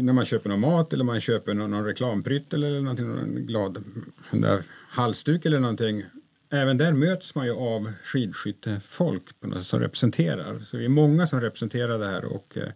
när 0.00 0.12
man 0.12 0.24
köper 0.24 0.48
någon 0.48 0.60
mat 0.60 0.92
eller 0.92 1.04
man 1.04 1.20
köper 1.20 1.54
någon, 1.54 1.70
någon 1.70 1.84
reklampryttel 1.84 2.64
eller 2.64 2.80
någonting, 2.80 3.08
någon 3.08 3.46
glad 3.46 3.84
halsduk 4.88 5.46
eller 5.46 5.58
någonting. 5.58 6.04
Även 6.50 6.78
där 6.78 6.92
möts 6.92 7.34
man 7.34 7.46
ju 7.46 7.52
av 7.52 7.92
skidskyttefolk 8.04 9.22
som 9.60 9.80
representerar. 9.80 10.58
Så 10.58 10.76
vi 10.76 10.84
är 10.84 10.88
många 10.88 11.26
som 11.26 11.40
representerar 11.40 11.98
det 11.98 12.06
här 12.06 12.24
och 12.24 12.56
eh, 12.56 12.68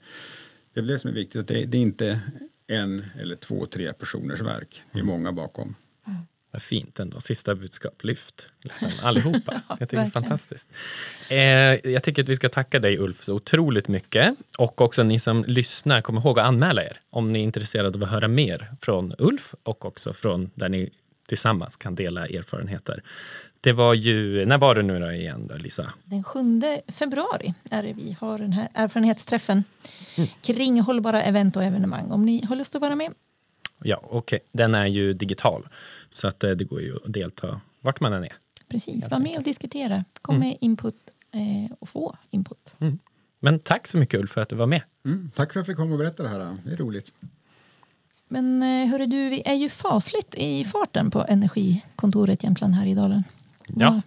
det 0.75 0.81
är 0.81 0.85
det 0.85 0.99
som 0.99 1.11
är 1.11 1.15
viktigt. 1.15 1.41
Att 1.41 1.49
det, 1.49 1.65
det 1.65 1.77
är 1.77 1.83
inte 1.83 2.21
en 2.67 3.05
eller 3.21 3.37
två, 3.37 3.67
tre 3.67 3.93
personers 3.93 4.41
verk. 4.41 4.83
Det 4.93 4.99
är 4.99 5.03
många 5.03 5.33
bakom. 5.33 5.75
Vad 6.53 6.63
fint 6.63 7.01
ändå. 7.01 7.21
Sista 7.21 7.55
budskap, 7.55 8.05
lyft. 8.05 8.53
Liksom, 8.61 8.89
allihopa. 9.03 9.63
jag 9.69 9.79
tycker 9.79 9.97
det 9.97 10.03
är 10.03 10.11
fantastiskt. 10.11 10.67
Eh, 11.29 11.39
jag 11.93 12.03
tycker 12.03 12.23
att 12.23 12.29
vi 12.29 12.37
ska 12.37 12.49
tacka 12.49 12.79
dig 12.79 12.99
Ulf 12.99 13.23
så 13.23 13.35
otroligt 13.35 13.89
mycket. 13.89 14.35
Och 14.59 14.81
också 14.81 15.03
ni 15.03 15.19
som 15.19 15.45
lyssnar, 15.47 16.01
kom 16.01 16.17
ihåg 16.17 16.39
att 16.39 16.47
anmäla 16.47 16.85
er 16.85 17.01
om 17.11 17.29
ni 17.29 17.39
är 17.39 17.43
intresserade 17.43 17.99
av 17.99 18.05
att 18.05 18.11
höra 18.11 18.29
mer 18.29 18.69
från 18.81 19.15
Ulf 19.19 19.55
och 19.63 19.85
också 19.85 20.13
från 20.13 20.51
där 20.55 20.69
ni 20.69 20.91
tillsammans 21.31 21.77
kan 21.77 21.95
dela 21.95 22.27
erfarenheter. 22.27 23.03
Det 23.61 23.73
var 23.73 23.95
ju, 23.95 24.47
när 24.47 24.59
var 24.59 24.75
det 24.75 24.83
nu 24.83 24.99
då 25.01 25.13
igen 25.13 25.47
då, 25.47 25.55
Lisa? 25.55 25.93
Den 26.05 26.25
7 26.25 26.61
februari 26.89 27.55
är 27.71 27.83
det 27.83 27.93
vi 27.93 28.17
har 28.21 28.39
den 28.39 28.53
här 28.53 28.69
erfarenhetsträffen 28.75 29.65
mm. 30.17 30.29
kring 30.43 30.81
hållbara 30.81 31.23
event 31.23 31.57
och 31.57 31.65
evenemang. 31.65 32.11
Om 32.11 32.27
ni 32.27 32.45
har 32.45 32.57
lust 32.57 32.75
att 32.75 32.81
vara 32.81 32.95
med. 32.95 33.13
Ja, 33.83 34.01
okej. 34.03 34.19
Okay. 34.19 34.39
Den 34.53 34.75
är 34.75 34.87
ju 34.87 35.13
digital. 35.13 35.69
Så 36.11 36.29
att 36.29 36.45
eh, 36.45 36.51
det 36.51 36.65
går 36.65 36.81
ju 36.81 36.97
att 36.97 37.13
delta 37.13 37.61
vart 37.81 38.01
man 38.01 38.13
än 38.13 38.25
är. 38.25 38.33
Precis, 38.69 39.11
var 39.11 39.19
med 39.19 39.39
och 39.39 39.45
diskutera. 39.45 40.05
Kom 40.23 40.37
mm. 40.37 40.49
med 40.49 40.57
input 40.61 40.97
eh, 41.33 41.77
och 41.79 41.89
få 41.89 42.17
input. 42.31 42.75
Mm. 42.79 42.99
Men 43.41 43.59
tack 43.59 43.87
så 43.87 43.99
mycket 43.99 44.21
Ulf 44.21 44.31
för 44.31 44.41
att 44.41 44.49
du 44.49 44.57
var 44.57 44.67
med. 44.67 44.83
Mm, 45.05 45.31
tack 45.35 45.53
för 45.53 45.61
att 45.61 45.67
jag 45.67 45.67
fick 45.67 45.77
komma 45.77 45.93
och 45.93 45.99
berätta 45.99 46.23
det 46.23 46.29
här. 46.29 46.57
Det 46.65 46.73
är 46.73 46.77
roligt. 46.77 47.13
Men 48.33 48.63
eh, 48.63 48.89
hörru 48.91 49.07
du, 49.07 49.29
vi 49.29 49.43
är 49.45 49.55
ju 49.55 49.69
fasligt 49.69 50.35
i 50.35 50.65
farten 50.65 51.11
på 51.11 51.25
Energikontoret 51.29 52.45
Jämtland 52.45 52.75
Härjedalen. 52.75 53.25
Ja. 53.77 54.01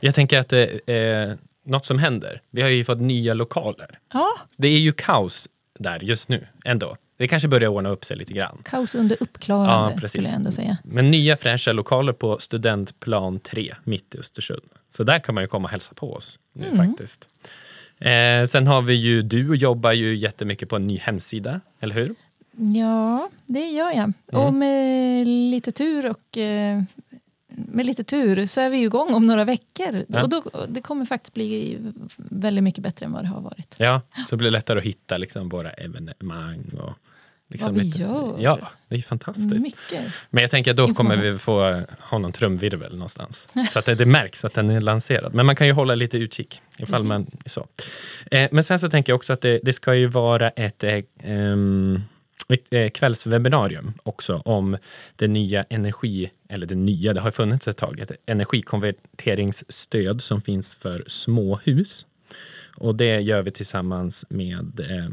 Jag 0.00 0.14
tänker 0.14 0.38
att 0.38 0.48
det 0.48 0.80
är 0.86 1.38
något 1.64 1.86
som 1.86 1.98
händer. 1.98 2.40
Vi 2.50 2.62
har 2.62 2.68
ju 2.68 2.84
fått 2.84 3.00
nya 3.00 3.34
lokaler. 3.34 3.98
Ja. 4.12 4.28
Det 4.56 4.68
är 4.68 4.78
ju 4.78 4.92
kaos 4.92 5.48
där 5.78 6.00
just 6.04 6.28
nu 6.28 6.46
ändå. 6.64 6.96
Det 7.16 7.28
kanske 7.28 7.48
börjar 7.48 7.68
ordna 7.68 7.88
upp 7.88 8.04
sig 8.04 8.16
lite 8.16 8.32
grann. 8.32 8.58
Kaos 8.64 8.94
under 8.94 9.16
uppklarande 9.20 9.98
ja, 10.02 10.08
skulle 10.08 10.26
jag 10.26 10.34
ändå 10.34 10.50
säga. 10.50 10.76
Men 10.84 11.10
nya 11.10 11.36
fräscha 11.36 11.72
lokaler 11.72 12.12
på 12.12 12.38
Studentplan 12.38 13.40
3 13.40 13.74
mitt 13.84 14.14
i 14.14 14.18
Östersund. 14.18 14.62
Så 14.88 15.04
där 15.04 15.18
kan 15.18 15.34
man 15.34 15.44
ju 15.44 15.48
komma 15.48 15.64
och 15.64 15.70
hälsa 15.70 15.94
på 15.94 16.12
oss 16.12 16.38
nu 16.52 16.66
mm. 16.68 16.88
faktiskt. 16.88 17.28
Eh, 17.98 18.44
sen 18.46 18.66
har 18.66 18.82
vi 18.82 18.94
ju, 18.94 19.22
du 19.22 19.56
jobbar 19.56 19.92
ju 19.92 20.16
jättemycket 20.16 20.68
på 20.68 20.76
en 20.76 20.86
ny 20.86 20.98
hemsida, 20.98 21.60
eller 21.80 21.94
hur? 21.94 22.14
Ja, 22.56 23.30
det 23.46 23.70
gör 23.70 23.90
jag. 23.90 23.96
Mm. 23.96 24.14
Och 24.28 24.54
med 24.54 25.26
lite 25.26 25.72
tur 25.72 26.10
och 26.10 26.38
eh, 26.38 26.82
med 27.48 27.86
lite 27.86 28.04
tur 28.04 28.46
så 28.46 28.60
är 28.60 28.70
vi 28.70 28.82
igång 28.82 29.14
om 29.14 29.26
några 29.26 29.44
veckor. 29.44 30.04
Ja. 30.08 30.22
Och 30.22 30.28
då, 30.28 30.42
det 30.68 30.80
kommer 30.80 31.04
faktiskt 31.04 31.34
bli 31.34 31.78
väldigt 32.16 32.64
mycket 32.64 32.82
bättre 32.82 33.06
än 33.06 33.12
vad 33.12 33.24
det 33.24 33.28
har 33.28 33.40
varit. 33.40 33.74
Ja, 33.78 34.00
så 34.14 34.30
det 34.30 34.36
blir 34.36 34.50
lättare 34.50 34.78
att 34.78 34.84
hitta 34.84 35.16
liksom 35.16 35.48
våra 35.48 35.70
evenemang 35.70 36.64
och 36.80 36.92
Liksom 37.48 37.74
Vad 37.74 37.82
vi 37.82 37.86
lite, 37.86 38.02
gör. 38.02 38.36
Ja, 38.38 38.58
det 38.88 38.96
är 38.96 39.02
fantastiskt. 39.02 39.62
Mycket. 39.62 40.04
Men 40.30 40.42
jag 40.42 40.50
tänker 40.50 40.70
att 40.70 40.76
då 40.76 40.94
kommer 40.94 41.16
vi 41.16 41.38
få 41.38 41.82
ha 42.00 42.18
någon 42.18 42.32
trumvirvel 42.32 42.92
någonstans. 42.92 43.48
så 43.72 43.78
att 43.78 43.84
det, 43.84 43.94
det, 43.94 44.06
märks 44.06 44.44
att 44.44 44.54
den 44.54 44.70
är 44.70 44.80
lanserad. 44.80 45.34
Men 45.34 45.46
man 45.46 45.56
kan 45.56 45.66
ju 45.66 45.72
hålla 45.72 45.94
lite 45.94 46.18
utkik. 46.18 46.60
Ifall 46.78 47.04
man, 47.04 47.26
så. 47.46 47.66
Eh, 48.30 48.48
men 48.52 48.64
sen 48.64 48.78
så 48.78 48.88
tänker 48.88 49.12
jag 49.12 49.16
också 49.16 49.32
att 49.32 49.40
det, 49.40 49.60
det 49.62 49.72
ska 49.72 49.94
ju 49.94 50.06
vara 50.06 50.50
ett 50.50 50.84
um, 51.24 52.02
ett 52.48 52.72
eh, 52.72 52.88
kvällswebbinarium 52.88 53.92
också 54.02 54.36
om 54.44 54.76
det 55.16 55.28
nya 55.28 55.62
energi, 55.62 56.30
eller 56.48 56.66
det 56.66 56.74
nya, 56.74 57.12
det 57.12 57.20
har 57.20 57.30
funnits 57.30 57.68
ett 57.68 57.76
tag, 57.76 58.00
ett 58.00 58.12
energikonverteringsstöd 58.26 60.22
som 60.22 60.40
finns 60.40 60.76
för 60.76 61.04
småhus. 61.06 62.06
Och 62.76 62.94
det 62.94 63.20
gör 63.20 63.42
vi 63.42 63.50
tillsammans 63.50 64.24
med 64.28 64.80
eh, 64.80 65.08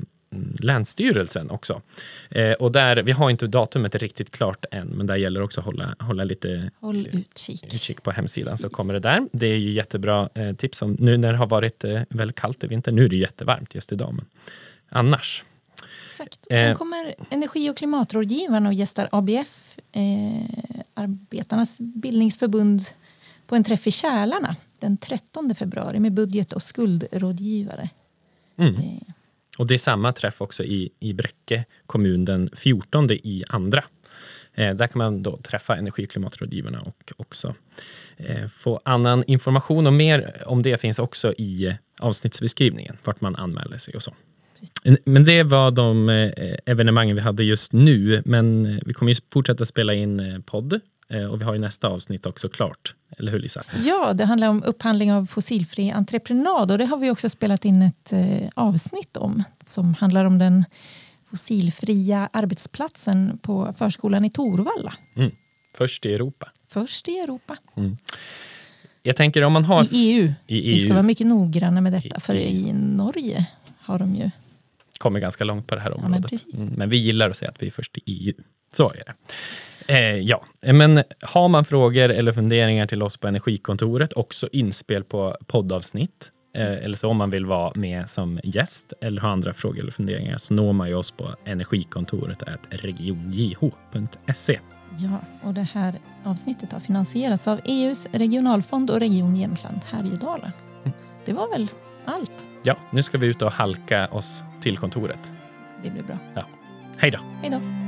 Länsstyrelsen 0.60 1.50
också. 1.50 1.82
Eh, 2.30 2.52
och 2.52 2.72
där, 2.72 3.04
vi 3.04 3.12
har 3.12 3.30
inte 3.30 3.48
datumet 3.48 3.96
riktigt 3.96 4.32
klart 4.32 4.65
än, 4.72 4.88
men 4.88 5.08
där 5.08 5.15
gäller 5.15 5.41
också 5.41 5.60
att 5.60 5.65
hålla, 5.65 5.96
hålla 6.00 6.24
lite 6.24 6.72
Håll 6.80 7.08
utkik. 7.12 7.63
utkik 7.63 8.04
på 8.04 8.12
hemsidan 8.12 8.52
Precis. 8.52 8.62
så 8.62 8.69
kommer 8.69 8.93
det 8.93 9.00
där. 9.00 9.28
Det 9.32 9.48
är 9.48 9.58
ju 9.58 9.72
jättebra 9.72 10.30
eh, 10.34 10.54
tips 10.56 10.82
om 10.82 10.98
nu 11.00 11.17
när 11.17 11.32
det 11.32 11.38
har 11.38 11.48
varit 11.48 11.84
eh, 11.84 12.02
väldigt 12.10 12.39
kallt 12.39 12.63
i 12.63 12.67
vinter. 12.67 12.91
Nu 12.91 13.06
är 13.06 13.10
det 13.10 13.15
jättevarmt 13.15 13.76
just 13.76 13.91
idag, 13.91 14.13
men 14.13 14.26
annars 14.89 15.43
Perfekt. 16.23 16.47
Sen 16.49 16.69
eh. 16.69 16.77
kommer 16.77 17.15
energi 17.29 17.69
och 17.69 17.77
klimatrådgivaren 17.77 18.65
och 18.65 18.73
gästar 18.73 19.09
ABF, 19.12 19.79
eh, 19.91 20.01
Arbetarnas 20.93 21.77
bildningsförbund, 21.77 22.81
på 23.47 23.55
en 23.55 23.63
träff 23.63 23.88
i 23.88 23.91
Kälarna 23.91 24.55
den 24.79 24.97
13 24.97 25.55
februari 25.55 25.99
med 25.99 26.13
budget 26.13 26.53
och 26.53 26.62
skuldrådgivare. 26.62 27.89
Mm. 28.57 28.75
Eh. 28.75 29.13
Och 29.57 29.67
det 29.67 29.73
är 29.73 29.77
samma 29.77 30.13
träff 30.13 30.41
också 30.41 30.63
i, 30.63 30.89
i 30.99 31.13
Bräcke 31.13 31.65
kommun 31.86 32.25
den 32.25 32.49
14 32.55 33.12
i 33.12 33.43
andra. 33.49 33.83
Eh, 34.53 34.75
där 34.75 34.88
kan 34.88 34.97
man 34.97 35.23
då 35.23 35.38
träffa 35.38 35.75
energi 35.77 36.05
och 36.05 36.09
klimatrådgivarna 36.09 36.81
och 36.81 37.13
också 37.17 37.55
eh, 38.17 38.47
få 38.47 38.81
annan 38.86 39.23
information 39.27 39.88
och 39.88 39.93
mer 39.93 40.43
om 40.45 40.63
det 40.63 40.77
finns 40.77 40.99
också 40.99 41.33
i 41.33 41.77
avsnittsbeskrivningen, 41.99 42.97
vart 43.03 43.21
man 43.21 43.36
anmäler 43.36 43.77
sig 43.77 43.95
och 43.95 44.03
så. 44.03 44.13
Men 45.06 45.26
det 45.26 45.43
var 45.43 45.71
de 45.71 46.10
eh, 46.10 46.56
evenemangen 46.65 47.15
vi 47.15 47.21
hade 47.21 47.43
just 47.43 47.73
nu. 47.73 48.21
Men 48.26 48.65
eh, 48.65 48.80
vi 48.86 48.93
kommer 48.93 49.12
ju 49.12 49.17
fortsätta 49.34 49.65
spela 49.65 49.93
in 49.93 50.19
eh, 50.19 50.39
podd 50.39 50.80
och 51.32 51.41
vi 51.41 51.45
har 51.45 51.54
ju 51.54 51.60
nästa 51.60 51.88
avsnitt 51.88 52.26
också 52.26 52.49
klart. 52.49 52.95
Eller 53.17 53.32
hur 53.32 53.39
Lisa? 53.39 53.63
Ja, 53.84 54.13
det 54.13 54.26
handlar 54.26 54.47
om 54.47 54.63
upphandling 54.63 55.13
av 55.13 55.26
fossilfri 55.26 55.91
entreprenad 55.91 56.71
och 56.71 56.78
det 56.78 56.86
har 56.86 56.97
vi 56.97 57.12
också 57.12 57.30
spelat 57.30 57.65
in 57.65 57.82
ett 57.82 58.13
avsnitt 58.56 59.18
om 59.18 59.43
som 59.66 59.93
handlar 59.93 60.26
om 60.26 60.39
den 60.39 60.66
fossilfria 61.26 62.30
arbetsplatsen 62.34 63.39
på 63.41 63.74
förskolan 63.78 64.26
i 64.26 64.30
Torvalla. 64.30 64.93
Mm. 65.16 65.32
Först 65.74 66.05
i 66.05 66.14
Europa. 66.14 66.51
Först 66.68 67.09
i 67.09 67.11
Europa. 67.11 67.57
Mm. 67.78 67.97
Jag 69.03 69.16
tänker 69.16 69.41
om 69.41 69.53
man 69.53 69.66
har... 69.66 69.84
I 69.84 69.88
EU. 69.91 70.34
I 70.47 70.57
EU. 70.57 70.74
Vi 70.74 70.80
ska 70.80 70.93
vara 70.93 71.03
mycket 71.03 71.28
noggranna 71.28 71.82
med 71.82 71.93
detta, 71.93 72.20
för 72.20 72.36
i 72.36 72.74
Norge 72.74 73.47
har 73.80 73.99
de 73.99 74.16
ju 74.16 74.32
kommit 75.04 75.24
ganska 75.24 75.43
långt 75.43 75.68
på 75.68 75.76
det 75.76 75.82
här 75.82 75.93
området. 75.97 76.32
Ja, 76.32 76.38
men, 76.54 76.62
mm, 76.62 76.74
men, 76.78 76.89
vi 76.89 76.97
gillar 76.97 77.30
att 77.30 77.38
säga 77.38 77.51
att 77.51 77.62
vi 77.62 77.68
är 77.68 77.72
först 77.72 77.97
i 77.97 78.01
EU. 78.06 78.34
Så 78.74 78.89
är 78.89 79.01
det. 79.06 79.14
Eh, 79.93 80.20
ja, 80.20 80.43
men 80.62 81.04
har 81.22 81.47
man 81.47 81.66
frågor 81.66 82.10
eller 82.10 82.32
funderingar 82.32 82.88
till 82.88 83.04
oss 83.04 83.18
på 83.18 83.28
Energikontoret, 83.28 84.14
också 84.14 84.49
inspel 84.51 85.04
på 85.04 85.38
poddavsnitt, 85.47 86.32
Eh, 86.56 86.84
eller 86.84 86.97
så 86.97 87.10
om 87.10 87.18
man 87.18 87.30
vill 87.30 87.45
vara 87.45 87.72
med 87.76 88.10
som 88.10 88.39
gäst 88.43 88.93
eller 89.01 89.22
ha 89.22 89.30
andra 89.30 89.54
frågor 89.54 89.80
eller 89.80 89.91
funderingar 89.91 90.38
så 90.38 90.54
når 90.54 90.74
man 90.74 90.88
ju 90.88 90.95
oss 90.95 91.12
på 91.12 91.36
energikontoret 91.45 92.43
regionjh.se. 92.70 94.60
Ja, 94.97 95.20
och 95.41 95.54
det 95.54 95.62
här 95.62 95.95
avsnittet 96.24 96.72
har 96.72 96.80
finansierats 96.80 97.47
av 97.47 97.60
EUs 97.66 98.08
regionalfond 98.12 98.91
och 98.91 98.99
Region 98.99 99.36
Jämtland 99.36 99.80
Härjedalen. 99.86 100.51
Det 101.26 101.34
var 101.34 101.51
väl 101.51 101.68
allt. 102.06 102.53
Ja, 102.64 102.76
nu 102.89 103.03
ska 103.03 103.18
vi 103.18 103.28
ut 103.28 103.41
och 103.41 103.51
halka 103.51 104.07
oss 104.07 104.43
till 104.61 104.78
kontoret. 104.78 105.32
Det 105.84 105.89
blir 105.89 106.03
bra. 106.03 106.18
Hej 106.97 107.11
då! 107.11 107.20
Hej 107.41 107.49
då. 107.51 107.82